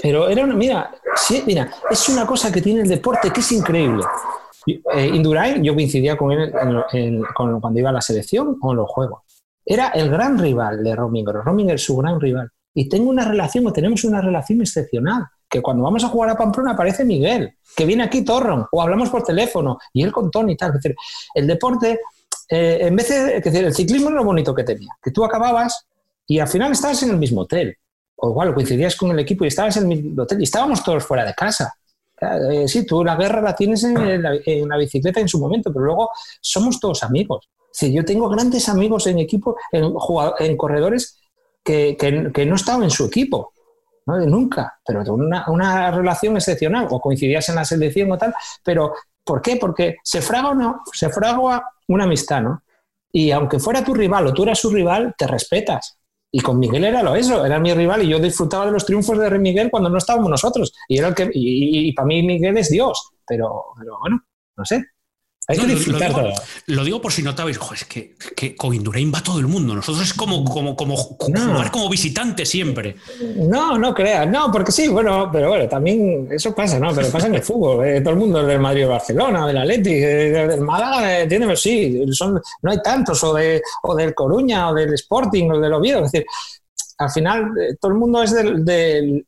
Pero 0.01 0.29
era 0.29 0.45
una, 0.45 0.55
mira, 0.55 0.91
sí, 1.15 1.43
mira, 1.45 1.69
es 1.91 2.07
una 2.07 2.25
cosa 2.25 2.51
que 2.51 2.61
tiene 2.61 2.81
el 2.81 2.87
deporte 2.87 3.31
que 3.31 3.41
es 3.41 3.51
increíble. 3.51 4.05
Eh, 4.65 5.07
Indurain, 5.13 5.61
yo 5.61 5.73
coincidía 5.73 6.15
con 6.15 6.31
él 6.31 6.53
cuando 7.33 7.79
iba 7.79 7.89
a 7.89 7.93
la 7.93 8.01
selección 8.01 8.57
o 8.61 8.71
en 8.71 8.77
los 8.77 8.89
juegos. 8.89 9.23
Era 9.65 9.89
el 9.89 10.09
gran 10.09 10.39
rival 10.39 10.83
de 10.83 10.95
Rominger. 10.95 11.35
Rominger 11.43 11.75
es 11.75 11.83
su 11.83 11.97
gran 11.97 12.19
rival. 12.19 12.49
Y 12.79 12.87
tengo 12.87 13.09
una 13.09 13.25
relación, 13.25 13.67
o 13.67 13.73
tenemos 13.73 14.05
una 14.05 14.21
relación 14.21 14.61
excepcional 14.61 15.25
que 15.49 15.61
cuando 15.61 15.83
vamos 15.83 16.01
a 16.05 16.07
jugar 16.07 16.29
a 16.29 16.37
Pamplona 16.37 16.71
aparece 16.71 17.03
Miguel, 17.03 17.57
que 17.75 17.85
viene 17.85 18.03
aquí 18.03 18.23
Torron, 18.23 18.67
o 18.71 18.81
hablamos 18.81 19.09
por 19.09 19.21
teléfono, 19.21 19.77
y 19.91 20.01
él 20.01 20.13
con 20.13 20.31
Tony 20.31 20.53
y 20.53 20.55
tal. 20.55 20.79
El 21.33 21.45
deporte, 21.45 21.99
eh, 22.47 22.77
en 22.79 22.95
vez 22.95 23.09
de, 23.09 23.35
es 23.35 23.43
decir, 23.43 23.65
el 23.65 23.75
ciclismo 23.75 24.07
es 24.07 24.15
lo 24.15 24.23
bonito 24.23 24.55
que 24.55 24.63
tenía, 24.63 24.97
que 25.03 25.11
tú 25.11 25.25
acababas 25.25 25.87
y 26.25 26.39
al 26.39 26.47
final 26.47 26.71
estabas 26.71 27.03
en 27.03 27.09
el 27.09 27.17
mismo 27.17 27.41
hotel, 27.41 27.75
o 28.15 28.29
igual 28.29 28.53
coincidías 28.53 28.95
con 28.95 29.11
el 29.11 29.19
equipo 29.19 29.43
y 29.43 29.49
estabas 29.49 29.75
en 29.75 29.91
el 29.91 29.97
mismo 29.97 30.23
hotel 30.23 30.39
y 30.39 30.43
estábamos 30.43 30.81
todos 30.81 31.03
fuera 31.03 31.25
de 31.25 31.33
casa. 31.33 31.73
Eh, 32.21 32.65
sí, 32.65 32.85
tú 32.85 33.03
la 33.03 33.17
guerra 33.17 33.41
la 33.41 33.57
tienes 33.57 33.83
en 33.83 34.23
la, 34.23 34.77
bicicleta 34.77 35.19
en 35.19 35.27
su 35.27 35.37
momento, 35.37 35.73
pero 35.73 35.83
luego 35.83 36.11
somos 36.39 36.79
todos 36.79 37.03
amigos. 37.03 37.49
Sí, 37.73 37.91
yo 37.91 38.05
tengo 38.05 38.29
grandes 38.29 38.69
amigos 38.69 39.05
en 39.07 39.19
equipo, 39.19 39.57
en 39.73 40.55
corredores 40.55 41.18
que, 41.69 42.45
no 42.45 42.55
estaban 42.55 42.83
en 42.83 42.89
su 42.89 43.05
equipo 43.05 43.53
nunca, 44.05 44.79
pero 44.85 45.01
una, 45.13 45.45
una 45.49 45.91
relación 45.91 46.35
excepcional, 46.35 46.87
o 46.89 46.99
coincidías 46.99 47.47
en 47.49 47.55
la 47.55 47.65
selección 47.65 48.11
o 48.11 48.17
tal, 48.17 48.33
pero 48.63 48.93
¿por 49.23 49.41
qué? 49.41 49.57
Porque 49.57 49.97
se 50.03 50.21
fraga, 50.21 50.53
no, 50.53 50.81
se 50.91 51.09
fragua 51.09 51.63
una 51.87 52.05
amistad, 52.05 52.41
¿no? 52.41 52.63
Y 53.11 53.31
aunque 53.31 53.59
fuera 53.59 53.83
tu 53.83 53.93
rival 53.93 54.27
o 54.27 54.33
tú 54.33 54.43
eras 54.43 54.59
su 54.59 54.69
rival, 54.71 55.13
te 55.17 55.27
respetas. 55.27 55.97
Y 56.31 56.41
con 56.41 56.59
Miguel 56.59 56.85
era 56.85 57.01
lo 57.01 57.15
eso, 57.15 57.43
era 57.43 57.59
mi 57.59 57.73
rival 57.73 58.03
y 58.03 58.09
yo 58.09 58.19
disfrutaba 58.19 58.67
de 58.67 58.71
los 58.71 58.85
triunfos 58.85 59.17
de 59.17 59.39
Miguel 59.39 59.71
cuando 59.71 59.89
no 59.89 59.97
estábamos 59.97 60.29
nosotros. 60.29 60.73
Y, 60.87 60.99
era 60.99 61.07
el 61.07 61.15
que, 61.15 61.29
y, 61.33 61.91
para 61.93 62.05
mí 62.05 62.21
Miguel 62.21 62.57
es 62.57 62.69
Dios, 62.69 63.11
pero, 63.25 63.65
pero 63.77 63.97
bueno, 63.99 64.23
no 64.55 64.65
sé. 64.65 64.85
Hay 65.49 65.57
que 65.57 65.65
disfrutar 65.65 66.11
lo, 66.11 66.17
digo, 66.19 66.33
lo, 66.67 66.83
digo, 66.83 67.01
por 67.01 67.11
si 67.11 67.23
notabais, 67.23 67.57
es 67.73 67.85
que, 67.85 68.13
que, 68.35 68.55
con 68.55 68.71
Indurain 68.71 69.11
va 69.11 69.23
todo 69.23 69.39
el 69.39 69.47
mundo. 69.47 69.73
Nosotros 69.73 70.05
es 70.05 70.13
como, 70.13 70.45
como, 70.45 70.75
como 70.75 70.95
jugar 70.95 71.71
como 71.71 71.89
visitante 71.89 72.45
siempre. 72.45 72.97
No, 73.35 73.75
no 73.79 73.91
creas. 73.91 74.29
No, 74.29 74.51
porque 74.51 74.71
sí, 74.71 74.87
bueno, 74.87 75.27
pero 75.33 75.49
bueno, 75.49 75.67
también 75.67 76.27
eso 76.29 76.53
pasa, 76.53 76.79
¿no? 76.79 76.93
Pero 76.93 77.09
pasa 77.09 77.25
en 77.25 77.33
el 77.33 77.41
fútbol. 77.41 77.83
Eh, 77.83 78.01
todo 78.01 78.13
el 78.13 78.19
mundo 78.19 78.41
es 78.41 78.47
del 78.47 78.59
Madrid 78.59 78.85
o 78.85 78.89
Barcelona, 78.89 79.47
del 79.47 79.57
Atleti, 79.57 79.93
eh, 79.93 80.47
del 80.47 80.61
Málaga, 80.61 81.27
tiene, 81.27 81.55
sí, 81.55 82.05
son, 82.11 82.39
no 82.61 82.71
hay 82.71 82.79
tantos, 82.83 83.23
o, 83.23 83.33
de, 83.33 83.59
o 83.81 83.95
del 83.95 84.13
Coruña, 84.13 84.69
o 84.69 84.75
del 84.75 84.93
Sporting, 84.93 85.49
o 85.49 85.59
del 85.59 85.73
Oviedo. 85.73 86.05
Es 86.05 86.11
decir, 86.11 86.27
al 86.99 87.09
final 87.09 87.51
eh, 87.57 87.75
todo 87.79 87.91
el 87.91 87.97
mundo 87.97 88.21
es 88.21 88.33
del, 88.33 89.25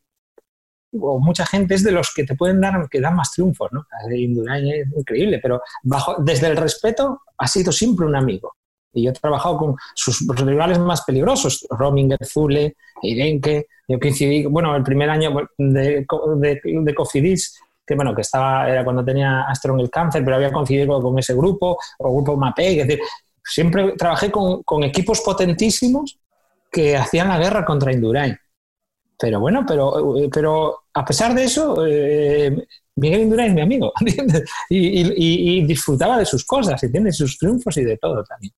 o 1.00 1.20
mucha 1.20 1.46
gente 1.46 1.76
es 1.76 1.84
de 1.84 1.92
los 1.92 2.14
que 2.14 2.24
te 2.24 2.36
pueden 2.36 2.60
dar, 2.60 2.88
que 2.90 3.00
dan 3.00 3.16
más 3.16 3.32
triunfos, 3.32 3.70
¿no? 3.72 3.86
Indurain 4.14 4.68
es 4.68 4.88
increíble, 4.96 5.40
pero 5.42 5.62
bajo, 5.84 6.16
desde 6.20 6.48
el 6.48 6.58
respeto 6.58 7.22
ha 7.38 7.48
sido 7.48 7.72
siempre 7.72 8.06
un 8.06 8.16
amigo. 8.16 8.56
Y 8.94 9.04
yo 9.04 9.12
he 9.12 9.14
trabajado 9.14 9.58
con 9.58 9.76
sus 9.96 10.26
rivales 10.28 10.78
más 10.80 11.04
peligrosos, 11.04 11.66
Rominger, 11.70 12.20
Zule, 12.26 12.76
Irenke. 13.02 13.68
Yo 13.88 14.00
coincidí, 14.00 14.46
bueno, 14.46 14.76
el 14.76 14.84
primer 14.84 15.10
año 15.10 15.34
de, 15.58 16.06
de, 16.38 16.62
de 16.64 16.96
Cofidis, 16.96 17.58
que 17.86 17.96
bueno, 17.96 18.14
que 18.14 18.22
estaba, 18.22 18.70
era 18.70 18.84
cuando 18.84 19.04
tenía 19.04 19.44
Astron 19.44 19.80
el 19.80 19.90
cáncer, 19.90 20.24
pero 20.24 20.36
había 20.36 20.52
coincidido 20.52 21.02
con 21.02 21.18
ese 21.18 21.34
grupo, 21.34 21.78
o 22.00 22.14
grupo 22.16 22.36
MAPEI, 22.36 22.80
es 22.82 22.88
decir, 22.88 23.04
siempre 23.44 23.94
trabajé 23.98 24.30
con, 24.30 24.64
con 24.64 24.84
equipos 24.84 25.22
potentísimos 25.22 26.20
que 26.72 26.96
hacían 26.96 27.30
la 27.30 27.38
guerra 27.38 27.66
contra 27.66 27.92
Indurain. 27.92 28.38
Pero 29.22 29.40
bueno, 29.40 29.64
pero, 29.68 30.16
pero 30.34 30.86
a 30.96 31.06
pesar 31.06 31.36
de 31.36 31.44
eso, 31.44 31.86
eh, 31.86 32.66
Miguel 32.96 33.22
Indurain 33.22 33.50
es 33.50 33.56
mi 33.56 33.62
amigo, 33.62 33.94
¿entiendes? 34.02 34.50
Y, 34.68 35.60
y, 35.60 35.64
disfrutaba 35.64 36.18
de 36.18 36.26
sus 36.26 36.44
cosas, 36.44 36.82
y 36.84 36.92
tiene 36.92 37.12
sus 37.12 37.38
triunfos 37.38 37.78
y 37.78 37.84
de 37.84 37.98
todo 37.98 38.24
también. 38.24 38.52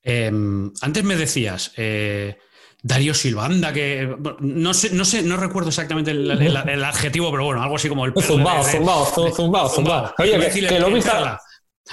Em, 0.00 0.70
antes 0.82 1.02
me 1.02 1.16
decías, 1.16 1.72
eh, 1.76 2.38
Darío 2.80 3.12
Silvanda, 3.12 3.72
que 3.72 4.16
no 4.38 4.72
sé, 4.72 4.90
no 4.90 5.04
sé, 5.04 5.22
no 5.22 5.36
recuerdo 5.36 5.70
exactamente 5.70 6.12
el, 6.12 6.84
adjetivo, 6.84 7.32
pero 7.32 7.46
bueno, 7.46 7.60
algo 7.60 7.74
así 7.74 7.88
como 7.88 8.06
el 8.06 8.12
perla. 8.12 8.28
Zumbao, 8.28 8.62
zumbao, 8.62 9.04
zumbao, 9.34 9.68
zumbao. 9.68 10.14
Oye, 10.18 10.38
que, 10.38 10.64
que, 10.64 10.78
lo 10.78 10.92
viste. 10.92 11.10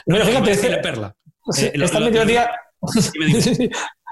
No, 0.06 0.24
fíjate, 0.24 0.78
perla. 0.78 1.16
Sí, 1.52 1.66
eh, 1.66 1.74
esta 1.74 2.00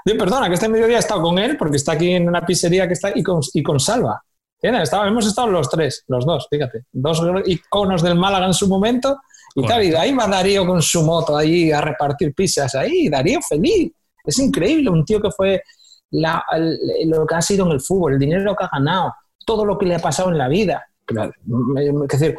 Perdona, 0.04 0.48
que 0.48 0.54
este 0.54 0.68
mediodía 0.68 0.96
he 0.96 1.00
estado 1.00 1.22
con 1.22 1.38
él, 1.38 1.56
porque 1.56 1.76
está 1.76 1.92
aquí 1.92 2.10
en 2.12 2.28
una 2.28 2.44
pizzería 2.44 2.86
que 2.86 2.92
está 2.92 3.10
y 3.14 3.22
con, 3.22 3.40
y 3.54 3.62
con 3.62 3.80
Salva. 3.80 4.22
hemos 4.60 5.26
estado 5.26 5.48
los 5.48 5.68
tres, 5.70 6.04
los 6.08 6.26
dos, 6.26 6.46
fíjate. 6.50 6.84
Dos 6.92 7.22
iconos 7.46 8.02
del 8.02 8.14
Málaga 8.14 8.46
en 8.46 8.54
su 8.54 8.68
momento 8.68 9.18
y 9.54 9.66
tal. 9.66 9.82
Y 9.82 9.94
ahí 9.94 10.12
va 10.12 10.26
Darío 10.26 10.66
con 10.66 10.82
su 10.82 11.02
moto 11.02 11.36
ahí 11.36 11.72
a 11.72 11.80
repartir 11.80 12.34
pizzas 12.34 12.74
ahí. 12.74 13.08
Darío 13.08 13.40
feliz. 13.40 13.92
Es 14.22 14.38
increíble, 14.38 14.90
un 14.90 15.04
tío 15.04 15.20
que 15.20 15.30
fue 15.30 15.62
lo 16.10 17.26
que 17.26 17.34
ha 17.34 17.42
sido 17.42 17.66
en 17.66 17.72
el 17.72 17.80
fútbol, 17.80 18.14
el 18.14 18.18
dinero 18.18 18.54
que 18.54 18.64
ha 18.64 18.70
ganado, 18.72 19.12
todo 19.44 19.64
lo 19.64 19.78
que 19.78 19.86
le 19.86 19.96
ha 19.96 19.98
pasado 19.98 20.30
en 20.30 20.38
la 20.38 20.48
vida. 20.48 20.86
Es 21.06 22.20
decir, 22.20 22.36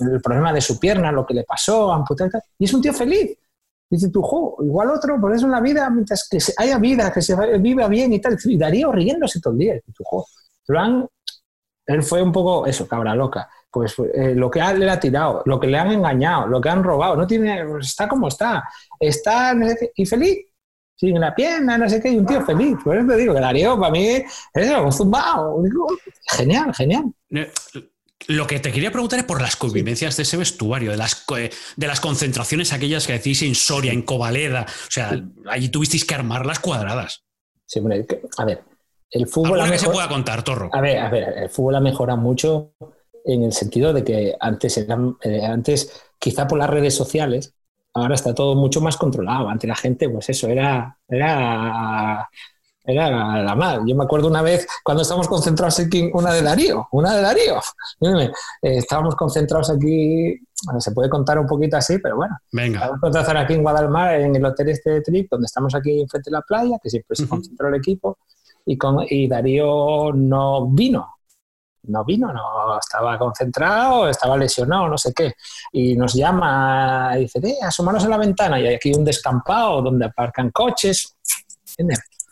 el 0.00 0.20
problema 0.20 0.52
de 0.52 0.60
su 0.60 0.78
pierna, 0.78 1.10
lo 1.10 1.26
que 1.26 1.34
le 1.34 1.44
pasó, 1.44 1.92
amputar 1.92 2.30
y 2.58 2.64
es 2.64 2.74
un 2.74 2.82
tío 2.82 2.92
feliz. 2.92 3.36
Dice 3.90 4.10
tú, 4.10 4.22
jo, 4.22 4.56
igual 4.62 4.90
otro, 4.90 5.20
por 5.20 5.34
eso 5.34 5.46
en 5.52 5.62
vida, 5.62 5.88
mientras 5.88 6.28
que 6.28 6.38
haya 6.58 6.78
vida, 6.78 7.12
que 7.12 7.22
se 7.22 7.34
viva 7.58 7.88
bien 7.88 8.12
y 8.12 8.20
tal. 8.20 8.36
Y 8.44 8.58
Darío 8.58 8.92
riéndose 8.92 9.40
todo 9.40 9.54
el 9.54 9.58
día. 9.58 9.76
Y 9.76 9.92
tú, 9.92 10.04
jo, 10.04 10.26
él 11.86 12.02
fue 12.02 12.22
un 12.22 12.32
poco 12.32 12.66
eso, 12.66 12.86
cabra 12.86 13.14
loca. 13.14 13.48
Pues 13.70 13.94
eh, 14.14 14.34
lo 14.34 14.50
que 14.50 14.60
le 14.60 14.90
ha 14.90 15.00
tirado, 15.00 15.42
lo 15.46 15.58
que 15.58 15.66
le 15.66 15.78
han 15.78 15.92
engañado, 15.92 16.46
lo 16.46 16.60
que 16.60 16.68
han 16.68 16.84
robado, 16.84 17.16
no 17.16 17.26
tiene, 17.26 17.64
está 17.80 18.08
como 18.08 18.28
está. 18.28 18.62
Está 19.00 19.54
y 19.94 20.04
feliz 20.04 20.46
sin 20.94 21.20
la 21.20 21.34
pierna, 21.34 21.78
no 21.78 21.88
sé 21.88 22.00
qué, 22.00 22.10
y 22.10 22.18
un 22.18 22.26
tío 22.26 22.44
feliz. 22.44 22.76
Por 22.82 22.96
eso 22.96 23.06
te 23.06 23.16
digo 23.16 23.34
que 23.34 23.40
Darío 23.40 23.78
para 23.78 23.92
mí 23.92 24.06
es 24.06 24.70
un 24.82 24.92
zumbao. 24.92 25.62
Genial, 26.36 26.74
genial. 26.74 27.04
Lo 28.26 28.46
que 28.46 28.58
te 28.60 28.72
quería 28.72 28.90
preguntar 28.90 29.20
es 29.20 29.24
por 29.24 29.40
las 29.40 29.56
convivencias 29.56 30.16
de 30.16 30.24
ese 30.24 30.36
vestuario, 30.36 30.90
de 30.90 30.96
las, 30.96 31.24
de 31.76 31.86
las 31.86 32.00
concentraciones 32.00 32.72
aquellas 32.72 33.06
que 33.06 33.12
decís 33.14 33.42
en 33.42 33.54
Soria, 33.54 33.92
en 33.92 34.02
Covaleda. 34.02 34.66
O 34.68 34.90
sea, 34.90 35.18
allí 35.48 35.68
tuvisteis 35.68 36.04
que 36.04 36.14
armar 36.14 36.44
las 36.44 36.58
cuadradas. 36.58 37.24
Sí, 37.64 37.78
hombre, 37.78 38.06
a 38.36 38.44
ver, 38.44 38.64
el 39.10 39.26
fútbol... 39.28 39.70
que 39.70 39.78
se 39.78 39.88
pueda 39.88 40.08
contar, 40.08 40.42
Torro. 40.42 40.68
A 40.72 40.80
ver, 40.80 40.98
a 40.98 41.08
ver, 41.10 41.34
el 41.36 41.48
fútbol 41.48 41.76
ha 41.76 41.80
mejorado 41.80 42.18
mucho 42.18 42.72
en 43.24 43.44
el 43.44 43.52
sentido 43.52 43.92
de 43.92 44.04
que 44.04 44.34
antes, 44.40 44.76
eran, 44.78 45.16
eh, 45.22 45.44
antes 45.44 46.02
quizá 46.18 46.48
por 46.48 46.58
las 46.58 46.70
redes 46.70 46.94
sociales, 46.94 47.54
Ahora 47.94 48.14
está 48.14 48.34
todo 48.34 48.54
mucho 48.54 48.80
más 48.80 48.96
controlado. 48.96 49.48
Ante 49.48 49.66
la 49.66 49.74
gente, 49.74 50.08
pues 50.08 50.28
eso, 50.28 50.48
era, 50.48 50.98
era, 51.08 52.28
era 52.88 53.42
la 53.42 53.54
mal. 53.54 53.82
Yo 53.86 53.94
me 53.94 54.04
acuerdo 54.04 54.28
una 54.28 54.42
vez 54.42 54.66
cuando 54.82 55.02
estábamos 55.02 55.28
concentrados 55.28 55.78
aquí, 55.78 56.10
una 56.12 56.32
de 56.32 56.42
Darío, 56.42 56.88
una 56.92 57.14
de 57.14 57.22
Darío. 57.22 57.60
Eh, 58.00 58.30
estábamos 58.62 59.14
concentrados 59.14 59.70
aquí, 59.70 60.40
se 60.78 60.92
puede 60.92 61.10
contar 61.10 61.38
un 61.38 61.46
poquito 61.46 61.76
así, 61.76 61.98
pero 61.98 62.16
bueno. 62.16 62.36
Venga. 62.52 62.78
Estábamos 62.78 63.00
concentrados 63.00 63.44
aquí 63.44 63.54
en 63.54 63.62
Guadalmar, 63.62 64.14
en 64.14 64.36
el 64.36 64.44
hotel 64.44 64.70
este 64.70 64.90
de 64.90 65.00
Trip, 65.02 65.30
donde 65.30 65.46
estamos 65.46 65.74
aquí 65.74 66.00
enfrente 66.00 66.30
de 66.30 66.36
la 66.36 66.42
playa, 66.42 66.78
que 66.82 66.88
siempre 66.88 67.14
se 67.14 67.28
concentró 67.28 67.68
el 67.68 67.74
equipo, 67.74 68.18
y, 68.64 68.76
con, 68.76 69.04
y 69.08 69.28
Darío 69.28 70.12
no 70.14 70.66
vino 70.68 71.18
no 71.88 72.04
vino, 72.04 72.32
no 72.32 72.78
estaba 72.78 73.18
concentrado, 73.18 74.08
estaba 74.08 74.36
lesionado, 74.36 74.88
no 74.88 74.98
sé 74.98 75.12
qué. 75.12 75.32
Y 75.72 75.96
nos 75.96 76.14
llama 76.14 77.12
y 77.16 77.20
dice, 77.20 77.40
eh, 77.42 77.56
asomaros 77.62 78.04
a 78.04 78.08
la 78.08 78.18
ventana 78.18 78.60
y 78.60 78.66
hay 78.66 78.74
aquí 78.74 78.92
un 78.92 79.04
descampado 79.04 79.82
donde 79.82 80.06
aparcan 80.06 80.50
coches. 80.50 81.16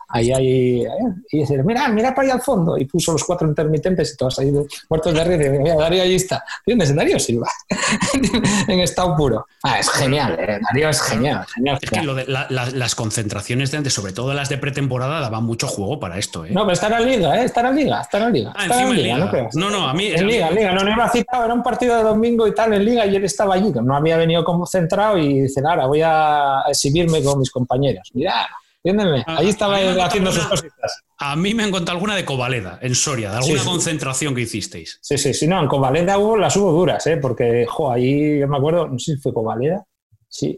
Ahí 0.09 0.33
hay, 0.33 0.85
y 1.33 1.39
dice, 1.39 1.63
mira, 1.63 1.89
mira 1.89 2.15
para 2.15 2.27
allá 2.27 2.35
al 2.35 2.43
fondo. 2.43 2.79
Y 2.79 2.85
puso 2.85 3.13
los 3.13 3.25
cuatro 3.25 3.49
intermitentes 3.49 4.15
y 4.15 4.17
todos 4.17 4.39
ahí 4.39 4.53
muertos 4.89 5.15
de 5.15 5.25
risa. 5.25 5.47
Y 5.47 5.59
mira, 5.59 5.75
Darío 5.77 6.03
ahí 6.03 6.15
está. 6.15 6.45
¿Tienes? 6.65 6.95
Darío 6.95 7.19
Silva. 7.19 7.49
en 8.69 8.81
estado 8.81 9.17
puro. 9.17 9.47
Ah, 9.63 9.79
es 9.79 9.91
genial, 9.91 10.37
eh. 10.39 10.59
Darío 10.69 10.89
es 10.89 11.03
genial. 11.03 11.45
genial, 11.55 11.79
es 11.81 11.91
que 11.91 12.03
lo 12.03 12.15
de 12.15 12.27
las 12.27 12.95
concentraciones 12.95 13.71
de 13.71 13.79
antes, 13.79 13.93
sobre 13.93 14.13
todo 14.13 14.33
las 14.33 14.49
de 14.49 14.59
pretemporada, 14.59 15.21
daban 15.21 15.45
mucho 15.45 15.67
juego 15.67 15.99
para 15.99 16.19
esto. 16.19 16.45
¿eh? 16.45 16.51
No, 16.53 16.63
pero 16.63 16.73
está 16.73 16.87
en 16.87 16.93
la 16.93 17.01
liga, 17.01 17.41
¿eh? 17.41 17.45
Está 17.45 17.61
en 17.61 17.67
la 17.67 17.73
liga, 17.73 18.01
está 18.01 18.19
en 18.19 18.23
la 18.25 18.31
liga. 18.31 18.53
Ah, 18.55 18.63
está 18.63 18.83
en 18.83 18.97
liga, 18.97 19.19
¿no 19.19 19.31
crees? 19.31 19.57
No, 19.57 19.71
no, 19.71 19.89
a 19.89 19.95
mí. 19.95 20.07
En 20.07 20.27
liga, 20.27 20.49
en 20.49 20.55
liga. 20.55 20.73
No, 20.73 20.85
no 20.85 20.91
iba 20.91 21.05
a 21.05 21.11
citar, 21.11 21.45
era 21.45 21.55
un 21.55 21.63
partido 21.63 21.97
de 21.97 22.03
domingo 22.03 22.47
y 22.47 22.55
tal 22.55 22.73
en 22.73 22.85
liga 22.85 23.07
y 23.07 23.17
él 23.17 23.25
estaba 23.25 23.55
allí. 23.55 23.67
No 23.83 23.97
había 23.97 24.17
venido 24.17 24.45
como 24.45 24.67
centrado 24.67 25.19
y 25.19 25.43
dice, 25.43 25.61
ahora 25.67 25.87
voy 25.87 26.01
a 26.03 26.63
exhibirme 26.69 27.23
con 27.23 27.41
mis 27.41 27.51
compañeros. 27.51 28.11
Mira, 28.15 28.47
Entiéndeme, 28.87 29.25
ah, 29.27 29.39
ahí 29.39 29.49
estaba 29.49 29.79
haciendo 30.05 30.31
sus 30.31 30.47
cositas. 30.47 31.03
A 31.19 31.35
mí 31.35 31.55
me 31.55 31.65
han 31.65 31.73
contado 31.73 31.97
alguna 31.97 32.15
de 32.15 32.25
Covaleda, 32.25 32.79
en 32.81 32.95
Soria, 32.95 33.33
de 33.33 33.39
alguna 33.39 33.65
concentración 33.65 34.33
que 34.33 34.43
hicisteis. 34.43 35.01
Sí, 35.03 35.19
sí, 35.19 35.35
sí, 35.35 35.49
no, 35.49 35.61
en 35.61 35.67
Covaleda 35.67 36.19
hubo, 36.19 36.37
las 36.37 36.57
hubo 36.57 36.71
duras, 36.71 37.05
¿eh? 37.09 37.17
porque, 37.17 37.67
jo, 37.69 37.91
ahí 37.91 38.39
yo 38.39 38.47
me 38.47 38.57
acuerdo, 38.57 38.87
no 38.87 38.97
sé 38.99 39.17
si 39.17 39.21
fue 39.21 39.35
Covaleda, 39.35 39.85
sí, 40.29 40.57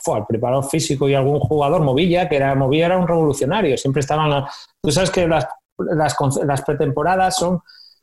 fue 0.00 0.16
al 0.16 0.26
preparador 0.26 0.68
físico 0.68 1.08
y 1.08 1.14
algún 1.14 1.38
jugador, 1.38 1.82
Movilla, 1.82 2.28
que 2.28 2.34
era, 2.34 2.52
Movilla 2.56 2.86
era 2.86 2.98
un 2.98 3.06
revolucionario, 3.06 3.76
siempre 3.76 4.00
estaban, 4.00 4.44
tú 4.82 4.90
sabes 4.90 5.10
que 5.10 5.28
las, 5.28 5.46
las, 5.78 6.62
pretemporadas 6.62 7.36
son 7.36 7.60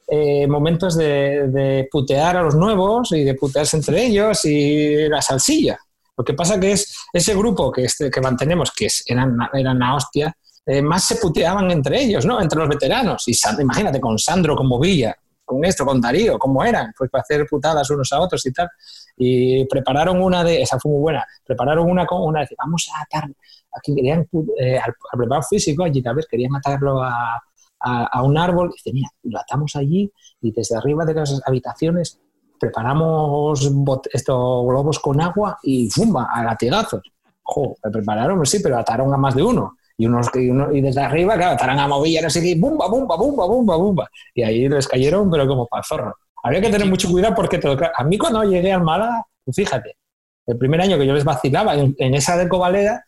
eh, 0.07 0.47
momentos 0.47 0.95
de, 0.95 1.49
de, 1.49 1.89
putear 1.91 2.37
a 2.37 2.43
los 2.43 2.55
nuevos 2.55 3.11
y 3.11 3.25
de 3.25 3.33
putearse 3.33 3.75
entre 3.75 4.05
ellos 4.05 4.45
y 4.45 5.09
la 5.09 5.21
salsilla. 5.21 5.77
Lo 6.19 6.25
que 6.25 6.33
pasa 6.33 6.59
que 6.59 6.73
es 6.73 6.93
ese 7.13 7.33
grupo 7.33 7.71
que, 7.71 7.85
este, 7.85 8.11
que 8.11 8.19
mantenemos, 8.19 8.73
que 8.75 8.87
es, 8.87 9.05
eran, 9.07 9.37
eran 9.53 9.79
la 9.79 9.95
hostia, 9.95 10.35
eh, 10.65 10.81
más 10.81 11.05
se 11.07 11.15
puteaban 11.15 11.71
entre 11.71 12.03
ellos, 12.03 12.25
¿no? 12.25 12.41
Entre 12.41 12.59
los 12.59 12.67
veteranos. 12.67 13.25
Y 13.29 13.33
imagínate, 13.61 14.01
con 14.01 14.19
Sandro, 14.19 14.53
con 14.53 14.67
Movilla, 14.67 15.15
con 15.45 15.63
esto, 15.63 15.85
con 15.85 16.01
Darío, 16.01 16.37
cómo 16.37 16.61
eran, 16.65 16.93
pues 16.97 17.09
para 17.09 17.21
hacer 17.21 17.47
putadas 17.49 17.89
unos 17.89 18.11
a 18.11 18.19
otros 18.19 18.45
y 18.45 18.51
tal. 18.51 18.67
Y 19.15 19.63
prepararon 19.67 20.21
una 20.21 20.43
de, 20.43 20.61
esa 20.61 20.77
fue 20.77 20.91
muy 20.91 20.99
buena, 20.99 21.25
prepararon 21.45 21.89
una 21.89 22.05
con 22.05 22.21
una, 22.21 22.41
de, 22.41 22.49
vamos 22.57 22.91
a 22.93 23.01
atar, 23.01 23.31
aquí 23.73 23.95
querían, 23.95 24.27
eh, 24.59 24.77
al, 24.77 24.93
preparar 25.17 25.45
físico, 25.45 25.85
allí 25.85 26.01
tal 26.01 26.15
vez 26.15 26.27
querían 26.29 26.53
atarlo 26.53 27.01
a, 27.01 27.41
a, 27.79 28.23
un 28.23 28.37
árbol, 28.37 28.73
y 28.83 28.91
dice, 28.91 29.07
lo 29.23 29.39
atamos 29.39 29.77
allí 29.77 30.11
y 30.41 30.51
desde 30.51 30.75
arriba 30.75 31.05
de 31.05 31.13
las 31.13 31.41
habitaciones 31.45 32.19
preparamos 32.59 33.71
estos 34.11 34.65
globos 34.65 34.99
con 34.99 35.19
agua 35.21 35.57
y 35.63 35.89
¡fumba! 35.89 36.29
a 36.31 36.43
latigazos. 36.43 37.01
Jo, 37.41 37.75
me 37.83 37.91
prepararon, 37.91 38.45
sí, 38.45 38.59
pero 38.61 38.77
ataron 38.77 39.13
a 39.13 39.17
más 39.17 39.35
de 39.35 39.43
uno. 39.43 39.77
Y, 39.97 40.05
unos, 40.05 40.29
y, 40.35 40.49
uno, 40.49 40.71
y 40.71 40.81
desde 40.81 41.01
arriba, 41.01 41.35
claro, 41.35 41.53
ataron 41.53 41.79
a 41.79 41.87
movilla, 41.87 42.21
no 42.21 42.29
sé 42.29 42.41
qué, 42.41 42.55
¡bumba, 42.55 42.87
bumba, 42.87 43.17
bumba, 43.17 43.45
bumba, 43.45 43.75
bumba! 43.75 44.09
Y 44.33 44.43
ahí 44.43 44.69
les 44.69 44.87
cayeron, 44.87 45.29
pero 45.29 45.47
como 45.47 45.67
para 45.67 45.83
zorro. 45.83 46.15
Había 46.43 46.61
que 46.61 46.69
tener 46.69 46.87
mucho 46.87 47.09
cuidado 47.09 47.35
porque 47.35 47.59
a 47.93 48.03
mí 48.03 48.17
cuando 48.17 48.43
llegué 48.43 48.71
al 48.71 48.83
Málaga, 48.83 49.25
pues 49.43 49.55
fíjate, 49.55 49.97
el 50.45 50.57
primer 50.57 50.81
año 50.81 50.97
que 50.97 51.05
yo 51.05 51.13
les 51.13 51.25
vacilaba 51.25 51.75
en, 51.75 52.13
esa 52.13 52.37
de 52.37 52.47
Covaleda, 52.47 53.03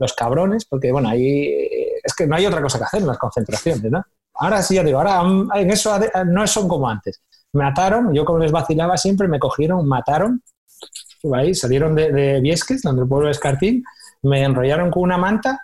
los 0.00 0.14
cabrones, 0.14 0.64
porque 0.64 0.90
bueno, 0.90 1.10
ahí 1.10 1.46
es 2.02 2.14
que 2.16 2.26
no 2.26 2.34
hay 2.34 2.46
otra 2.46 2.60
cosa 2.60 2.78
que 2.78 2.84
hacer 2.84 3.00
en 3.02 3.06
las 3.06 3.18
concentraciones, 3.18 3.90
¿no? 3.90 4.04
Ahora 4.34 4.62
sí, 4.62 4.74
ya 4.74 4.82
digo, 4.82 4.98
ahora 4.98 5.22
en 5.54 5.70
eso 5.70 5.96
no 6.26 6.46
son 6.46 6.66
como 6.66 6.88
antes 6.88 7.22
mataron, 7.52 8.14
yo 8.14 8.24
como 8.24 8.38
les 8.38 8.52
vacilaba 8.52 8.96
siempre, 8.96 9.28
me 9.28 9.38
cogieron, 9.38 9.86
mataron, 9.86 10.42
ahí, 11.34 11.54
salieron 11.54 11.94
de, 11.94 12.10
de 12.10 12.40
Viesques, 12.40 12.82
donde 12.82 13.02
el 13.02 13.08
pueblo 13.08 13.30
es 13.30 13.36
Escartín, 13.36 13.84
me 14.22 14.42
enrollaron 14.42 14.90
con 14.90 15.02
una 15.02 15.18
manta, 15.18 15.60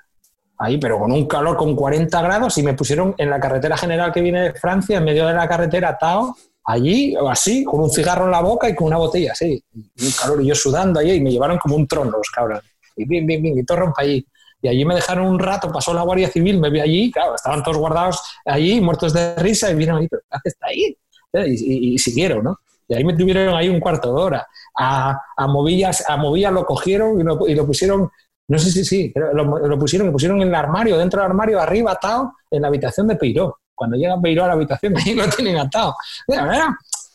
ahí, 0.58 0.78
pero 0.78 0.98
con 0.98 1.12
un 1.12 1.26
calor 1.26 1.56
con 1.56 1.74
40 1.74 2.20
grados, 2.22 2.58
y 2.58 2.62
me 2.62 2.74
pusieron 2.74 3.14
en 3.18 3.30
la 3.30 3.40
carretera 3.40 3.76
general 3.76 4.12
que 4.12 4.20
viene 4.20 4.42
de 4.42 4.54
Francia, 4.54 4.98
en 4.98 5.04
medio 5.04 5.26
de 5.26 5.34
la 5.34 5.48
carretera, 5.48 5.90
atado, 5.90 6.36
allí, 6.64 7.16
así, 7.28 7.64
con 7.64 7.80
un 7.80 7.90
cigarro 7.90 8.26
en 8.26 8.32
la 8.32 8.40
boca 8.40 8.68
y 8.68 8.74
con 8.74 8.88
una 8.88 8.98
botella, 8.98 9.32
así, 9.32 9.62
un 9.74 10.12
calor, 10.20 10.42
y 10.42 10.46
yo 10.46 10.54
sudando 10.54 11.00
allí, 11.00 11.12
y 11.12 11.20
me 11.20 11.30
llevaron 11.30 11.58
como 11.58 11.76
un 11.76 11.86
trono 11.86 12.10
los 12.10 12.30
cabrones, 12.30 12.64
y 12.96 13.04
bien, 13.06 13.26
bien, 13.26 13.42
bien, 13.42 13.58
y 13.58 13.64
todo 13.64 13.78
rompa 13.78 14.02
allí. 14.02 14.26
Y 14.60 14.66
allí 14.66 14.84
me 14.84 14.96
dejaron 14.96 15.28
un 15.28 15.38
rato, 15.38 15.70
pasó 15.70 15.94
la 15.94 16.02
Guardia 16.02 16.28
Civil, 16.28 16.58
me 16.58 16.68
vi 16.68 16.80
allí, 16.80 17.12
claro, 17.12 17.36
estaban 17.36 17.62
todos 17.62 17.76
guardados 17.76 18.20
allí, 18.44 18.80
muertos 18.80 19.12
de 19.12 19.36
risa, 19.36 19.70
y 19.70 19.76
vieron 19.76 19.98
ahí, 19.98 20.08
pero 20.08 20.22
¿qué 20.28 20.36
haces 20.36 20.56
ahí? 20.62 20.96
¿Eh? 21.38 21.46
y, 21.48 21.98
siguieron, 21.98 22.44
¿no? 22.44 22.58
Y 22.88 22.94
ahí 22.94 23.04
me 23.04 23.14
tuvieron 23.14 23.54
ahí 23.54 23.68
un 23.68 23.80
cuarto 23.80 24.14
de 24.14 24.22
hora. 24.22 24.46
A, 24.78 25.20
a 25.36 25.46
Movillas, 25.46 26.08
a 26.08 26.16
Movillas 26.16 26.52
lo 26.52 26.64
cogieron 26.64 27.20
y 27.20 27.24
lo, 27.24 27.46
y 27.46 27.54
lo 27.54 27.66
pusieron 27.66 28.10
no 28.48 28.58
sé 28.58 28.70
si 28.70 28.84
sí, 28.84 29.12
lo, 29.14 29.44
lo, 29.44 29.78
pusieron, 29.78 30.06
lo 30.06 30.12
pusieron 30.12 30.40
en 30.40 30.48
el 30.48 30.54
armario, 30.54 30.96
dentro 30.96 31.20
del 31.20 31.30
armario, 31.30 31.60
arriba 31.60 31.92
atado, 31.92 32.32
en 32.50 32.62
la 32.62 32.68
habitación 32.68 33.06
de 33.06 33.16
Peiró. 33.16 33.58
Cuando 33.74 33.96
llega 33.96 34.18
Peiró 34.20 34.44
a 34.44 34.48
la 34.48 34.54
habitación, 34.54 34.96
ahí 35.04 35.14
lo 35.14 35.28
tienen 35.28 35.58
atado. 35.58 35.94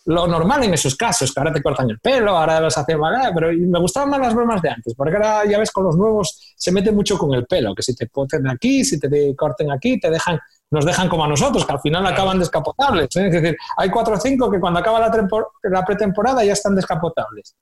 lo 0.06 0.28
normal 0.28 0.64
en 0.64 0.76
esos 0.76 0.96
casos, 0.96 1.34
que 1.34 1.40
ahora 1.40 1.52
te 1.52 1.64
cortan 1.64 1.90
el 1.90 2.00
pelo, 2.00 2.38
ahora 2.38 2.60
los 2.60 2.78
hacen 2.78 3.00
mal, 3.00 3.32
pero 3.34 3.52
me 3.52 3.80
gustaban 3.80 4.12
más 4.12 4.20
las 4.20 4.36
bromas 4.36 4.62
de 4.62 4.70
antes, 4.70 4.94
porque 4.94 5.16
ahora 5.16 5.44
ya 5.46 5.58
ves 5.58 5.72
con 5.72 5.86
los 5.86 5.98
nuevos 5.98 6.54
se 6.56 6.72
mete 6.72 6.92
mucho 6.92 7.18
con 7.18 7.34
el 7.34 7.46
pelo, 7.48 7.74
que 7.74 7.82
si 7.82 7.96
te 7.96 8.06
ponen 8.08 8.48
aquí, 8.48 8.86
si 8.86 9.00
te 9.00 9.36
corten 9.36 9.72
aquí, 9.72 10.00
te 10.00 10.12
dejan, 10.12 10.40
nos 10.72 10.86
dejan 10.86 11.08
como 11.08 11.26
a 11.26 11.28
nosotros, 11.28 11.66
que 11.66 11.72
al 11.72 11.80
final 11.80 12.06
acaban 12.06 12.40
descapotables. 12.40 13.16
¿eh? 13.16 13.28
Es 13.28 13.34
decir, 13.34 13.58
hay 13.78 13.90
cuatro 13.90 14.16
o 14.16 14.20
cinco 14.20 14.50
que 14.50 14.60
cuando 14.60 14.80
acaba 14.80 15.00
la, 15.00 15.28
la 15.64 15.86
pretemporada 15.86 16.44
ya 16.44 16.54
están 16.54 16.76
descapotables. 16.76 17.56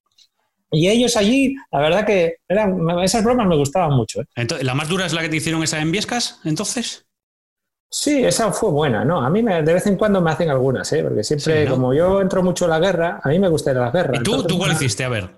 Y 0.71 0.87
ellos 0.87 1.17
allí, 1.17 1.53
la 1.71 1.81
verdad 1.81 2.05
que 2.05 2.37
eran, 2.47 2.79
esas 3.01 3.23
bromas 3.23 3.45
me 3.45 3.57
gustaban 3.57 3.91
mucho. 3.91 4.21
¿eh? 4.21 4.25
Entonces, 4.35 4.65
¿La 4.65 4.73
más 4.73 4.87
dura 4.87 5.05
es 5.05 5.13
la 5.13 5.21
que 5.21 5.29
te 5.29 5.35
hicieron 5.35 5.61
esa 5.63 5.79
en 5.81 5.91
Viescas, 5.91 6.39
entonces? 6.45 7.05
Sí, 7.89 8.23
esa 8.23 8.53
fue 8.53 8.71
buena, 8.71 9.03
¿no? 9.03 9.21
A 9.21 9.29
mí 9.29 9.43
me, 9.43 9.61
de 9.63 9.73
vez 9.73 9.85
en 9.85 9.97
cuando 9.97 10.21
me 10.21 10.31
hacen 10.31 10.49
algunas, 10.49 10.89
¿eh? 10.93 11.03
Porque 11.03 11.25
siempre, 11.25 11.67
como 11.67 11.93
yo 11.93 12.21
entro 12.21 12.41
mucho 12.41 12.63
en 12.63 12.71
la 12.71 12.79
guerra, 12.79 13.19
a 13.21 13.27
mí 13.27 13.37
me 13.37 13.49
gusta 13.49 13.71
ir 13.71 13.77
a 13.79 13.81
la 13.81 13.91
guerra. 13.91 14.13
¿Y 14.15 14.23
tú, 14.23 14.43
¿tú 14.43 14.57
cuál 14.57 14.71
hiciste? 14.71 15.03
A 15.03 15.09
ver. 15.09 15.29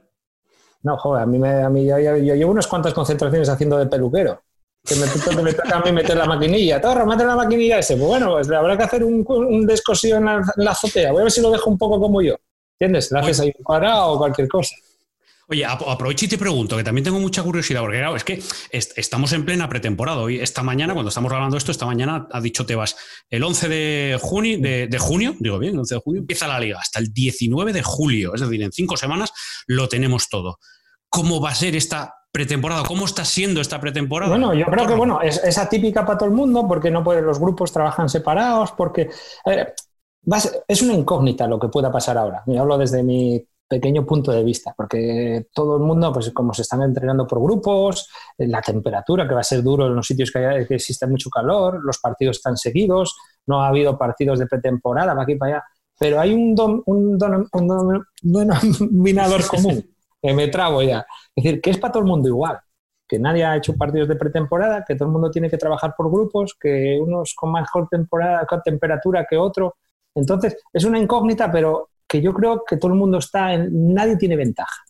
No, 0.83 0.97
joder, 0.97 1.23
a 1.23 1.25
mí, 1.25 1.39
me, 1.39 1.63
a 1.63 1.69
mí 1.69 1.87
yo, 1.87 1.97
llevo 1.97 2.51
unas 2.51 2.67
cuantas 2.67 2.93
concentraciones 2.93 3.49
haciendo 3.49 3.79
de 3.79 3.87
peluquero. 3.87 4.43
Que 4.85 4.95
me, 4.95 5.07
toca 5.07 5.77
a 5.77 5.81
mí 5.81 5.91
meter 5.93 6.17
la 6.17 6.25
maquinilla. 6.25 6.81
Torro, 6.81 7.05
mete 7.05 7.23
la 7.23 7.35
maquinilla 7.35 7.79
ese. 7.79 7.95
Pues 7.95 8.07
bueno, 8.07 8.31
pues 8.31 8.51
habrá 8.51 8.77
que 8.77 8.83
hacer 8.83 9.03
un, 9.03 9.25
un 9.27 9.65
descosío 9.65 10.17
en 10.17 10.25
la, 10.25 10.35
en 10.35 10.63
la, 10.63 10.71
azotea. 10.71 11.11
Voy 11.11 11.21
a 11.21 11.23
ver 11.23 11.31
si 11.31 11.41
lo 11.41 11.51
dejo 11.51 11.69
un 11.69 11.77
poco 11.77 11.99
como 12.01 12.21
yo. 12.21 12.35
¿Entiendes? 12.77 13.11
Le 13.11 13.19
haces 13.19 13.39
ahí 13.39 13.53
un 13.57 13.63
cuadrado 13.63 14.11
o 14.11 14.17
cualquier 14.17 14.47
cosa. 14.49 14.75
Oye, 15.49 15.65
aprovecho 15.65 16.25
y 16.25 16.29
te 16.29 16.37
pregunto, 16.37 16.77
que 16.77 16.83
también 16.83 17.03
tengo 17.03 17.19
mucha 17.19 17.43
curiosidad, 17.43 17.81
porque 17.81 17.97
claro, 17.97 18.15
es 18.15 18.23
que 18.23 18.41
estamos 18.71 19.33
en 19.33 19.43
plena 19.43 19.67
pretemporada. 19.67 20.19
Hoy, 20.19 20.39
esta 20.39 20.63
mañana, 20.63 20.93
cuando 20.93 21.09
estamos 21.09 21.31
hablando 21.33 21.57
esto, 21.57 21.71
esta 21.71 21.85
mañana 21.85 22.27
ha 22.31 22.39
dicho 22.39 22.65
Tebas, 22.65 22.95
el 23.29 23.43
11 23.43 23.67
de 23.69 24.19
junio, 24.21 24.57
de, 24.59 24.97
junio, 24.99 25.35
digo 25.39 25.59
bien, 25.59 25.73
el 25.73 25.79
11 25.79 25.95
de 25.95 26.01
junio, 26.01 26.21
empieza 26.21 26.47
la 26.47 26.59
liga, 26.59 26.79
hasta 26.79 26.99
el 26.99 27.13
19 27.13 27.73
de 27.73 27.83
julio, 27.83 28.33
es 28.33 28.41
decir, 28.41 28.61
en 28.63 28.71
cinco 28.71 28.95
semanas 28.95 29.33
lo 29.67 29.89
tenemos 29.89 30.29
todo. 30.29 30.59
¿Cómo 31.09 31.41
va 31.41 31.49
a 31.49 31.55
ser 31.55 31.75
esta 31.75 32.13
pretemporada? 32.33 32.83
¿Cómo 32.83 33.05
está 33.05 33.23
siendo 33.23 33.61
esta 33.61 33.79
pretemporada? 33.79 34.31
Bueno, 34.31 34.55
yo 34.55 34.65
creo 34.65 34.87
que 34.87 34.95
bueno, 34.95 35.21
es, 35.21 35.57
atípica 35.57 36.03
para 36.03 36.17
todo 36.17 36.29
el 36.29 36.35
mundo, 36.35 36.67
porque 36.67 36.89
no 36.89 37.03
pueden, 37.03 37.25
los 37.25 37.39
grupos 37.39 37.71
trabajan 37.71 38.09
separados, 38.09 38.71
porque 38.71 39.09
eh, 39.45 39.73
es 40.67 40.81
una 40.81 40.93
incógnita 40.93 41.47
lo 41.47 41.59
que 41.59 41.67
pueda 41.67 41.91
pasar 41.91 42.17
ahora. 42.17 42.43
Yo 42.47 42.59
hablo 42.59 42.77
desde 42.79 43.03
mi 43.03 43.47
pequeño 43.67 44.03
punto 44.03 44.31
de 44.31 44.43
vista, 44.43 44.73
porque 44.75 45.45
todo 45.53 45.77
el 45.77 45.83
mundo, 45.83 46.11
pues 46.11 46.31
como 46.31 46.55
se 46.55 46.63
están 46.63 46.81
entrenando 46.81 47.27
por 47.27 47.39
grupos, 47.39 48.09
eh, 48.37 48.47
la 48.47 48.61
temperatura 48.61 49.27
que 49.27 49.35
va 49.35 49.41
a 49.41 49.43
ser 49.43 49.61
duro 49.61 49.85
en 49.85 49.95
los 49.95 50.07
sitios 50.07 50.31
que, 50.31 50.39
hay, 50.39 50.65
que 50.65 50.75
existe 50.75 51.05
mucho 51.05 51.29
calor, 51.29 51.81
los 51.83 51.99
partidos 51.99 52.37
están 52.37 52.57
seguidos, 52.57 53.15
no 53.45 53.61
ha 53.61 53.67
habido 53.67 53.95
partidos 53.95 54.39
de 54.39 54.47
pretemporada 54.47 55.11
para 55.11 55.21
aquí 55.21 55.35
para 55.35 55.57
allá, 55.57 55.63
pero 55.99 56.19
hay 56.19 56.33
un, 56.33 56.83
un, 56.87 57.17
denominador 58.21 59.45
común, 59.45 59.92
me 60.31 60.47
trago 60.47 60.81
ya, 60.81 61.05
es 61.35 61.43
decir, 61.43 61.61
que 61.61 61.71
es 61.71 61.77
para 61.77 61.91
todo 61.91 62.03
el 62.03 62.09
mundo 62.09 62.29
igual, 62.29 62.59
que 63.07 63.19
nadie 63.19 63.43
ha 63.43 63.57
hecho 63.57 63.75
partidos 63.75 64.07
de 64.07 64.15
pretemporada, 64.15 64.85
que 64.87 64.95
todo 64.95 65.07
el 65.07 65.13
mundo 65.13 65.29
tiene 65.29 65.49
que 65.49 65.57
trabajar 65.57 65.93
por 65.97 66.09
grupos, 66.09 66.55
que 66.59 66.97
unos 67.01 67.33
con 67.35 67.51
mejor 67.51 67.87
temporada, 67.89 68.45
con 68.45 68.61
temperatura 68.61 69.25
que 69.29 69.37
otro. 69.37 69.75
Entonces, 70.15 70.57
es 70.71 70.85
una 70.85 70.99
incógnita, 70.99 71.51
pero 71.51 71.89
que 72.07 72.21
yo 72.21 72.33
creo 72.33 72.63
que 72.63 72.77
todo 72.77 72.91
el 72.91 72.97
mundo 72.97 73.17
está 73.17 73.53
en. 73.53 73.93
Nadie 73.93 74.17
tiene 74.17 74.35
ventaja. 74.35 74.83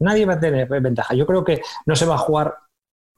Nadie 0.00 0.26
va 0.26 0.34
a 0.34 0.40
tener 0.40 0.68
ventaja. 0.68 1.14
Yo 1.14 1.26
creo 1.26 1.42
que 1.42 1.62
no 1.86 1.96
se 1.96 2.06
va 2.06 2.14
a 2.16 2.18
jugar, 2.18 2.54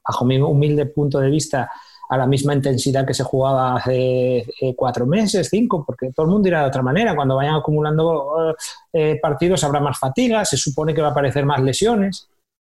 bajo 0.07 0.25
mi 0.25 0.39
humilde 0.39 0.85
punto 0.85 1.19
de 1.19 1.29
vista, 1.29 1.69
a 2.09 2.17
la 2.17 2.25
misma 2.25 2.55
intensidad 2.55 3.05
que 3.05 3.13
se 3.13 3.23
jugaba 3.23 3.75
hace 3.75 4.39
eh, 4.39 4.75
cuatro 4.75 5.05
meses, 5.05 5.47
cinco, 5.49 5.83
porque 5.85 6.11
todo 6.11 6.25
el 6.25 6.31
mundo 6.31 6.47
irá 6.47 6.61
de 6.61 6.67
otra 6.67 6.81
manera. 6.81 7.15
Cuando 7.15 7.35
vayan 7.35 7.55
acumulando 7.55 8.55
eh, 8.91 9.19
partidos 9.21 9.63
habrá 9.63 9.79
más 9.79 9.99
fatiga, 9.99 10.43
se 10.43 10.57
supone 10.57 10.93
que 10.93 11.01
va 11.01 11.09
a 11.09 11.11
aparecer 11.11 11.45
más 11.45 11.61
lesiones, 11.61 12.27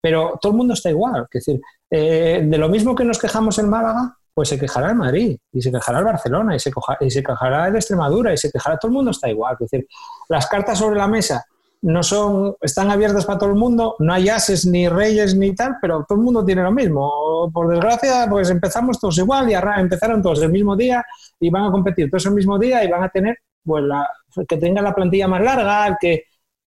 pero 0.01 0.37
todo 0.41 0.51
el 0.51 0.57
mundo 0.57 0.73
está 0.73 0.89
igual. 0.89 1.27
Es 1.31 1.45
decir, 1.45 1.61
eh, 1.89 2.43
de 2.45 2.57
lo 2.57 2.67
mismo 2.67 2.93
que 2.93 3.05
nos 3.05 3.19
quejamos 3.19 3.57
en 3.59 3.69
Málaga, 3.69 4.17
pues 4.33 4.49
se 4.49 4.59
quejará 4.59 4.89
el 4.89 4.95
Madrid, 4.95 5.37
y 5.53 5.61
se 5.61 5.71
quejará 5.71 5.99
el 5.99 6.05
Barcelona, 6.05 6.55
y 6.55 6.59
se, 6.59 6.71
y 6.99 7.09
se 7.09 7.23
quejará 7.23 7.67
el 7.67 7.75
Extremadura, 7.75 8.33
y 8.33 8.37
se 8.37 8.51
quejará 8.51 8.77
todo 8.77 8.89
el 8.89 8.95
mundo, 8.95 9.11
está 9.11 9.29
igual. 9.29 9.53
Es 9.53 9.69
decir, 9.69 9.87
las 10.27 10.47
cartas 10.47 10.77
sobre 10.77 10.97
la 10.97 11.07
mesa 11.07 11.45
no 11.81 12.03
son, 12.03 12.55
están 12.61 12.91
abiertas 12.91 13.25
para 13.25 13.39
todo 13.39 13.49
el 13.49 13.55
mundo, 13.55 13.95
no 13.99 14.13
hay 14.13 14.29
ases 14.29 14.65
ni 14.65 14.87
reyes 14.87 15.35
ni 15.35 15.55
tal, 15.55 15.77
pero 15.81 16.05
todo 16.07 16.17
el 16.19 16.23
mundo 16.23 16.45
tiene 16.45 16.61
lo 16.61 16.71
mismo. 16.71 17.49
Por 17.51 17.69
desgracia, 17.69 18.27
pues 18.29 18.49
empezamos 18.49 18.99
todos 18.99 19.17
igual 19.17 19.49
y 19.49 19.53
empezaron 19.53 20.21
todos 20.21 20.41
el 20.43 20.51
mismo 20.51 20.75
día 20.75 21.03
y 21.39 21.49
van 21.49 21.65
a 21.65 21.71
competir 21.71 22.09
todos 22.09 22.25
el 22.27 22.33
mismo 22.33 22.59
día 22.59 22.83
y 22.83 22.89
van 22.89 23.03
a 23.03 23.09
tener, 23.09 23.37
pues, 23.63 23.83
la, 23.83 24.07
que 24.47 24.57
tenga 24.57 24.81
la 24.81 24.93
plantilla 24.93 25.27
más 25.27 25.41
larga, 25.41 25.97
que, 25.99 26.25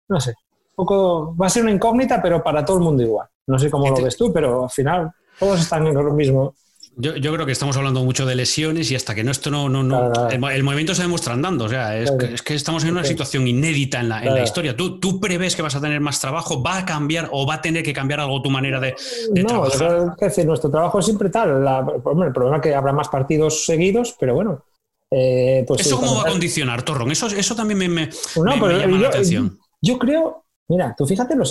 no 0.09 0.20
sé, 0.20 0.34
poco, 0.74 1.34
va 1.36 1.46
a 1.46 1.50
ser 1.50 1.62
una 1.62 1.72
incógnita, 1.72 2.20
pero 2.20 2.42
para 2.42 2.64
todo 2.64 2.76
el 2.76 2.84
mundo 2.84 3.02
igual. 3.02 3.28
No 3.46 3.59
sé 3.59 3.70
cómo 3.70 3.88
lo 3.88 4.02
ves 4.02 4.16
tú, 4.16 4.30
pero 4.30 4.64
al 4.64 4.70
final 4.70 5.11
todos 5.38 5.61
están 5.61 5.86
en 5.86 5.94
lo 5.94 6.12
mismo. 6.12 6.54
Yo, 7.01 7.14
yo, 7.14 7.32
creo 7.32 7.46
que 7.46 7.53
estamos 7.53 7.76
hablando 7.76 8.03
mucho 8.03 8.26
de 8.26 8.34
lesiones 8.34 8.90
y 8.90 8.96
hasta 8.96 9.14
que 9.14 9.22
no 9.22 9.30
esto 9.30 9.53
no, 9.53 9.68
no, 9.68 9.84
no 9.84 10.28
el, 10.28 10.64
movimiento 10.64 10.96
se 10.96 11.03
demuestra 11.03 11.32
andando. 11.32 11.66
O 11.66 11.68
sea, 11.68 11.96
es, 11.96 12.11
que, 12.42 12.55
estamos 12.55 12.82
en 12.82 12.90
una 12.90 13.05
situación 13.05 13.46
inédita 13.46 14.01
en 14.01 14.09
la, 14.09 14.20
en 14.20 14.34
la 14.34 14.42
historia. 14.42 14.76
¿Tú, 14.76 14.99
¿Tú, 14.99 15.20
prevés 15.20 15.55
que 15.55 15.62
vas 15.62 15.76
a 15.76 15.80
tener 15.80 16.01
más 16.01 16.20
trabajo? 16.20 16.61
¿Va 16.61 16.78
a 16.78 16.84
cambiar 16.84 17.28
o 17.30 17.46
va 17.46 17.55
a 17.55 17.62
tener 17.62 17.84
que 17.84 17.92
cambiar 17.92 18.18
algo 18.18 18.42
tu 18.42 18.51
manera 18.51 18.80
de, 18.80 18.96
de 19.30 19.42
no, 19.44 19.49
trabajar? 19.49 20.16
Es 20.18 20.28
decir, 20.28 20.44
nuestro 20.44 20.70
trabajo 20.70 20.99
es 20.99 21.05
siempre 21.05 21.30
tal. 21.30 21.64
La, 21.64 21.78
el 21.80 22.32
problema 22.32 22.57
es 22.57 22.62
que 22.62 22.74
habrá 22.74 22.92
más 22.92 23.09
partidos 23.09 23.64
seguidos, 23.64 24.16
pero 24.18 24.34
bueno. 24.34 24.64
Eh, 25.11 25.64
pues 25.68 25.82
¿Eso 25.82 26.01
cómo 26.01 26.16
va 26.16 26.22
a 26.22 26.30
condicionar, 26.30 26.82
Torron? 26.82 27.12
Eso, 27.12 27.28
eso 27.28 27.55
también 27.55 27.78
me, 27.78 27.88
me, 27.88 28.11
me 28.36 28.78
llama 28.78 28.99
la 28.99 29.09
atención. 29.09 29.57
Yo 29.80 29.99
creo, 30.01 30.44
Mira, 30.68 30.94
tú 30.96 31.06
fíjate, 31.06 31.34
no 31.34 31.44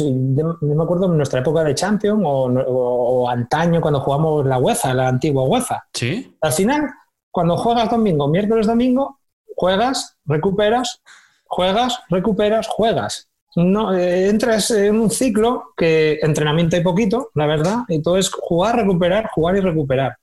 me 0.62 0.84
acuerdo 0.84 1.08
en 1.08 1.18
nuestra 1.18 1.40
época 1.40 1.64
de 1.64 1.74
Champions 1.74 2.22
o, 2.24 3.28
antaño 3.28 3.82
cuando 3.82 4.00
jugamos 4.00 4.46
la 4.46 4.60
UEFA, 4.60 4.94
la 4.94 5.08
antigua 5.08 5.44
UEFA. 5.44 5.88
Sí. 5.92 6.36
Al 6.40 6.54
final, 6.54 6.88
cuando 7.32 7.58
juegas 7.58 7.90
domingo, 7.90 8.28
miércoles, 8.28 8.68
domingo, 8.68 9.20
juegas, 9.56 10.18
recuperas, 10.26 11.02
juegas, 11.46 12.00
recuperas, 12.10 12.68
juegas. 12.68 13.28
No, 13.56 13.96
eh, 13.96 14.30
entras 14.30 14.70
en 14.70 15.00
un 15.00 15.10
ciclo 15.10 15.74
que 15.76 16.20
entrenamiento 16.22 16.76
hay 16.76 16.84
poquito, 16.84 17.32
la 17.34 17.48
verdad, 17.48 17.78
y 17.88 18.04
todo 18.04 18.18
es 18.18 18.30
jugar, 18.30 18.76
recuperar, 18.76 19.30
jugar 19.34 19.58
y 19.58 19.62
recuperar. 19.62 20.16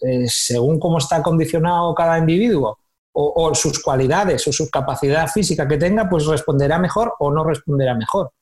Eh, 0.00 0.24
según 0.28 0.80
cómo 0.80 0.96
está 0.96 1.22
condicionado 1.22 1.94
cada 1.94 2.18
individuo 2.18 2.78
o, 3.16 3.54
sus 3.54 3.80
cualidades 3.80 4.46
o 4.48 4.52
su 4.52 4.68
capacidad 4.68 5.28
física 5.28 5.68
que 5.68 5.76
tenga, 5.76 6.08
pues 6.08 6.26
responderá 6.26 6.78
mejor 6.78 7.14
o 7.20 7.30
no 7.30 7.44
responderá 7.44 7.94
mejor. 7.94 8.32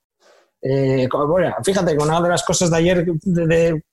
Eh, 0.62 1.08
bueno, 1.10 1.54
fíjate, 1.62 1.96
una 1.98 2.20
de 2.20 2.28
las 2.28 2.42
cosas 2.44 2.70
de 2.70 2.76
ayer, 2.78 3.04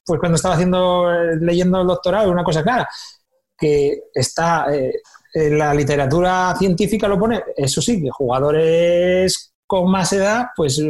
pues 0.06 0.20
cuando 0.20 0.36
estaba 0.36 0.54
haciendo, 0.54 1.12
eh, 1.12 1.38
leyendo 1.42 1.82
el 1.82 1.88
doctorado, 1.88 2.32
una 2.32 2.44
cosa 2.44 2.64
clara, 2.64 2.88
que 3.58 4.04
está, 4.14 4.74
eh, 4.74 4.94
en 5.34 5.58
la 5.58 5.74
literatura 5.74 6.56
científica 6.58 7.08
lo 7.08 7.20
pone, 7.20 7.44
eso 7.58 7.82
sí, 7.82 8.02
que 8.02 8.10
jugadores 8.10 9.54
con 9.68 9.92
más 9.92 10.14
edad, 10.14 10.48
pues 10.56 10.82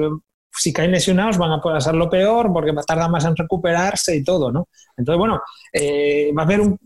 si 0.52 0.74
caen 0.74 0.92
lesionados 0.92 1.38
van 1.38 1.54
a 1.54 1.62
pasar 1.62 1.96
lo 1.96 2.10
peor 2.10 2.52
porque 2.54 2.74
tarda 2.86 3.08
más 3.08 3.26
en 3.26 3.36
recuperarse 3.36 4.16
y 4.16 4.24
todo, 4.24 4.52
¿no? 4.52 4.70
Entonces, 4.96 5.18
bueno, 5.18 5.42
va 6.38 6.42
a 6.42 6.46
haber 6.46 6.62
un, 6.62 6.80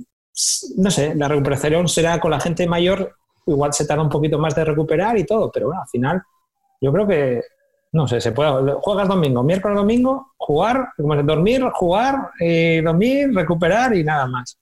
no 0.78 0.90
sé, 0.90 1.16
la 1.16 1.28
recuperación 1.28 1.88
será 1.88 2.20
con 2.20 2.32
la 2.32 2.40
gente 2.40 2.68
mayor, 2.68 3.16
igual 3.46 3.74
se 3.74 3.86
tarda 3.86 4.04
un 4.04 4.10
poquito 4.10 4.40
más 4.40 4.56
de 4.56 4.66
recuperar 4.66 5.18
y 5.18 5.26
todo, 5.26 5.52
pero 5.52 5.68
bueno, 5.68 5.82
al 5.82 5.88
final 5.88 6.22
yo 6.82 6.92
creo 6.92 7.08
que, 7.08 7.42
no 7.92 8.08
sé, 8.08 8.20
se 8.20 8.32
puede, 8.32 8.74
juegas 8.82 9.08
domingo, 9.08 9.44
miércoles, 9.44 9.78
domingo, 9.78 10.34
jugar, 10.38 10.90
dormir, 10.98 11.64
jugar, 11.74 12.32
eh, 12.40 12.82
dormir, 12.84 13.34
recuperar 13.34 13.96
y 13.96 14.04
nada 14.04 14.26
más. 14.28 14.58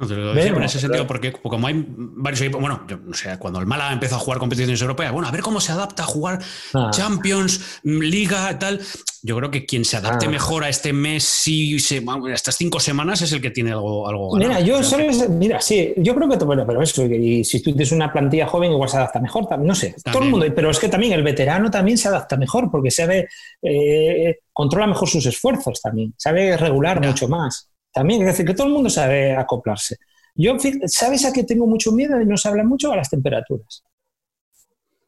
En 0.00 0.62
ese 0.62 0.78
sentido, 0.78 1.08
porque 1.08 1.32
como 1.32 1.66
hay 1.66 1.84
varios 1.88 2.40
equipos, 2.40 2.60
bueno, 2.60 2.84
yo 2.88 2.98
no 2.98 3.14
sé, 3.14 3.36
cuando 3.36 3.58
el 3.58 3.66
Málaga 3.66 3.92
empezó 3.92 4.14
a 4.14 4.18
jugar 4.20 4.38
competiciones 4.38 4.80
europeas, 4.80 5.12
bueno, 5.12 5.26
a 5.26 5.32
ver 5.32 5.40
cómo 5.40 5.60
se 5.60 5.72
adapta 5.72 6.04
a 6.04 6.06
jugar 6.06 6.38
ah. 6.74 6.90
Champions, 6.92 7.80
Liga, 7.82 8.56
tal. 8.60 8.80
Yo 9.22 9.36
creo 9.36 9.50
que 9.50 9.66
quien 9.66 9.84
se 9.84 9.96
adapte 9.96 10.26
ah. 10.26 10.30
mejor 10.30 10.62
a 10.62 10.68
este 10.68 10.92
mes, 10.92 11.24
sí, 11.24 11.80
se, 11.80 12.04
estas 12.32 12.54
cinco 12.56 12.78
semanas, 12.78 13.22
es 13.22 13.32
el 13.32 13.42
que 13.42 13.50
tiene 13.50 13.72
algo. 13.72 14.08
algo 14.08 14.36
mira, 14.36 14.60
yo 14.60 14.84
¿sabes? 14.84 15.28
mira, 15.28 15.60
sí, 15.60 15.92
yo 15.96 16.14
creo 16.14 16.28
que, 16.28 16.44
bueno, 16.44 16.64
pero 16.64 16.80
eso, 16.80 17.04
y 17.04 17.42
si 17.42 17.60
tú 17.60 17.72
tienes 17.72 17.90
una 17.90 18.12
plantilla 18.12 18.46
joven, 18.46 18.70
igual 18.70 18.88
se 18.88 18.98
adapta 18.98 19.18
mejor, 19.18 19.58
no 19.58 19.74
sé, 19.74 19.96
todo 20.04 20.22
el 20.22 20.30
mundo, 20.30 20.46
pero 20.54 20.70
es 20.70 20.78
que 20.78 20.88
también 20.88 21.12
el 21.12 21.24
veterano 21.24 21.72
también 21.72 21.98
se 21.98 22.06
adapta 22.06 22.36
mejor, 22.36 22.70
porque 22.70 22.92
sabe, 22.92 23.28
eh, 23.62 24.38
controla 24.52 24.86
mejor 24.86 25.08
sus 25.08 25.26
esfuerzos 25.26 25.82
también, 25.82 26.14
sabe 26.16 26.56
regular 26.56 27.04
mucho 27.04 27.26
más. 27.26 27.68
También, 27.98 28.20
es 28.20 28.28
decir, 28.28 28.46
que 28.46 28.54
todo 28.54 28.68
el 28.68 28.72
mundo 28.72 28.88
sabe 28.88 29.34
acoplarse. 29.34 29.96
Yo, 30.36 30.56
¿sabes 30.86 31.24
a 31.24 31.32
qué 31.32 31.42
tengo 31.42 31.66
mucho 31.66 31.90
miedo 31.90 32.20
y 32.20 32.26
no 32.26 32.36
se 32.36 32.48
habla 32.48 32.62
mucho? 32.62 32.92
A 32.92 32.96
las 32.96 33.10
temperaturas. 33.10 33.82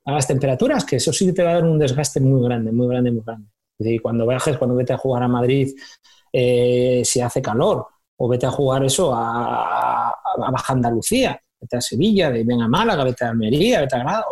a 0.07 0.11
las 0.11 0.27
temperaturas, 0.27 0.85
que 0.85 0.97
eso 0.97 1.13
sí 1.13 1.33
te 1.33 1.45
va 1.45 1.53
a 1.53 1.55
dar 1.55 1.65
un 1.65 1.79
desgaste 1.79 2.19
muy 2.19 2.43
grande, 2.43 2.73
muy 2.73 2.89
grande, 2.89 3.13
muy 3.13 3.23
grande. 3.25 3.47
Es 3.79 3.85
decir, 3.85 4.03
cuando 4.03 4.27
viajes, 4.27 4.59
cuando 4.59 4.75
vete 4.75 4.93
a 4.93 4.99
jugar 4.99 5.23
a 5.23 5.29
Madrid, 5.29 5.69
eh, 6.33 7.03
si 7.05 7.21
hace 7.21 7.41
calor, 7.41 7.87
o 8.17 8.29
vete 8.29 8.47
a 8.47 8.51
jugar 8.51 8.83
eso 8.83 9.13
a, 9.15 10.13
Baja 10.51 10.73
Andalucía, 10.73 11.41
vete 11.61 11.77
a 11.77 11.81
Sevilla, 11.81 12.31
ven 12.31 12.61
a 12.61 12.67
Málaga, 12.67 13.05
vete 13.05 13.25
a 13.25 13.29
Almería, 13.29 13.83
vete 13.83 13.95
a 13.95 13.99
Granada, 14.01 14.25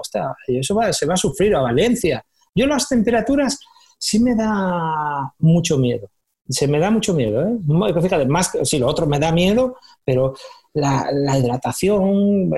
eso 0.48 0.74
se 0.92 1.06
va 1.06 1.14
a 1.14 1.16
sufrir, 1.16 1.54
a 1.54 1.60
Valencia. 1.60 2.24
Yo 2.52 2.66
las 2.66 2.88
temperaturas 2.88 3.60
sí 3.96 4.18
me 4.18 4.34
da 4.34 5.32
mucho 5.38 5.78
miedo. 5.78 6.10
Se 6.48 6.66
me 6.66 6.78
da 6.78 6.90
mucho 6.90 7.14
miedo, 7.14 7.42
¿eh? 7.42 8.00
Fíjate, 8.00 8.26
más, 8.26 8.52
sí, 8.62 8.78
lo 8.78 8.86
otro 8.86 9.06
me 9.06 9.18
da 9.18 9.32
miedo, 9.32 9.76
pero 10.04 10.34
la, 10.74 11.38
hidratación, 11.38 12.50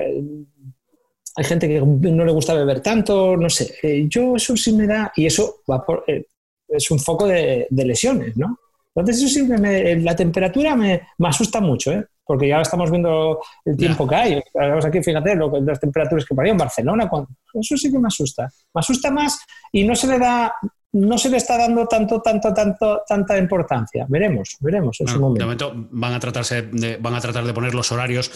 hay 1.35 1.43
gente 1.43 1.67
que 1.67 1.81
no 1.81 2.25
le 2.25 2.31
gusta 2.31 2.53
beber 2.53 2.81
tanto, 2.81 3.35
no 3.35 3.49
sé. 3.49 3.75
Eh, 3.83 4.05
yo 4.07 4.35
eso 4.35 4.55
sí 4.55 4.73
me 4.73 4.87
da, 4.87 5.11
y 5.15 5.25
eso 5.25 5.61
va 5.69 5.85
por, 5.85 6.03
eh, 6.07 6.25
es 6.67 6.89
un 6.91 6.99
foco 6.99 7.27
de, 7.27 7.67
lesiones, 7.69 8.37
¿no? 8.37 8.57
Entonces 8.93 9.23
eso 9.23 9.33
sí, 9.33 9.43
me, 9.43 9.95
la 10.01 10.15
temperatura 10.15 10.75
me, 10.75 11.01
me, 11.17 11.27
asusta 11.27 11.61
mucho, 11.61 11.91
¿eh? 11.91 12.05
porque 12.31 12.47
ya 12.47 12.61
estamos 12.61 12.89
viendo 12.89 13.41
el 13.65 13.75
tiempo 13.75 14.07
que 14.07 14.15
hay. 14.15 14.41
aquí, 14.85 15.03
fíjate, 15.03 15.35
lo, 15.35 15.51
las 15.61 15.79
temperaturas 15.79 16.25
que 16.25 16.35
parían 16.35 16.53
en 16.53 16.59
Barcelona, 16.59 17.09
eso 17.53 17.77
sí 17.77 17.91
que 17.91 17.99
me 17.99 18.07
asusta. 18.07 18.49
Me 18.73 18.79
asusta 18.79 19.11
más 19.11 19.39
y 19.71 19.83
no 19.83 19.95
se 19.95 20.07
le 20.07 20.17
da 20.17 20.53
no 20.93 21.17
se 21.17 21.29
le 21.29 21.37
está 21.37 21.57
dando 21.57 21.87
tanto, 21.87 22.21
tanto, 22.21 22.53
tanto, 22.53 23.01
tanta 23.07 23.37
importancia. 23.37 24.05
Veremos, 24.09 24.57
veremos 24.59 24.99
en 24.99 25.07
su 25.07 25.19
momento. 25.19 25.39
De 25.39 25.45
momento 25.45 25.87
van 25.91 26.13
a 26.13 26.19
tratarse 26.19 26.69
van 26.99 27.15
a 27.15 27.21
tratar 27.21 27.45
de 27.45 27.53
poner 27.53 27.73
los 27.73 27.91
horarios 27.91 28.31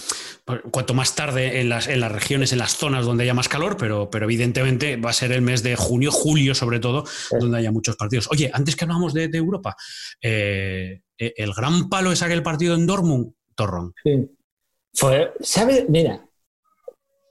cuanto 0.71 0.93
más 0.93 1.15
tarde 1.15 1.59
en 1.59 1.69
las, 1.69 1.87
en 1.87 1.99
las 1.99 2.11
regiones, 2.11 2.53
en 2.53 2.59
las 2.59 2.75
zonas 2.75 3.05
donde 3.05 3.23
haya 3.23 3.33
más 3.33 3.49
calor, 3.49 3.75
pero, 3.77 4.09
pero 4.09 4.25
evidentemente 4.25 4.95
va 4.95 5.09
a 5.09 5.13
ser 5.13 5.33
el 5.33 5.41
mes 5.41 5.63
de 5.63 5.75
junio, 5.75 6.11
julio 6.11 6.55
sobre 6.55 6.79
todo, 6.79 7.03
donde 7.39 7.57
haya 7.57 7.71
muchos 7.71 7.97
partidos. 7.97 8.29
Oye, 8.31 8.49
antes 8.53 8.75
que 8.75 8.85
hablamos 8.85 9.13
de, 9.13 9.29
Europa, 9.35 9.75
eh, 10.21 11.01
eh, 11.17 11.33
el 11.35 11.53
gran 11.53 11.89
palo 11.89 12.11
es 12.11 12.21
aquel 12.21 12.41
partido 12.41 12.75
en 12.75 12.87
Dortmund, 12.87 13.33
Torron. 13.53 13.93
Sí. 14.01 14.31
Fue, 14.93 15.33
¿sabes? 15.41 15.89
Mira, 15.89 16.25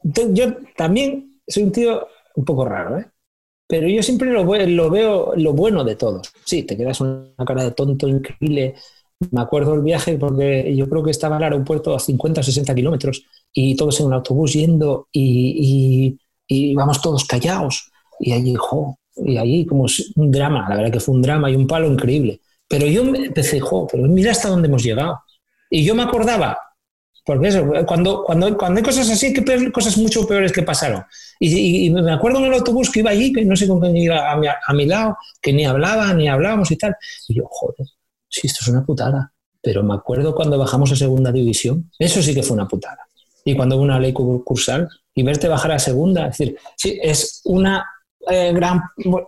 yo 0.02 0.56
también 0.76 1.40
soy 1.48 1.62
un 1.62 1.72
tío 1.72 2.06
un 2.34 2.44
poco 2.44 2.66
raro, 2.66 2.98
¿eh? 2.98 3.06
Pero 3.66 3.88
yo 3.88 4.02
siempre 4.02 4.30
lo, 4.30 4.44
lo 4.44 4.90
veo 4.90 5.32
lo 5.36 5.52
bueno 5.52 5.84
de 5.84 5.96
todo. 5.96 6.22
Sí, 6.44 6.64
te 6.64 6.76
quedas 6.76 7.00
una 7.00 7.32
cara 7.46 7.64
de 7.64 7.70
tonto 7.72 8.08
increíble. 8.08 8.74
Me 9.30 9.40
acuerdo 9.40 9.74
el 9.74 9.80
viaje 9.80 10.18
porque 10.18 10.74
yo 10.76 10.88
creo 10.88 11.02
que 11.02 11.10
estaba 11.10 11.38
el 11.38 11.44
aeropuerto 11.44 11.94
a 11.94 11.98
50 11.98 12.40
o 12.40 12.44
60 12.44 12.74
kilómetros 12.74 13.24
y 13.52 13.74
todos 13.76 14.00
en 14.00 14.06
un 14.06 14.14
autobús 14.14 14.52
yendo 14.52 15.08
y, 15.12 16.18
y, 16.46 16.74
vamos 16.74 17.00
todos 17.00 17.24
callados. 17.24 17.90
Y 18.20 18.32
allí, 18.32 18.54
jo, 18.54 18.98
y 19.16 19.38
allí 19.38 19.66
como 19.66 19.86
un 20.16 20.30
drama, 20.30 20.68
la 20.68 20.76
verdad 20.76 20.92
que 20.92 21.00
fue 21.00 21.14
un 21.14 21.22
drama 21.22 21.50
y 21.50 21.56
un 21.56 21.66
palo 21.66 21.90
increíble. 21.90 22.40
Pero 22.68 22.86
yo 22.86 23.02
empecé, 23.02 23.60
jo, 23.60 23.86
pero 23.90 24.04
mira 24.04 24.32
hasta 24.32 24.48
dónde 24.48 24.68
hemos 24.68 24.82
llegado. 24.82 25.20
Y 25.70 25.84
yo 25.84 25.94
me 25.94 26.02
acordaba, 26.02 26.58
porque 27.24 27.48
eso, 27.48 27.66
cuando, 27.86 28.22
cuando, 28.22 28.56
cuando 28.56 28.78
hay 28.78 28.84
cosas 28.84 29.08
así, 29.08 29.34
hay 29.48 29.72
cosas 29.72 29.96
mucho 29.96 30.26
peores 30.26 30.52
que 30.52 30.62
pasaron. 30.62 31.04
Y, 31.40 31.88
me 31.90 32.12
acuerdo 32.12 32.38
en 32.38 32.46
el 32.46 32.54
autobús 32.54 32.90
que 32.90 33.00
iba 33.00 33.10
allí, 33.10 33.32
que 33.32 33.44
no 33.44 33.56
sé 33.56 33.66
con 33.66 33.80
quién 33.80 33.96
iba 33.96 34.30
a 34.30 34.36
mi, 34.36 34.46
a 34.46 34.72
mi, 34.74 34.84
lado, 34.84 35.16
que 35.40 35.52
ni 35.52 35.64
hablaba, 35.64 36.12
ni 36.12 36.28
hablábamos 36.28 36.70
y 36.70 36.76
tal. 36.76 36.94
Y 37.28 37.36
yo, 37.36 37.44
joder, 37.48 37.86
sí, 38.28 38.46
esto 38.46 38.60
es 38.62 38.68
una 38.68 38.84
putada. 38.84 39.32
Pero 39.62 39.82
me 39.82 39.94
acuerdo 39.94 40.34
cuando 40.34 40.58
bajamos 40.58 40.92
a 40.92 40.96
segunda 40.96 41.32
división, 41.32 41.90
eso 41.98 42.22
sí 42.22 42.34
que 42.34 42.42
fue 42.42 42.56
una 42.56 42.68
putada. 42.68 43.08
Y 43.42 43.56
cuando 43.56 43.76
hubo 43.76 43.84
una 43.84 43.98
ley 43.98 44.12
cursal, 44.12 44.88
y 45.14 45.22
verte 45.22 45.48
bajar 45.48 45.72
a 45.72 45.78
segunda, 45.78 46.26
es 46.26 46.38
decir, 46.38 46.58
sí, 46.76 46.98
es 47.02 47.40
una 47.44 47.86
eh, 48.28 48.52
gran. 48.52 48.82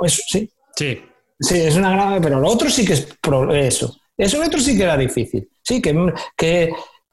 sí. 0.07 0.51
Sí. 0.75 1.01
Sí, 1.39 1.61
es 1.61 1.77
una 1.77 1.91
gran. 1.91 2.21
Pero 2.21 2.41
lo 2.41 2.49
otro 2.49 2.69
sí 2.69 2.85
que 2.85 2.95
es 2.95 3.09
eso. 3.55 3.97
Eso 4.17 4.43
otro 4.43 4.61
sí 4.61 4.77
que 4.77 4.83
era 4.83 4.97
difícil. 4.97 5.49
Sí, 5.63 5.81
que, 5.81 5.95
que 6.37 6.71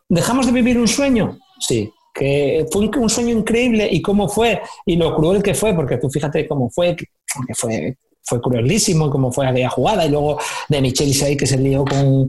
dejamos 0.09 0.45
de 0.45 0.51
vivir 0.51 0.77
un 0.77 0.87
sueño. 0.87 1.37
Sí, 1.59 1.91
que 2.13 2.65
fue 2.71 2.87
un, 2.87 3.09
sueño 3.09 3.37
increíble. 3.37 3.87
Y 3.91 4.01
cómo 4.01 4.29
fue 4.29 4.61
y 4.85 4.95
lo 4.95 5.15
cruel 5.15 5.41
que 5.41 5.53
fue, 5.53 5.73
porque 5.73 5.97
tú 5.97 6.09
fíjate 6.09 6.47
cómo 6.47 6.69
fue, 6.69 6.95
que 6.95 7.07
fue, 7.55 7.97
fue 8.21 8.41
cruelísimo, 8.41 9.09
cómo 9.09 9.31
fue 9.31 9.47
aquella 9.47 9.69
jugada. 9.69 10.05
Y 10.05 10.09
luego 10.09 10.39
de 10.69 10.81
Michelis 10.81 11.23
ahí 11.23 11.35
que 11.35 11.47
se 11.47 11.57
lió 11.57 11.83
con, 11.85 12.27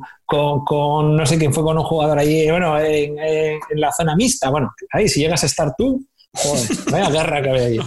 con, 0.64 1.16
no 1.16 1.26
sé 1.26 1.38
quién 1.38 1.52
fue 1.52 1.62
con 1.62 1.78
un 1.78 1.84
jugador 1.84 2.18
ahí, 2.18 2.50
bueno, 2.50 2.78
en, 2.80 3.16
la 3.74 3.92
zona 3.92 4.16
mixta, 4.16 4.50
bueno, 4.50 4.72
ahí 4.92 5.08
si 5.08 5.20
llegas 5.20 5.42
a 5.42 5.46
estar 5.46 5.74
tú, 5.76 6.04
Joder, 6.36 6.66
vaya 6.90 7.10
guerra 7.10 7.40
que 7.42 7.50
había 7.50 7.62
ahí. 7.62 7.78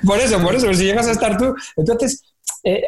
por 0.06 0.18
eso, 0.18 0.40
por 0.40 0.54
eso, 0.54 0.72
si 0.72 0.84
llegas 0.84 1.06
a 1.06 1.12
estar 1.12 1.36
tú. 1.36 1.54
Entonces, 1.76 2.22
eh, 2.64 2.80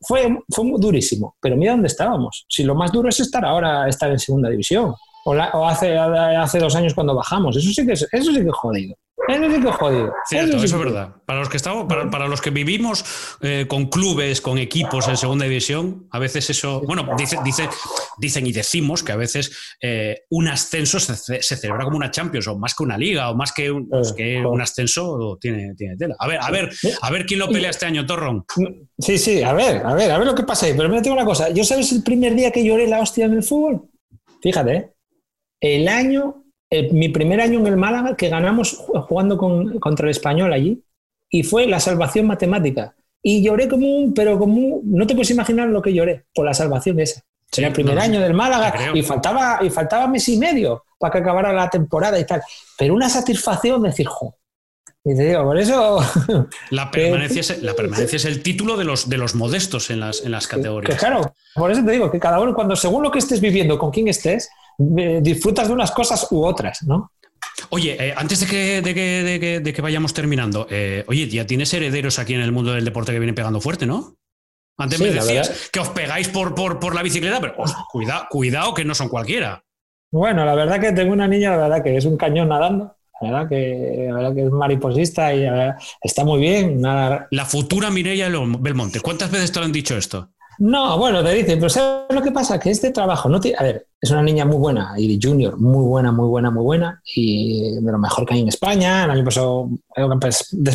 fue, 0.00 0.38
fue 0.48 0.64
durísimo, 0.78 1.36
pero 1.40 1.56
mira 1.56 1.72
dónde 1.72 1.88
estábamos. 1.88 2.44
Si 2.48 2.62
lo 2.62 2.74
más 2.74 2.92
duro 2.92 3.08
es 3.08 3.20
estar 3.20 3.44
ahora, 3.44 3.88
estar 3.88 4.10
en 4.10 4.18
segunda 4.18 4.50
división 4.50 4.94
o, 5.24 5.66
hace, 5.66 5.96
hace 5.96 6.58
dos 6.58 6.74
años 6.76 6.94
cuando 6.94 7.14
bajamos. 7.14 7.56
Eso 7.56 7.70
sí 7.70 7.86
que 7.86 7.92
es, 7.92 8.06
eso 8.12 8.32
sí 8.32 8.40
que 8.40 8.48
es 8.48 8.54
jodido. 8.54 8.94
Eso 9.28 9.50
sí 9.50 9.60
que 9.60 9.68
es 9.68 9.74
jodido. 9.74 10.12
Cierto, 10.26 10.56
eso, 10.56 10.64
es 10.64 10.78
verdad. 10.78 11.14
Para 11.24 11.40
los 11.40 11.48
que 11.48 11.56
estamos, 11.56 11.86
para, 11.86 12.10
para 12.10 12.28
los 12.28 12.40
que 12.40 12.50
vivimos 12.50 13.04
eh, 13.40 13.66
con 13.68 13.86
clubes, 13.86 14.40
con 14.40 14.58
equipos 14.58 15.08
en 15.08 15.16
segunda 15.16 15.44
división, 15.46 16.06
a 16.10 16.18
veces 16.18 16.50
eso, 16.50 16.82
bueno, 16.86 17.08
dice, 17.16 17.38
dice, 17.44 17.68
dicen 18.18 18.46
y 18.46 18.52
decimos 18.52 19.02
que 19.02 19.12
a 19.12 19.16
veces 19.16 19.76
eh, 19.80 20.22
un 20.30 20.48
ascenso 20.48 21.00
se, 21.00 21.42
se, 21.42 21.56
celebra 21.56 21.84
como 21.84 21.96
una 21.96 22.10
Champions, 22.10 22.46
o 22.48 22.58
más 22.58 22.74
que 22.74 22.82
una 22.82 22.98
liga, 22.98 23.30
o 23.30 23.34
más 23.34 23.52
que 23.52 23.70
un, 23.70 23.88
pues 23.88 24.12
que 24.12 24.44
un 24.44 24.60
ascenso 24.60 25.38
tiene, 25.40 25.74
tiene 25.74 25.96
tela. 25.96 26.16
A 26.18 26.28
ver, 26.28 26.38
a 26.40 26.50
ver, 26.50 26.70
a 27.00 27.10
ver 27.10 27.26
quién 27.26 27.40
lo 27.40 27.48
pelea 27.48 27.70
este 27.70 27.86
año, 27.86 28.04
Torron. 28.04 28.44
Sí, 28.98 29.18
sí, 29.18 29.42
a 29.42 29.52
ver, 29.52 29.84
a 29.84 29.94
ver, 29.94 30.10
a 30.10 30.18
ver 30.18 30.26
lo 30.26 30.34
que 30.34 30.42
pasa 30.42 30.66
ahí. 30.66 30.74
Pero 30.76 30.88
me 30.88 31.00
tengo 31.00 31.16
una 31.16 31.24
cosa. 31.24 31.50
¿Yo 31.50 31.64
sabes 31.64 31.90
el 31.92 32.02
primer 32.02 32.34
día 32.34 32.50
que 32.50 32.64
lloré 32.64 32.86
la 32.86 33.00
hostia 33.00 33.24
en 33.24 33.34
el 33.34 33.42
fútbol? 33.42 33.88
Fíjate, 34.42 34.76
¿eh? 34.76 34.90
el 35.60 35.88
año, 35.88 36.43
mi 36.92 37.08
primer 37.08 37.40
año 37.40 37.60
en 37.60 37.66
el 37.66 37.76
Málaga, 37.76 38.16
que 38.16 38.28
ganamos 38.28 38.76
jugando 39.08 39.38
contra 39.38 40.06
el 40.06 40.10
español 40.10 40.52
allí, 40.52 40.82
y 41.30 41.42
fue 41.42 41.66
la 41.66 41.80
salvación 41.80 42.26
matemática. 42.26 42.94
Y 43.22 43.42
lloré 43.42 43.68
como 43.68 43.86
un, 43.86 44.14
pero 44.14 44.38
como 44.38 44.54
un, 44.54 44.82
no 44.84 45.06
te 45.06 45.14
puedes 45.14 45.30
imaginar 45.30 45.68
lo 45.68 45.80
que 45.80 45.92
lloré 45.92 46.26
por 46.34 46.44
la 46.44 46.54
salvación 46.54 47.00
esa. 47.00 47.22
Era 47.56 47.68
el 47.68 47.72
primer 47.72 47.98
año 47.98 48.20
del 48.20 48.34
Málaga 48.34 48.92
y 48.94 49.02
faltaba, 49.02 49.60
y 49.62 49.70
faltaba 49.70 50.08
mes 50.08 50.28
y 50.28 50.36
medio 50.36 50.84
para 50.98 51.12
que 51.12 51.18
acabara 51.18 51.52
la 51.52 51.70
temporada 51.70 52.18
y 52.18 52.26
tal. 52.26 52.42
Pero 52.76 52.94
una 52.94 53.08
satisfacción 53.08 53.82
de 53.82 53.90
decir, 53.90 54.06
jo, 54.06 54.36
y 55.06 55.14
te 55.14 55.24
digo, 55.24 55.44
por 55.44 55.58
eso. 55.58 56.00
La 56.70 56.90
permanencia, 56.90 57.40
es, 57.40 57.62
la 57.62 57.74
permanencia 57.74 58.16
es 58.16 58.24
el 58.24 58.42
título 58.42 58.76
de 58.76 58.84
los, 58.84 59.08
de 59.08 59.18
los 59.18 59.34
modestos 59.34 59.90
en 59.90 60.00
las, 60.00 60.24
en 60.24 60.32
las 60.32 60.48
categorías. 60.48 60.98
claro, 60.98 61.34
por 61.54 61.70
eso 61.70 61.84
te 61.84 61.92
digo 61.92 62.10
que 62.10 62.18
cada 62.18 62.40
uno, 62.40 62.54
cuando 62.54 62.74
según 62.74 63.02
lo 63.02 63.10
que 63.10 63.18
estés 63.18 63.40
viviendo, 63.40 63.78
con 63.78 63.90
quién 63.90 64.08
estés, 64.08 64.48
disfrutas 64.78 65.68
de 65.68 65.74
unas 65.74 65.90
cosas 65.92 66.26
u 66.30 66.44
otras, 66.44 66.82
¿no? 66.82 67.10
Oye, 67.70 67.96
eh, 67.98 68.14
antes 68.16 68.40
de 68.40 68.46
que, 68.46 69.60
de 69.60 69.72
que, 69.72 69.82
vayamos 69.82 70.12
terminando, 70.12 70.66
eh, 70.70 71.04
oye, 71.08 71.28
ya 71.28 71.46
tienes 71.46 71.72
herederos 71.72 72.18
aquí 72.18 72.34
en 72.34 72.40
el 72.40 72.52
mundo 72.52 72.72
del 72.72 72.84
deporte 72.84 73.12
que 73.12 73.18
vienen 73.18 73.34
pegando 73.34 73.60
fuerte, 73.60 73.86
¿no? 73.86 74.16
Antes 74.76 75.00
me 75.00 75.10
decías 75.10 75.70
que 75.72 75.78
os 75.78 75.88
pegáis 75.90 76.28
por, 76.28 76.54
por, 76.54 76.94
la 76.94 77.02
bicicleta, 77.02 77.40
pero 77.40 77.54
cuidado, 77.92 78.26
cuidado 78.28 78.74
que 78.74 78.84
no 78.84 78.94
son 78.94 79.08
cualquiera. 79.08 79.62
Bueno, 80.10 80.44
la 80.44 80.54
verdad 80.54 80.80
que 80.80 80.92
tengo 80.92 81.12
una 81.12 81.28
niña, 81.28 81.50
la 81.52 81.68
verdad 81.68 81.82
que 81.82 81.96
es 81.96 82.04
un 82.04 82.16
cañón 82.16 82.48
nadando. 82.48 82.96
La 83.20 83.30
verdad 83.30 83.48
que, 83.48 84.06
la 84.08 84.14
verdad 84.14 84.34
que 84.34 84.42
es 84.44 84.50
mariposista 84.50 85.34
y 85.34 85.46
está 86.02 86.24
muy 86.24 86.40
bien. 86.40 86.80
Nada... 86.80 87.28
La 87.30 87.44
futura 87.44 87.90
Mireia 87.90 88.28
Belmonte. 88.28 89.00
¿Cuántas 89.00 89.30
veces 89.30 89.52
te 89.52 89.60
lo 89.60 89.66
han 89.66 89.72
dicho 89.72 89.96
esto? 89.96 90.30
No, 90.58 90.98
bueno, 90.98 91.22
te 91.22 91.32
dicen, 91.32 91.58
pero 91.58 91.68
¿sabes 91.68 92.14
lo 92.14 92.22
que 92.22 92.32
pasa? 92.32 92.58
Que 92.58 92.70
este 92.70 92.90
trabajo, 92.90 93.28
no 93.28 93.36
a 93.36 93.62
ver, 93.62 93.86
es 94.00 94.10
una 94.10 94.22
niña 94.22 94.44
muy 94.44 94.56
buena, 94.56 94.94
y 94.96 95.18
junior, 95.20 95.58
muy 95.58 95.84
buena, 95.84 96.12
muy 96.12 96.28
buena, 96.28 96.50
muy 96.50 96.62
buena, 96.62 97.02
y 97.14 97.74
de 97.74 97.92
lo 97.92 97.98
mejor 97.98 98.26
que 98.26 98.34
hay 98.34 98.40
en 98.40 98.48
España, 98.48 99.04
el 99.04 99.10
año 99.10 99.24
pasado, 99.24 99.70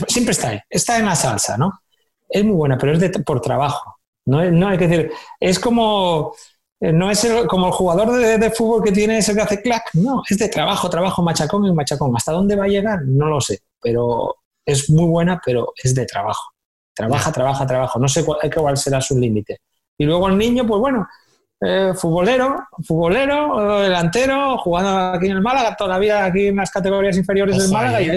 siempre 0.08 0.32
está 0.32 0.50
ahí, 0.50 0.60
está 0.70 1.00
en 1.00 1.06
la 1.06 1.16
salsa, 1.16 1.58
¿no? 1.58 1.82
Es 2.28 2.44
muy 2.44 2.56
buena, 2.56 2.78
pero 2.78 2.94
es 2.94 3.00
de, 3.00 3.10
por 3.10 3.42
trabajo. 3.42 3.96
No, 4.26 4.44
no 4.52 4.68
hay 4.68 4.78
que 4.78 4.88
decir, 4.88 5.12
es 5.40 5.60
como, 5.60 6.34
eh, 6.80 6.94
no 6.94 7.10
es 7.12 7.28
como 7.48 7.68
el 7.68 7.74
jugador 7.74 8.12
de, 8.12 8.52
fútbol 8.52 8.84
que 8.84 8.92
tiene 8.92 9.18
ese 9.18 9.34
que 9.34 9.42
hace 9.42 9.62
clac, 9.62 9.90
no, 9.94 10.24
es 10.30 10.38
de 10.38 10.50
trabajo, 10.50 10.90
trabajo, 10.90 11.22
machacón 11.22 11.66
y 11.66 11.74
machacón. 11.74 12.16
¿Hasta 12.16 12.32
dónde 12.32 12.56
va 12.56 12.66
a 12.66 12.68
llegar? 12.68 13.00
No 13.06 13.28
lo 13.28 13.42
sé, 13.42 13.60
pero 13.82 14.38
es 14.66 14.90
muy 14.90 15.06
buena, 15.06 15.42
pero 15.44 15.74
es 15.82 15.96
de 15.96 16.06
trabajo. 16.06 16.52
Trabaja, 16.94 17.32
trabaja, 17.32 17.66
trabaja. 17.66 18.00
No 18.00 18.08
sé 18.08 18.26
cuál, 18.26 18.40
cuál 18.54 18.78
será 18.78 19.02
su 19.02 19.18
límite. 19.18 19.62
Y 20.00 20.06
luego 20.06 20.30
el 20.30 20.38
niño, 20.38 20.66
pues 20.66 20.80
bueno, 20.80 21.08
eh, 21.62 21.91
futbolero, 21.93 22.68
futbolero, 22.88 23.82
delantero, 23.82 24.58
jugando 24.60 24.97
aquí 25.18 25.26
en 25.26 25.34
el 25.34 25.41
Málaga, 25.41 25.76
toda 25.76 25.89
la 25.91 26.00
vida 26.00 26.24
aquí 26.24 26.47
en 26.47 26.56
las 26.56 26.72
categorías 26.72 27.18
inferiores 27.18 27.58
del 27.58 27.70
Málaga 27.70 28.02
y 28.02 28.10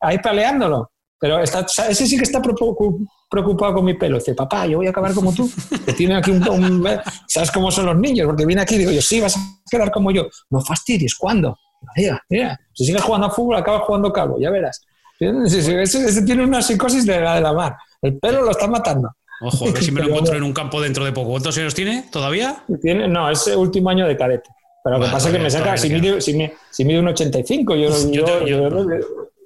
ahí, 0.00 0.18
peleándolo. 0.18 0.92
Pero 1.18 1.40
está, 1.40 1.66
ese 1.88 2.06
sí 2.06 2.16
que 2.16 2.22
está 2.22 2.40
preocupado 2.40 3.74
con 3.74 3.84
mi 3.84 3.94
pelo. 3.94 4.18
Dice, 4.18 4.34
papá, 4.34 4.66
yo 4.66 4.78
voy 4.78 4.86
a 4.86 4.90
acabar 4.90 5.12
como 5.12 5.34
tú. 5.34 5.50
Que 5.84 5.92
tiene 5.92 6.16
aquí 6.16 6.30
un, 6.30 6.88
¿Sabes 7.26 7.50
cómo 7.50 7.72
son 7.72 7.86
los 7.86 7.96
niños? 7.96 8.26
Porque 8.26 8.46
viene 8.46 8.62
aquí 8.62 8.76
y 8.76 8.78
digo 8.78 8.92
yo, 8.92 9.02
sí, 9.02 9.20
vas 9.20 9.36
a 9.36 9.40
quedar 9.68 9.90
como 9.90 10.12
yo. 10.12 10.28
No 10.48 10.60
fastidies, 10.60 11.16
¿cuándo? 11.16 11.58
Mira, 11.96 12.22
mira, 12.28 12.60
si 12.72 12.84
sigues 12.84 13.02
jugando 13.02 13.26
a 13.26 13.30
fútbol, 13.30 13.56
acabas 13.56 13.82
jugando 13.82 14.12
calvo, 14.12 14.38
ya 14.40 14.50
verás. 14.50 14.80
ese, 15.18 16.22
tiene 16.22 16.44
una 16.44 16.62
psicosis 16.62 17.04
de 17.04 17.20
la 17.20 17.34
de 17.34 17.40
la 17.40 17.52
mar. 17.52 17.76
El 18.00 18.16
pelo 18.18 18.42
lo 18.42 18.52
está 18.52 18.68
matando. 18.68 19.10
Ojo, 19.40 19.68
a 19.68 19.72
ver 19.72 19.82
si 19.82 19.90
me 19.92 20.00
lo 20.00 20.08
encuentro 20.08 20.36
en 20.36 20.42
un 20.42 20.52
campo 20.52 20.80
dentro 20.80 21.04
de 21.04 21.12
poco. 21.12 21.30
¿Cuántos 21.30 21.56
años 21.58 21.74
tiene 21.74 22.04
todavía? 22.10 22.64
Tiene, 22.80 23.08
no, 23.08 23.30
es 23.30 23.46
último 23.48 23.90
año 23.90 24.06
de 24.06 24.16
cadete. 24.16 24.50
Pero 24.82 24.98
lo 24.98 25.04
que 25.04 25.10
pasa 25.10 25.28
es 25.28 25.34
que 25.34 25.42
me 25.42 25.50
saca, 25.50 25.76
si 25.76 25.90
mide, 25.90 26.20
si, 26.20 26.84
mide, 26.84 27.00
un 27.00 27.08
85, 27.08 27.74
yo, 27.76 27.90
yo, 28.10 28.46
yo, 28.46 28.70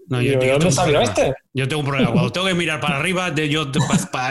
no, 0.07 0.21
yo, 0.21 0.39
¿Dónde 0.39 0.71
salió 0.71 1.01
este? 1.01 1.35
Yo 1.55 1.67
tengo 1.67 1.81
un 1.81 1.89
problema. 1.89 2.13
Cuando 2.13 2.31
tengo 2.31 2.47
que 2.47 2.55
mirar 2.55 2.81
para 2.81 2.99
arriba, 2.99 3.31
de, 3.31 3.49
yo, 3.49 3.67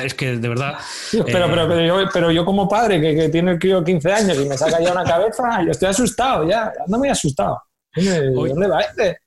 es 0.04 0.14
que 0.14 0.38
de 0.38 0.50
verdad. 0.50 0.76
pero, 1.12 1.48
pero, 1.50 1.68
pero, 1.68 1.82
yo, 1.82 2.10
pero, 2.14 2.32
yo, 2.32 2.46
como 2.46 2.70
padre 2.70 3.02
que, 3.02 3.16
que, 3.16 3.30
tiene 3.30 3.52
el 3.52 3.60
crío 3.60 3.84
15 3.84 4.12
años 4.12 4.38
y 4.40 4.46
me 4.48 4.58
saca 4.58 4.80
ya 4.82 4.92
una 4.92 5.04
cabeza, 5.04 5.64
yo 5.66 5.72
estoy 5.72 5.90
asustado 5.90 6.48
ya. 6.48 6.72
Ando 6.86 7.00
muy 7.00 7.10
asustado. 7.10 7.62
¿Dónde 7.96 8.68
va 8.68 8.82
este? 8.82 9.18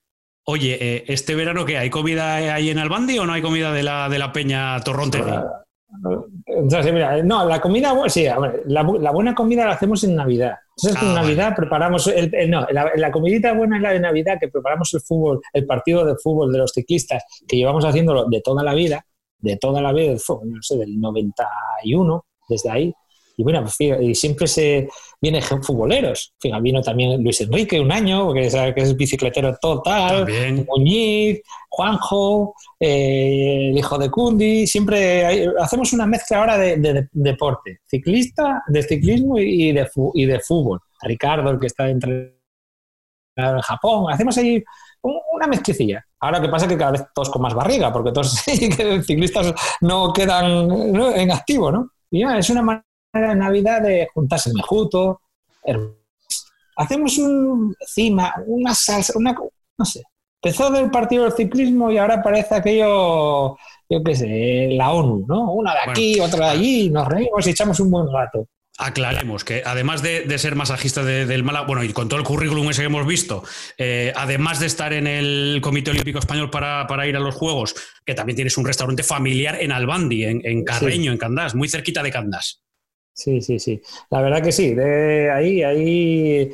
Oye, 0.44 0.78
eh, 0.80 1.04
¿este 1.08 1.34
verano 1.34 1.64
qué? 1.64 1.78
¿Hay 1.78 1.90
comida 1.90 2.36
ahí 2.36 2.70
en 2.70 2.78
Albandi 2.78 3.18
o 3.18 3.26
no 3.26 3.32
hay 3.32 3.42
comida 3.42 3.72
de 3.72 3.82
la, 3.82 4.08
de 4.08 4.18
la 4.18 4.32
Peña 4.32 4.78
Torronte? 4.80 5.22
Entonces, 6.46 6.92
mira, 6.92 7.22
no, 7.22 7.48
la 7.48 7.60
comida, 7.60 7.94
sí, 8.08 8.26
la, 8.66 8.82
buena 8.82 9.34
comida 9.34 9.64
la 9.64 9.72
hacemos 9.72 10.02
en 10.04 10.16
Navidad. 10.16 10.56
Entonces, 10.76 11.02
en 11.02 11.08
ah, 11.10 11.22
Navidad 11.22 11.54
preparamos, 11.56 12.06
el, 12.08 12.50
no, 12.50 12.66
la, 12.70 13.10
comidita 13.10 13.52
buena 13.54 13.76
es 13.76 13.82
la 13.82 13.92
de 13.92 14.00
Navidad, 14.00 14.38
que 14.40 14.48
preparamos 14.48 14.92
el 14.94 15.00
fútbol, 15.00 15.40
el 15.52 15.64
partido 15.64 16.04
de 16.04 16.16
fútbol 16.16 16.52
de 16.52 16.58
los 16.58 16.72
ciclistas, 16.72 17.24
que 17.46 17.56
llevamos 17.56 17.84
haciéndolo 17.84 18.26
de 18.26 18.40
toda 18.40 18.62
la 18.62 18.74
vida, 18.74 19.06
de 19.38 19.56
toda 19.56 19.80
la 19.80 19.92
vida, 19.92 20.12
no 20.12 20.62
sé, 20.62 20.76
del 20.76 21.00
91, 21.00 22.26
desde 22.48 22.70
ahí. 22.70 22.94
Y 23.36 23.42
bueno, 23.42 23.62
pues 23.62 23.76
y 23.80 24.14
siempre 24.14 24.46
se 24.46 24.88
vienen 25.20 25.42
futboleros. 25.42 26.32
Fíjate, 26.40 26.62
vino 26.62 26.80
también 26.80 27.22
Luis 27.22 27.40
Enrique 27.42 27.78
un 27.78 27.92
año, 27.92 28.32
que 28.32 28.46
es, 28.46 28.96
bicicletero 28.96 29.56
total, 29.60 30.26
Muñiz, 30.66 31.42
Juanjo, 31.68 32.54
eh, 32.80 33.68
el 33.70 33.78
hijo 33.78 33.98
de 33.98 34.10
Cundi. 34.10 34.66
Siempre 34.66 35.46
hacemos 35.60 35.92
una 35.92 36.06
mezcla 36.06 36.38
ahora 36.38 36.56
de, 36.56 37.08
deporte, 37.12 37.80
ciclista, 37.86 38.62
de 38.68 38.82
ciclismo 38.82 39.38
y 39.38 39.72
de, 39.72 39.88
y 40.14 40.24
de 40.24 40.40
fútbol. 40.40 40.80
Ricardo, 41.02 41.50
el 41.50 41.58
que 41.58 41.66
está 41.66 41.90
entre 41.90 42.36
en 43.36 43.60
Japón. 43.60 44.10
Hacemos 44.10 44.36
ahí 44.38 44.62
una 45.02 45.46
mezclicilla. 45.46 46.04
Ahora 46.20 46.40
que 46.40 46.48
pasa 46.48 46.66
que 46.66 46.76
cada 46.76 46.92
vez 46.92 47.04
todos 47.14 47.30
con 47.30 47.42
más 47.42 47.54
barriga, 47.54 47.92
porque 47.92 48.12
todos 48.12 48.32
ciclistas 48.44 49.52
no 49.82 50.12
quedan 50.12 50.70
en 51.14 51.30
activo, 51.30 51.70
¿no? 51.70 51.90
Y 52.10 52.20
ya, 52.20 52.38
es 52.38 52.48
una 52.50 52.62
manera 52.62 52.85
de 53.20 53.34
Navidad 53.34 53.82
de 53.82 54.08
juntarse 54.12 54.50
en 54.50 54.56
Mejuto, 54.56 55.20
hacemos 56.76 57.18
un 57.18 57.74
cima, 57.86 58.34
una 58.46 58.74
salsa, 58.74 59.12
una, 59.16 59.34
no 59.78 59.84
sé. 59.84 60.02
Empezó 60.42 60.70
del 60.70 60.90
partido 60.90 61.24
del 61.24 61.32
ciclismo 61.32 61.90
y 61.90 61.98
ahora 61.98 62.22
parece 62.22 62.54
aquello, 62.54 63.56
yo 63.88 64.04
qué 64.04 64.14
sé, 64.14 64.68
la 64.72 64.92
ONU, 64.92 65.24
¿no? 65.26 65.52
Una 65.52 65.72
de 65.72 65.90
aquí, 65.90 66.20
otra 66.20 66.46
de 66.46 66.52
allí, 66.52 66.90
nos 66.90 67.08
reímos 67.08 67.46
y 67.46 67.50
echamos 67.50 67.80
un 67.80 67.90
buen 67.90 68.06
rato. 68.12 68.46
Aclaremos 68.78 69.42
que 69.42 69.62
además 69.64 70.02
de, 70.02 70.38
ser 70.38 70.54
masajista 70.54 71.02
del 71.02 71.42
Málaga, 71.42 71.66
bueno, 71.66 71.82
y 71.82 71.92
con 71.94 72.08
todo 72.08 72.20
el 72.20 72.26
currículum 72.26 72.68
ese 72.68 72.82
que 72.82 72.86
hemos 72.86 73.06
visto, 73.06 73.42
eh, 73.78 74.12
además 74.14 74.60
de 74.60 74.66
estar 74.66 74.92
en 74.92 75.06
el 75.06 75.60
Comité 75.62 75.90
Olímpico 75.90 76.18
Español 76.18 76.50
para, 76.50 77.06
ir 77.06 77.16
a 77.16 77.20
los 77.20 77.34
Juegos, 77.34 77.74
que 78.04 78.14
también 78.14 78.36
tienes 78.36 78.58
un 78.58 78.66
restaurante 78.66 79.02
familiar 79.02 79.56
en 79.60 79.72
Albandi, 79.72 80.24
en, 80.24 80.62
Carreño, 80.62 81.10
en 81.10 81.18
Candás, 81.18 81.54
muy 81.54 81.70
cerquita 81.70 82.02
de 82.02 82.12
Candás. 82.12 82.65
Sí, 83.16 83.40
sí, 83.40 83.58
sí. 83.58 83.80
La 84.10 84.20
verdad 84.20 84.42
que 84.42 84.52
sí. 84.52 84.74
De 84.74 85.30
ahí, 85.30 85.62
ahí. 85.62 86.52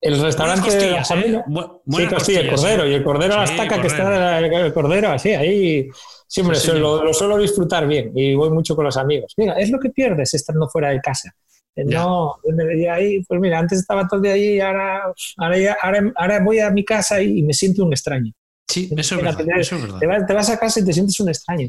El 0.00 0.22
restaurante 0.22 0.70
de 0.70 0.90
la 0.92 1.04
familia. 1.04 1.44
¿eh? 1.48 2.20
sí, 2.24 2.36
el 2.36 2.48
cordero. 2.48 2.86
Y 2.86 2.94
el 2.94 3.02
cordero 3.02 3.34
a 3.34 3.38
la 3.38 3.44
estaca 3.44 3.80
que 3.80 3.88
está 3.88 4.38
el 4.38 4.72
cordero, 4.72 5.10
así, 5.10 5.30
ahí. 5.30 5.88
Siempre 6.28 6.58
lo, 6.74 7.12
suelo 7.12 7.38
disfrutar 7.38 7.86
bien 7.86 8.10
y 8.14 8.34
voy 8.34 8.50
mucho 8.50 8.74
con 8.74 8.84
los 8.84 8.96
amigos. 8.96 9.32
Mira, 9.36 9.54
es 9.54 9.70
lo 9.70 9.78
que 9.78 9.90
pierdes 9.90 10.34
estando 10.34 10.68
fuera 10.68 10.90
de 10.90 11.00
casa. 11.00 11.32
Eh, 11.74 11.84
no, 11.84 12.36
y 12.74 12.86
ahí, 12.86 13.22
pues 13.24 13.40
mira, 13.40 13.58
antes 13.58 13.80
estaba 13.80 14.08
todo 14.08 14.20
de 14.20 14.32
ahí 14.32 14.54
y 14.54 14.60
ahora, 14.60 15.12
ahora, 15.36 16.12
ahora, 16.16 16.40
voy 16.42 16.58
a 16.58 16.70
mi 16.70 16.84
casa 16.84 17.22
y, 17.22 17.42
me 17.42 17.52
siento 17.52 17.84
un 17.84 17.92
extraño. 17.92 18.32
Sí, 18.66 18.90
eso, 18.96 19.14
es 19.14 19.22
verdad, 19.22 20.26
te, 20.26 20.34
vas, 20.34 20.50
a 20.50 20.58
casa 20.58 20.80
y 20.80 20.84
te 20.84 20.92
sientes 20.92 21.20
un 21.20 21.28
extraño. 21.28 21.68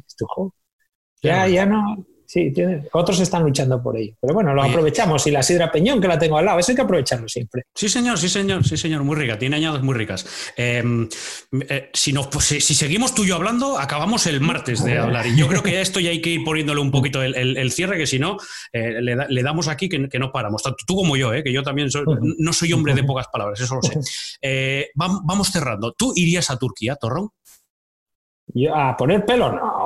Ya, 1.22 1.48
ya 1.48 1.66
no, 1.66 2.04
sí, 2.28 2.54
otros 2.92 3.20
están 3.20 3.44
luchando 3.44 3.82
por 3.82 3.98
ello. 3.98 4.14
Pero 4.22 4.34
bueno, 4.34 4.54
lo 4.54 4.64
aprovechamos. 4.64 5.26
Y 5.28 5.32
la 5.32 5.42
sidra 5.42 5.72
peñón, 5.72 6.02
que 6.02 6.08
la 6.08 6.20
tengo 6.20 6.38
al 6.38 6.46
lado, 6.46 6.60
eso 6.60 6.72
hay 6.72 6.76
que 6.76 6.82
aprovecharlo 6.82 7.28
siempre. 7.28 7.64
Sí, 7.74 7.90
señor, 7.90 8.18
sí, 8.18 8.30
señor, 8.30 8.64
sí, 8.66 8.78
señor, 8.78 9.04
muy 9.04 9.16
rica. 9.16 9.40
Tiene 9.40 9.56
añados 9.56 9.82
muy 9.82 9.96
ricas. 9.96 10.54
Em, 10.56 11.08
eh, 11.70 11.90
si, 11.94 12.14
nos, 12.14 12.28
pues, 12.28 12.46
si, 12.46 12.62
seguimos 12.62 13.16
tú 13.16 13.24
y 13.24 13.28
yo 13.28 13.36
hablando, 13.36 13.80
acabamos 13.80 14.28
el 14.28 14.42
martes 14.42 14.84
de 14.84 14.98
hablar. 14.98 15.26
Y 15.26 15.38
yo 15.38 15.48
creo 15.48 15.64
que 15.64 15.82
esto 15.82 16.00
ya 16.00 16.10
hay 16.10 16.22
que 16.22 16.32
ir 16.32 16.44
poniéndole 16.44 16.82
un 16.82 16.92
poquito 16.92 17.24
el, 17.24 17.72
cierre, 17.72 17.98
que 17.98 18.08
si 18.08 18.20
no, 18.20 18.38
eh, 18.74 19.02
le, 19.02 19.44
damos 19.44 19.68
aquí 19.68 19.90
que, 19.90 20.20
no 20.20 20.32
paramos. 20.32 20.62
Tanto 20.62 20.84
tú 20.86 20.96
como 20.96 21.16
yo, 21.16 21.34
eh, 21.34 21.44
que 21.44 21.54
yo 21.54 21.64
también 21.64 21.90
no 22.40 22.54
soy 22.54 22.74
hombre 22.74 22.94
de 22.94 23.04
pocas 23.04 23.28
palabras, 23.32 23.60
eso 23.60 23.76
lo 23.76 23.82
sé. 23.82 24.90
vamos 24.96 25.48
cerrando. 25.50 25.94
¿Tú 25.94 26.14
irías 26.16 26.50
a 26.50 26.58
Turquía, 26.58 26.96
Torrón? 26.96 27.30
a 28.74 28.96
poner 28.98 29.26
pelo, 29.26 29.52
no, 29.52 29.77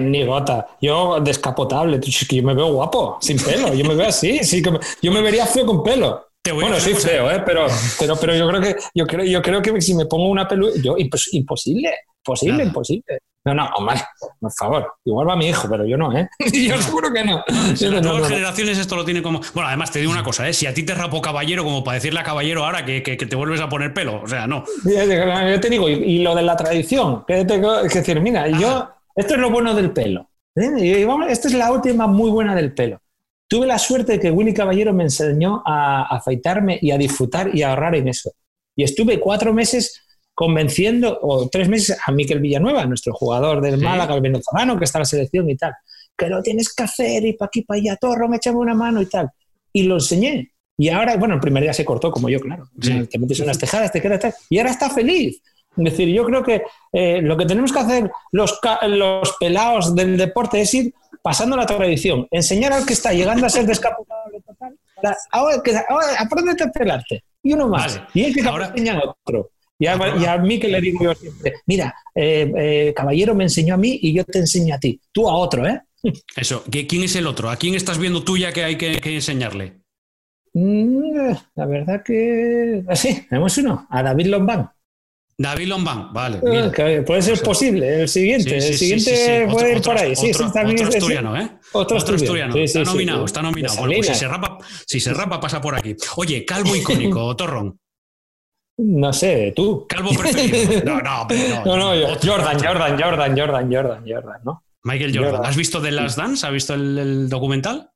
ni 0.00 0.24
gota. 0.24 0.66
Yo 0.80 1.20
descapotable, 1.20 2.00
yo 2.00 2.42
me 2.42 2.54
veo 2.54 2.72
guapo, 2.72 3.18
sin 3.20 3.38
pelo. 3.38 3.72
Yo 3.74 3.84
me 3.84 3.94
veo 3.94 4.08
así, 4.08 4.38
sí, 4.42 4.62
yo 5.02 5.12
me 5.12 5.22
vería 5.22 5.46
feo 5.46 5.66
con 5.66 5.82
pelo. 5.82 6.26
Bueno, 6.54 6.78
sí, 6.78 6.94
feo, 6.94 7.30
¿eh? 7.30 7.42
pero, 7.44 7.66
pero, 7.98 8.16
pero 8.16 8.34
yo 8.34 8.48
creo 8.48 8.60
que 8.60 8.76
yo 8.94 9.06
creo, 9.06 9.24
yo 9.24 9.42
creo 9.42 9.62
que 9.62 9.80
si 9.80 9.94
me 9.94 10.06
pongo 10.06 10.28
una 10.28 10.46
peluca, 10.46 10.78
yo 10.80 10.96
imposible, 10.96 11.92
imposible, 12.18 12.64
imposible. 12.64 13.18
No, 13.44 13.54
no, 13.54 13.70
Omar, 13.76 14.04
por 14.40 14.52
favor. 14.52 14.94
Igual 15.04 15.28
va 15.28 15.36
mi 15.36 15.46
hijo, 15.46 15.68
pero 15.70 15.86
yo 15.86 15.96
no, 15.96 16.16
¿eh? 16.16 16.28
yo 16.52 16.82
seguro 16.82 17.12
que 17.12 17.22
no. 17.22 17.44
En 17.48 18.02
todas 18.02 18.28
generaciones 18.28 18.76
esto 18.76 18.96
lo 18.96 19.04
tiene 19.04 19.22
como. 19.22 19.40
Bueno, 19.54 19.68
además 19.68 19.92
te 19.92 20.00
digo 20.00 20.10
una 20.10 20.24
cosa, 20.24 20.48
¿eh? 20.48 20.52
Si 20.52 20.66
a 20.66 20.74
ti 20.74 20.82
te 20.82 20.94
rapo 20.94 21.22
caballero, 21.22 21.62
como 21.62 21.84
para 21.84 21.94
decirle 21.94 22.18
a 22.18 22.24
caballero 22.24 22.64
ahora 22.64 22.84
que, 22.84 23.04
que, 23.04 23.16
te 23.16 23.36
vuelves 23.36 23.60
a 23.60 23.68
poner 23.68 23.94
pelo, 23.94 24.20
o 24.20 24.26
sea, 24.26 24.48
no. 24.48 24.64
Yo 24.84 25.60
te 25.60 25.70
digo, 25.70 25.88
y, 25.88 26.18
lo 26.18 26.34
de 26.34 26.42
la 26.42 26.56
tradición, 26.56 27.24
que, 27.24 27.46
que 27.46 27.98
decir, 27.98 28.20
mira, 28.20 28.48
yo. 28.48 28.90
Esto 29.16 29.34
es 29.34 29.40
lo 29.40 29.50
bueno 29.50 29.74
del 29.74 29.92
pelo. 29.92 30.30
¿eh? 30.54 31.06
esta 31.28 31.48
es 31.48 31.54
la 31.54 31.72
última 31.72 32.06
muy 32.06 32.30
buena 32.30 32.54
del 32.54 32.74
pelo. 32.74 33.00
Tuve 33.48 33.66
la 33.66 33.78
suerte 33.78 34.12
de 34.12 34.20
que 34.20 34.30
Willy 34.30 34.52
Caballero 34.52 34.92
me 34.92 35.04
enseñó 35.04 35.62
a 35.64 36.02
afeitarme 36.14 36.78
y 36.82 36.90
a 36.90 36.98
disfrutar 36.98 37.54
y 37.54 37.62
a 37.62 37.70
ahorrar 37.70 37.94
en 37.94 38.08
eso. 38.08 38.32
Y 38.74 38.82
estuve 38.82 39.18
cuatro 39.20 39.54
meses 39.54 40.02
convenciendo, 40.34 41.18
o 41.22 41.48
tres 41.48 41.66
meses, 41.68 41.96
a 42.04 42.12
Miquel 42.12 42.40
Villanueva, 42.40 42.84
nuestro 42.84 43.14
jugador 43.14 43.62
del 43.62 43.78
Málaga, 43.78 44.14
el 44.14 44.20
venezolano, 44.20 44.78
que 44.78 44.84
está 44.84 44.98
en 44.98 45.00
la 45.00 45.06
selección 45.06 45.48
y 45.48 45.56
tal, 45.56 45.72
que 46.14 46.28
lo 46.28 46.42
tienes 46.42 46.74
que 46.74 46.82
hacer 46.82 47.24
y 47.24 47.32
para 47.32 47.46
aquí, 47.46 47.62
para 47.62 47.80
allá, 47.80 47.96
torro, 47.96 48.28
me 48.28 48.36
echame 48.36 48.58
una 48.58 48.74
mano 48.74 49.00
y 49.00 49.06
tal. 49.06 49.30
Y 49.72 49.84
lo 49.84 49.94
enseñé. 49.94 50.52
Y 50.76 50.90
ahora, 50.90 51.16
bueno, 51.16 51.36
el 51.36 51.40
primer 51.40 51.62
día 51.62 51.72
se 51.72 51.86
cortó, 51.86 52.10
como 52.10 52.28
yo, 52.28 52.38
claro. 52.38 52.68
Te 52.78 53.18
metes 53.18 53.40
unas 53.40 53.58
tejadas, 53.58 53.90
te 53.90 54.02
quedas 54.02 54.20
tal. 54.20 54.34
Y 54.50 54.58
ahora 54.58 54.72
está 54.72 54.90
feliz. 54.90 55.40
Es 55.76 55.84
decir, 55.84 56.08
yo 56.08 56.24
creo 56.24 56.42
que 56.42 56.62
eh, 56.92 57.20
lo 57.22 57.36
que 57.36 57.46
tenemos 57.46 57.72
que 57.72 57.78
hacer 57.78 58.10
los, 58.32 58.58
los 58.88 59.36
pelados 59.38 59.94
del 59.94 60.16
deporte 60.16 60.60
es 60.60 60.74
ir 60.74 60.94
pasando 61.22 61.56
la 61.56 61.66
tradición, 61.66 62.26
enseñar 62.30 62.72
al 62.72 62.86
que 62.86 62.92
está 62.92 63.12
llegando 63.12 63.46
a 63.46 63.50
ser 63.50 63.66
descapotable 63.66 64.40
total, 64.46 64.76
ahora, 65.32 65.62
que, 65.62 65.76
ahora 65.88 66.06
a 66.20 66.72
pelarte. 66.72 67.24
Y 67.42 67.52
uno 67.52 67.68
más. 67.68 68.00
Y 68.14 68.24
el 68.24 68.34
que 68.34 68.42
ahora... 68.42 68.68
enseña 68.68 68.98
a 68.98 69.10
otro. 69.10 69.50
Y 69.78 69.86
a, 69.86 70.38
mí 70.38 70.58
que 70.58 70.68
le 70.68 70.80
digo 70.80 71.04
yo 71.04 71.14
siempre, 71.14 71.52
mira, 71.66 71.94
eh, 72.14 72.50
eh, 72.56 72.94
caballero 72.96 73.34
me 73.34 73.44
enseñó 73.44 73.74
a 73.74 73.76
mí 73.76 73.98
y 74.00 74.14
yo 74.14 74.24
te 74.24 74.38
enseño 74.38 74.74
a 74.74 74.78
ti, 74.78 74.98
tú 75.12 75.28
a 75.28 75.36
otro, 75.36 75.66
¿eh? 75.66 75.82
Eso, 76.36 76.64
¿quién 76.70 77.02
es 77.02 77.16
el 77.16 77.26
otro? 77.26 77.50
¿A 77.50 77.56
quién 77.56 77.74
estás 77.74 77.98
viendo 77.98 78.22
tú 78.22 78.38
ya 78.38 78.52
que 78.52 78.64
hay 78.64 78.78
que, 78.78 79.00
enseñarle? 79.04 79.80
Mm, 80.54 81.32
la 81.54 81.66
verdad 81.66 82.02
que... 82.02 82.84
Sí, 82.94 83.26
tenemos 83.28 83.58
uno, 83.58 83.86
a 83.90 84.02
David 84.02 84.26
Lombán. 84.26 84.70
David 85.38 85.68
Lombán, 85.68 86.12
vale. 86.14 86.40
Eh, 86.42 87.02
puede 87.02 87.20
ser 87.20 87.42
posible, 87.42 88.02
el 88.02 88.08
siguiente. 88.08 88.56
el 88.56 88.62
siguiente 88.74 89.46
puede 89.50 89.76
ir 89.76 89.82
por 89.82 89.98
ahí. 89.98 90.14
Otro, 90.16 90.50
también 90.50 90.78
otro 90.78 90.88
asturiano, 90.88 91.36
¿eh? 91.36 91.58
Otro, 91.72 91.96
asturiano. 91.98 92.56
está 92.56 92.84
nominado, 92.84 93.24
está 93.26 93.42
nominado. 93.42 93.76
Bueno, 93.76 93.94
pues 93.96 94.06
si 94.06 94.14
se, 94.14 94.28
rapa, 94.28 94.58
si 94.86 94.98
se 94.98 95.12
rapa, 95.12 95.38
pasa 95.38 95.60
por 95.60 95.74
aquí. 95.74 95.94
Oye, 96.16 96.44
calvo 96.44 96.74
icónico, 96.76 97.36
Torrón. 97.36 97.78
No 98.78 99.12
sé, 99.12 99.52
tú. 99.54 99.86
Calvo 99.88 100.10
preferido. 100.10 100.80
No, 100.84 101.00
no, 101.00 101.26
pero 101.28 101.64
no. 101.64 101.76
no, 101.76 101.94
no 101.94 102.08
Jordan, 102.22 102.58
Jordan, 102.58 103.00
Jordan, 103.00 103.38
Jordan, 103.38 103.72
Jordan, 103.72 104.04
Jordan, 104.06 104.40
¿no? 104.44 104.62
Michael 104.84 105.16
Jordan. 105.16 105.44
¿Has 105.44 105.56
visto 105.56 105.82
The 105.82 105.90
Last 105.90 106.16
Dance? 106.16 106.46
¿Has 106.46 106.52
visto 106.52 106.74
el, 106.74 107.28
documental? 107.28 107.90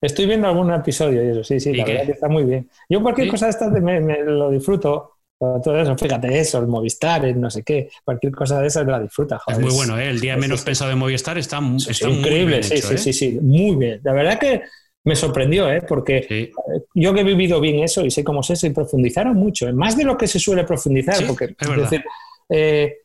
Estoy 0.00 0.26
viendo 0.26 0.48
algún 0.48 0.72
episodio 0.72 1.22
y 1.22 1.28
eso, 1.28 1.44
sí, 1.44 1.60
sí, 1.60 1.74
la 1.74 1.84
verdad 1.84 2.06
que 2.06 2.12
está 2.12 2.28
muy 2.28 2.44
bien. 2.44 2.70
Yo 2.88 3.02
cualquier 3.02 3.28
cosa 3.28 3.46
de 3.46 3.50
estas 3.50 3.70
me, 3.70 4.00
lo 4.24 4.50
disfruto. 4.50 5.18
Todo 5.40 5.80
eso, 5.80 5.96
fíjate 5.96 6.38
eso, 6.38 6.58
el 6.58 6.66
Movistar, 6.66 7.24
el 7.24 7.40
no 7.40 7.48
sé 7.50 7.62
qué, 7.62 7.88
cualquier 8.04 8.34
cosa 8.34 8.60
de 8.60 8.66
esas 8.66 8.86
la 8.86 9.00
disfruta. 9.00 9.38
Joder. 9.38 9.58
Es 9.58 9.66
muy 9.66 9.74
bueno, 9.74 9.98
¿eh? 9.98 10.10
El 10.10 10.20
día 10.20 10.36
menos 10.36 10.60
pensado 10.60 10.90
de 10.90 10.96
Movistar 10.96 11.38
está, 11.38 11.60
está 11.88 12.10
increíble, 12.10 12.42
muy 12.42 12.44
bien 12.46 12.62
sí, 12.62 12.76
sí, 12.76 12.94
¿eh? 12.94 12.98
sí, 12.98 13.12
sí, 13.14 13.38
muy 13.40 13.74
bien. 13.76 14.00
La 14.04 14.12
verdad 14.12 14.38
que 14.38 14.60
me 15.04 15.16
sorprendió, 15.16 15.70
¿eh? 15.72 15.82
porque 15.82 16.52
yo 16.94 17.14
que 17.14 17.20
he 17.20 17.24
vivido 17.24 17.58
bien 17.58 17.82
eso 17.82 18.04
y 18.04 18.10
sé 18.10 18.22
cómo 18.22 18.40
es 18.42 18.50
eso, 18.50 18.66
y 18.66 18.70
profundizaron 18.70 19.34
mucho, 19.34 19.66
¿eh? 19.66 19.72
más 19.72 19.96
de 19.96 20.04
lo 20.04 20.16
que 20.16 20.26
se 20.26 20.38
suele 20.38 20.64
profundizar, 20.64 21.26
porque 21.26 21.56
es 21.58 21.76
decir, 21.76 22.04
eh, 22.50 22.98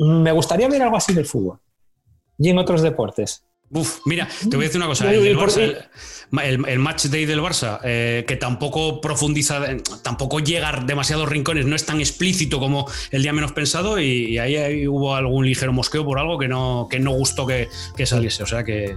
me 0.00 0.32
gustaría 0.32 0.68
ver 0.68 0.82
algo 0.82 0.96
así 0.96 1.12
del 1.12 1.26
fútbol 1.26 1.58
y 2.38 2.48
en 2.48 2.58
otros 2.58 2.82
deportes. 2.82 3.44
Uf, 3.72 4.00
mira, 4.04 4.28
te 4.48 4.56
voy 4.56 4.64
a 4.64 4.68
decir 4.68 4.80
una 4.80 4.86
cosa. 4.86 5.10
El, 5.12 6.78
match 6.78 7.06
day 7.06 7.26
del 7.26 7.40
Barça, 7.40 7.80
eh, 7.82 8.24
que 8.26 8.36
tampoco 8.36 9.00
profundiza, 9.00 9.60
tampoco 10.02 10.38
llega 10.38 10.68
a 10.68 10.84
demasiados 10.84 11.28
rincones, 11.28 11.66
no 11.66 11.74
es 11.74 11.84
tan 11.84 11.98
explícito 11.98 12.60
como 12.60 12.86
el 13.10 13.22
día 13.22 13.32
menos 13.32 13.52
pensado, 13.52 13.98
y, 13.98 14.38
ahí, 14.38 14.86
hubo 14.86 15.16
algún 15.16 15.44
ligero 15.46 15.72
mosqueo 15.72 16.04
por 16.04 16.18
algo 16.18 16.38
que 16.38 16.46
no, 16.46 16.86
que 16.88 17.00
no 17.00 17.12
gustó 17.12 17.46
que, 17.46 17.68
saliese. 18.04 18.44
O 18.44 18.46
sea 18.46 18.62
que. 18.62 18.94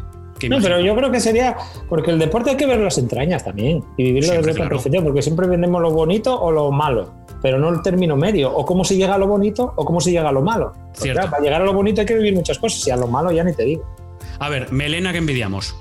no, 0.47 0.59
pero 0.61 0.79
yo 0.81 0.95
creo 0.95 1.11
que 1.11 1.19
sería. 1.19 1.57
Porque 1.87 2.11
el 2.11 2.19
deporte 2.19 2.51
hay 2.51 2.57
que 2.57 2.67
ver 2.67 2.79
las 2.79 2.99
entrañas 2.99 3.43
también 3.43 3.83
y 3.97 4.03
vivirlo 4.03 4.33
desde 4.33 4.53
claro. 4.53 4.69
perspectiva, 4.69 5.03
porque 5.03 5.23
siempre 5.23 5.47
vendemos 5.47 5.81
lo 5.81 5.89
bonito 5.89 6.39
o 6.39 6.51
lo 6.51 6.71
malo, 6.71 7.11
pero 7.41 7.57
no 7.57 7.69
el 7.69 7.81
término 7.81 8.15
medio. 8.15 8.55
O 8.55 8.65
cómo 8.67 8.85
se 8.85 8.95
llega 8.95 9.15
a 9.15 9.17
lo 9.17 9.25
bonito 9.27 9.73
o 9.75 9.83
cómo 9.83 9.99
se 9.99 10.11
llega 10.11 10.29
a 10.29 10.31
lo 10.31 10.43
malo. 10.43 10.73
para 10.99 11.39
llegar 11.39 11.63
a 11.63 11.65
lo 11.65 11.73
bonito 11.73 12.01
hay 12.01 12.07
que 12.07 12.15
vivir 12.15 12.35
muchas 12.35 12.59
cosas, 12.59 12.87
y 12.87 12.91
a 12.91 12.95
lo 12.95 13.07
malo 13.07 13.31
ya 13.31 13.43
ni 13.43 13.53
te 13.53 13.63
digo. 13.63 13.98
A 14.39 14.49
ver, 14.49 14.71
Melena, 14.71 15.11
que 15.11 15.17
envidiamos? 15.17 15.75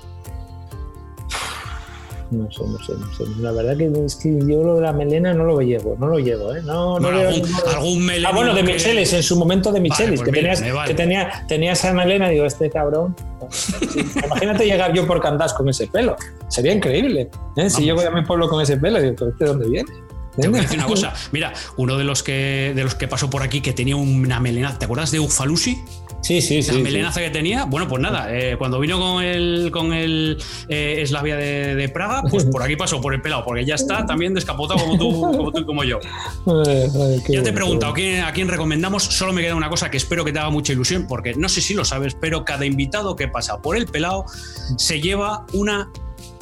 No 2.31 2.51
sé, 2.51 2.63
no 2.63 2.77
sé, 2.77 2.93
no 2.93 3.11
sé. 3.13 3.23
La 3.41 3.51
verdad 3.51 3.75
que 3.75 3.91
es 4.05 4.15
que 4.15 4.29
yo 4.45 4.63
lo 4.63 4.75
de 4.75 4.81
la 4.81 4.93
melena 4.93 5.33
no 5.33 5.45
lo 5.45 5.59
llevo, 5.61 5.95
no 5.99 6.07
lo 6.07 6.19
llevo, 6.19 6.53
¿eh? 6.53 6.61
No, 6.63 6.99
no 6.99 7.07
algún, 7.07 8.05
melena. 8.05 8.29
Ah, 8.29 8.35
bueno, 8.35 8.53
de 8.53 8.61
Michelis, 8.61 9.13
en 9.13 9.23
su 9.23 9.35
momento 9.35 9.71
de 9.71 9.79
Michelis, 9.79 10.21
pues 10.21 10.31
que, 10.31 10.93
tenía, 10.93 11.45
tenía 11.47 11.71
esa 11.71 11.91
melena, 11.91 12.29
digo, 12.29 12.45
este 12.45 12.69
cabrón. 12.69 13.15
Imagínate 14.23 14.65
llegar 14.65 14.93
yo 14.93 15.07
por 15.07 15.19
Candás 15.21 15.53
con 15.53 15.69
ese 15.69 15.87
pelo. 15.87 16.15
Sería 16.49 16.71
increíble. 16.71 17.31
¿eh? 17.57 17.69
Si 17.69 17.83
llego 17.83 18.01
a 18.01 18.11
mi 18.11 18.23
pueblo 18.23 18.47
con 18.47 18.61
ese 18.61 18.77
pelo, 18.77 19.01
digo, 19.01 19.25
¿de 19.25 19.45
dónde 19.45 19.67
viene? 19.67 19.89
Te 20.39 20.47
voy 20.47 20.59
a 20.59 20.61
decir 20.61 20.77
una 20.77 20.87
cosa. 20.87 21.13
Mira, 21.31 21.53
uno 21.77 21.97
de 21.97 22.03
los 22.03 22.21
que 22.21 22.73
de 22.75 22.83
los 22.83 22.93
que 22.93 23.07
pasó 23.07 23.29
por 23.29 23.41
aquí 23.41 23.61
que 23.61 23.73
tenía 23.73 23.95
una 23.95 24.39
melena, 24.39 24.77
¿te 24.77 24.85
acuerdas 24.85 25.11
de 25.11 25.19
Ufalusi? 25.19 25.83
Sí, 26.21 26.41
sí, 26.41 26.61
sí. 26.61 26.71
La 26.71 26.79
melenaza 26.79 27.21
que 27.21 27.29
tenía. 27.29 27.65
Bueno, 27.65 27.87
pues 27.87 28.01
nada, 28.01 28.27
eh, 28.35 28.55
cuando 28.57 28.79
vino 28.79 28.99
con 28.99 29.23
el, 29.23 29.69
con 29.71 29.93
el 29.93 30.37
eh, 30.67 31.03
Slavia 31.05 31.35
de, 31.37 31.89
Praga, 31.89 32.23
pues 32.29 32.45
por 32.45 32.61
aquí 32.61 32.75
pasó, 32.75 33.01
por 33.01 33.13
el 33.13 33.21
pelado, 33.21 33.43
porque 33.45 33.65
ya 33.65 33.75
está 33.75 34.05
también 34.05 34.33
descapotado 34.33 34.79
como 34.79 34.97
tú, 34.97 35.21
como 35.37 35.51
tú 35.51 35.59
y 35.61 35.65
como 35.65 35.83
yo. 35.83 35.99
ya 37.29 37.43
te 37.43 37.49
he 37.49 37.53
preguntado 37.53 37.93
a 37.93 38.31
quién 38.33 38.47
recomendamos. 38.47 39.03
Solo 39.03 39.33
me 39.33 39.41
queda 39.41 39.55
una 39.55 39.69
cosa 39.69 39.89
que 39.89 39.97
espero 39.97 40.25
que 40.25 40.31
te 40.31 40.39
haga 40.39 40.49
mucha 40.49 40.73
ilusión, 40.73 41.07
porque 41.07 41.33
no 41.35 41.49
sé 41.49 41.61
si 41.61 41.73
lo 41.73 41.85
sabes, 41.85 42.15
pero 42.15 42.45
cada 42.45 42.65
invitado 42.65 43.15
que 43.15 43.27
pasa 43.27 43.61
por 43.61 43.77
el 43.77 43.87
pelado 43.87 44.25
se 44.77 45.01
lleva 45.01 45.45
una 45.53 45.89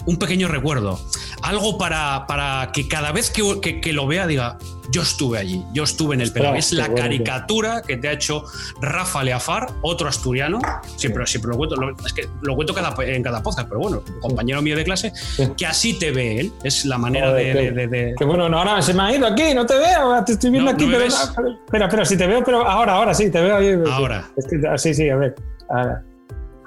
un 0.08 0.18
pequeño 0.18 0.48
recuerdo, 0.48 1.00
algo 1.44 1.78
para, 1.78 2.26
para 2.28 2.72
que 2.72 2.88
cada 2.88 3.12
vez 3.12 3.32
que, 3.32 3.94
lo 3.94 4.08
vea 4.08 4.28
diga, 4.28 4.58
yo 4.92 5.02
estuve 5.02 5.38
allí, 5.38 5.64
yo 5.74 5.84
estuve 5.84 6.16
en 6.16 6.22
el 6.22 6.32
pelo. 6.32 6.56
Es 6.56 6.72
la 6.74 6.94
caricatura 6.94 7.82
que 7.82 7.98
te 7.98 8.08
ha 8.08 8.14
hecho 8.14 8.46
Rafa 8.82 9.24
Leafar, 9.24 9.68
otro 9.82 10.08
asturiano, 10.08 10.60
siempre, 10.96 11.26
siempre 11.26 11.52
lo 11.52 11.58
cuento, 11.58 11.76
es 12.06 12.14
que 12.14 12.28
lo 12.42 12.56
cuento 12.56 12.74
en 13.02 13.24
cada 13.24 13.44
podcast, 13.44 13.68
pero 13.68 13.82
bueno, 13.82 14.02
compañero 14.22 14.62
mío 14.62 14.76
de 14.76 14.84
clase, 14.84 15.12
que 15.56 15.66
así 15.66 15.94
te 15.94 16.12
ve 16.12 16.40
él, 16.40 16.52
es 16.64 16.86
la 16.86 16.98
manera 16.98 17.34
de, 17.34 18.16
que, 18.18 18.26
bueno, 18.26 18.46
ahora 18.46 18.82
se 18.82 18.94
me 18.94 19.04
ha 19.04 19.16
ido 19.16 19.28
aquí, 19.28 19.54
no 19.54 19.66
te 19.66 19.78
veo, 19.78 20.24
te 20.26 20.34
estoy 20.34 20.52
viendo 20.52 20.72
aquí, 20.72 20.86
pero, 20.86 21.06
espera, 21.06 21.86
espera, 21.86 22.06
si 22.06 22.18
te 22.18 22.28
veo, 22.28 22.44
pero 22.44 22.68
ahora, 22.68 22.94
ahora 22.94 23.14
sí, 23.14 23.30
te 23.30 23.42
veo 23.42 23.58
ahí. 23.58 23.78
Ahora. 23.92 24.30
sí, 24.78 24.94
sí, 24.94 25.10
a 25.10 25.16
ver. 25.16 25.36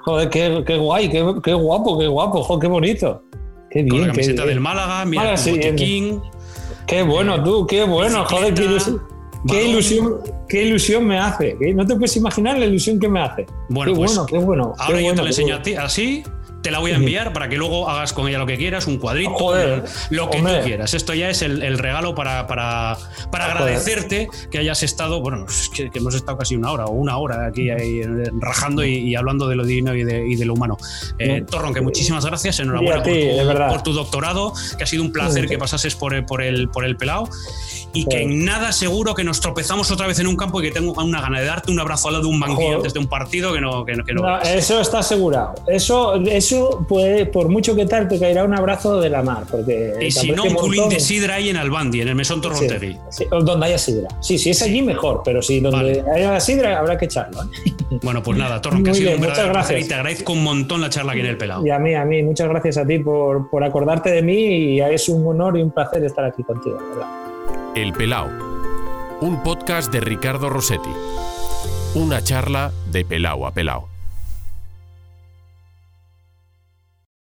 Joder, 0.03 0.29
qué, 0.29 0.63
qué 0.65 0.77
guay, 0.77 1.09
qué, 1.09 1.35
qué, 1.43 1.53
guapo, 1.53 1.99
qué 1.99 2.07
guapo, 2.07 2.43
joder, 2.43 2.61
qué 2.61 2.67
bonito. 2.67 3.23
Qué 3.71 3.83
bien. 3.83 3.89
Con 3.89 4.01
la 4.01 4.07
camiseta 4.07 4.45
del 4.45 4.59
Málaga, 4.59 5.05
mira, 5.05 5.35
King. 5.75 6.19
Qué 6.85 7.03
bueno 7.03 7.41
tú, 7.41 7.65
qué 7.65 7.83
bueno, 7.83 8.25
joder, 8.25 8.53
qué 8.53 8.65
ilusión, 8.65 9.01
qué 9.47 9.67
ilusión, 9.69 10.17
qué 10.49 10.63
ilusión 10.63 11.05
me 11.05 11.17
hace. 11.17 11.55
No 11.73 11.85
te 11.85 11.95
puedes 11.95 12.15
imaginar 12.17 12.59
la 12.59 12.65
ilusión 12.65 12.99
que 12.99 13.07
me 13.07 13.21
hace. 13.21 13.45
Bueno, 13.69 13.93
qué 13.93 13.97
pues 13.97 14.11
bueno, 14.11 14.25
qué 14.25 14.37
bueno. 14.37 14.73
Ahora 14.77 15.01
yo 15.01 15.13
te 15.13 15.21
lo 15.21 15.27
enseño 15.27 15.55
a 15.55 15.61
ti 15.61 15.75
así 15.75 16.23
te 16.61 16.71
la 16.71 16.79
voy 16.79 16.91
a 16.91 16.95
enviar 16.95 17.33
para 17.33 17.49
que 17.49 17.57
luego 17.57 17.89
hagas 17.89 18.13
con 18.13 18.27
ella 18.27 18.37
lo 18.37 18.45
que 18.45 18.57
quieras, 18.57 18.87
un 18.87 18.97
cuadrito, 18.97 19.31
lo 20.09 20.29
que 20.29 20.39
tú 20.39 20.47
quieras. 20.63 20.93
Esto 20.93 21.13
ya 21.13 21.29
es 21.29 21.41
el, 21.41 21.77
regalo 21.77 22.15
para, 22.15 22.47
para, 22.47 22.97
para 23.31 23.45
agradecerte 23.45 24.27
que 24.49 24.57
hayas 24.57 24.83
estado, 24.83 25.21
bueno, 25.21 25.45
que, 25.73 25.89
hemos 25.93 26.15
estado 26.15 26.37
casi 26.37 26.55
una 26.55 26.71
hora 26.71 26.85
o 26.85 26.91
una 26.91 27.17
hora 27.17 27.47
aquí 27.47 27.69
rajando 28.39 28.83
y, 28.85 29.15
hablando 29.15 29.47
de 29.47 29.55
lo 29.55 29.65
divino 29.65 29.95
y 29.95 30.03
de, 30.03 30.45
lo 30.45 30.53
humano. 30.53 30.77
Eh, 31.19 31.43
Torron, 31.49 31.73
que 31.73 31.81
muchísimas 31.81 32.25
gracias, 32.25 32.59
enhorabuena 32.59 33.03
por, 33.69 33.81
tu, 33.83 33.93
doctorado, 33.93 34.53
que 34.77 34.83
ha 34.83 34.87
sido 34.87 35.03
un 35.03 35.11
placer 35.11 35.47
que 35.47 35.57
pasases 35.57 35.95
por 35.95 36.13
el, 36.13 36.25
por 36.25 36.41
el, 36.41 36.69
por 36.69 36.85
el 36.85 36.97
pelao 36.97 37.29
y 37.93 38.05
que 38.05 38.21
en 38.21 38.45
nada 38.45 38.71
seguro 38.71 39.13
que 39.13 39.23
nos 39.23 39.41
tropezamos 39.41 39.91
otra 39.91 40.07
vez 40.07 40.19
en 40.19 40.27
un 40.27 40.37
campo 40.37 40.61
y 40.61 40.65
que 40.65 40.71
tengo 40.71 40.93
una 40.93 41.21
gana 41.21 41.39
de 41.39 41.45
darte 41.45 41.71
un 41.71 41.79
abrazo 41.79 42.07
al 42.07 42.15
lado 42.15 42.27
de 42.27 42.33
un 42.33 42.39
banquillo 42.39 42.77
antes 42.77 42.93
de 42.93 42.99
un 42.99 43.07
partido 43.07 43.53
que 43.53 43.61
no, 43.61 43.85
que, 43.85 44.13
no, 44.13 44.41
Eso 44.41 44.79
está 44.79 44.99
asegurado. 44.99 45.55
Eso, 45.67 46.15
eso 46.15 46.50
puede, 46.87 47.25
por 47.25 47.49
mucho 47.49 47.75
que 47.75 47.85
tal, 47.85 48.07
te 48.07 48.19
caerá 48.19 48.43
un 48.43 48.53
abrazo 48.53 48.99
de 48.99 49.09
la 49.09 49.21
mar. 49.21 49.43
Porque 49.49 49.95
y 49.99 50.11
si 50.11 50.31
no, 50.31 50.43
un 50.43 50.53
culín 50.53 50.89
de 50.89 50.99
sidra 50.99 51.35
ahí 51.35 51.49
en 51.49 51.57
Albandi, 51.57 52.01
en 52.01 52.07
el 52.07 52.15
mesón 52.15 52.41
Torrontegui. 52.41 52.97
donde 53.29 53.65
haya 53.65 53.77
sidra. 53.77 54.07
Sí, 54.21 54.37
sí, 54.37 54.51
es 54.51 54.61
allí 54.61 54.81
mejor, 54.81 55.21
pero 55.23 55.41
si 55.41 55.59
donde 55.59 56.03
haya 56.13 56.39
sidra 56.39 56.79
habrá 56.79 56.97
que 56.97 57.05
echarlo. 57.05 57.41
¿eh? 57.43 57.73
Bueno, 58.01 58.23
pues 58.23 58.37
nada, 58.37 58.61
Torron, 58.61 58.83
que 58.83 58.91
ha 58.91 58.93
sido 58.93 59.13
un 59.13 59.19
muchas 59.19 59.47
gracias. 59.47 59.85
Y 59.85 59.87
te 59.87 59.95
agradezco 59.95 60.33
un 60.33 60.43
montón 60.43 60.81
la 60.81 60.89
charla 60.89 61.11
aquí 61.11 61.21
en 61.21 61.27
el 61.27 61.37
pelado. 61.37 61.65
Y 61.65 61.69
a 61.69 61.79
mí, 61.79 61.93
a 61.93 62.05
mí, 62.05 62.23
muchas 62.23 62.47
gracias 62.49 62.77
a 62.77 62.85
ti 62.85 62.99
por, 62.99 63.49
por 63.49 63.63
acordarte 63.63 64.11
de 64.11 64.21
mí 64.21 64.33
y 64.33 64.81
es 64.81 65.09
un 65.09 65.25
honor 65.27 65.57
y 65.57 65.61
un 65.61 65.71
placer 65.71 66.03
estar 66.03 66.25
aquí 66.25 66.43
contigo, 66.43 66.77
El 67.75 67.93
Pelao, 67.93 68.29
un 69.21 69.43
podcast 69.43 69.91
de 69.91 69.99
Ricardo 69.99 70.49
Rossetti. 70.49 70.89
Una 71.95 72.23
charla 72.23 72.71
de 72.91 73.03
Pelao 73.03 73.45
a 73.45 73.51
Pelao. 73.51 73.90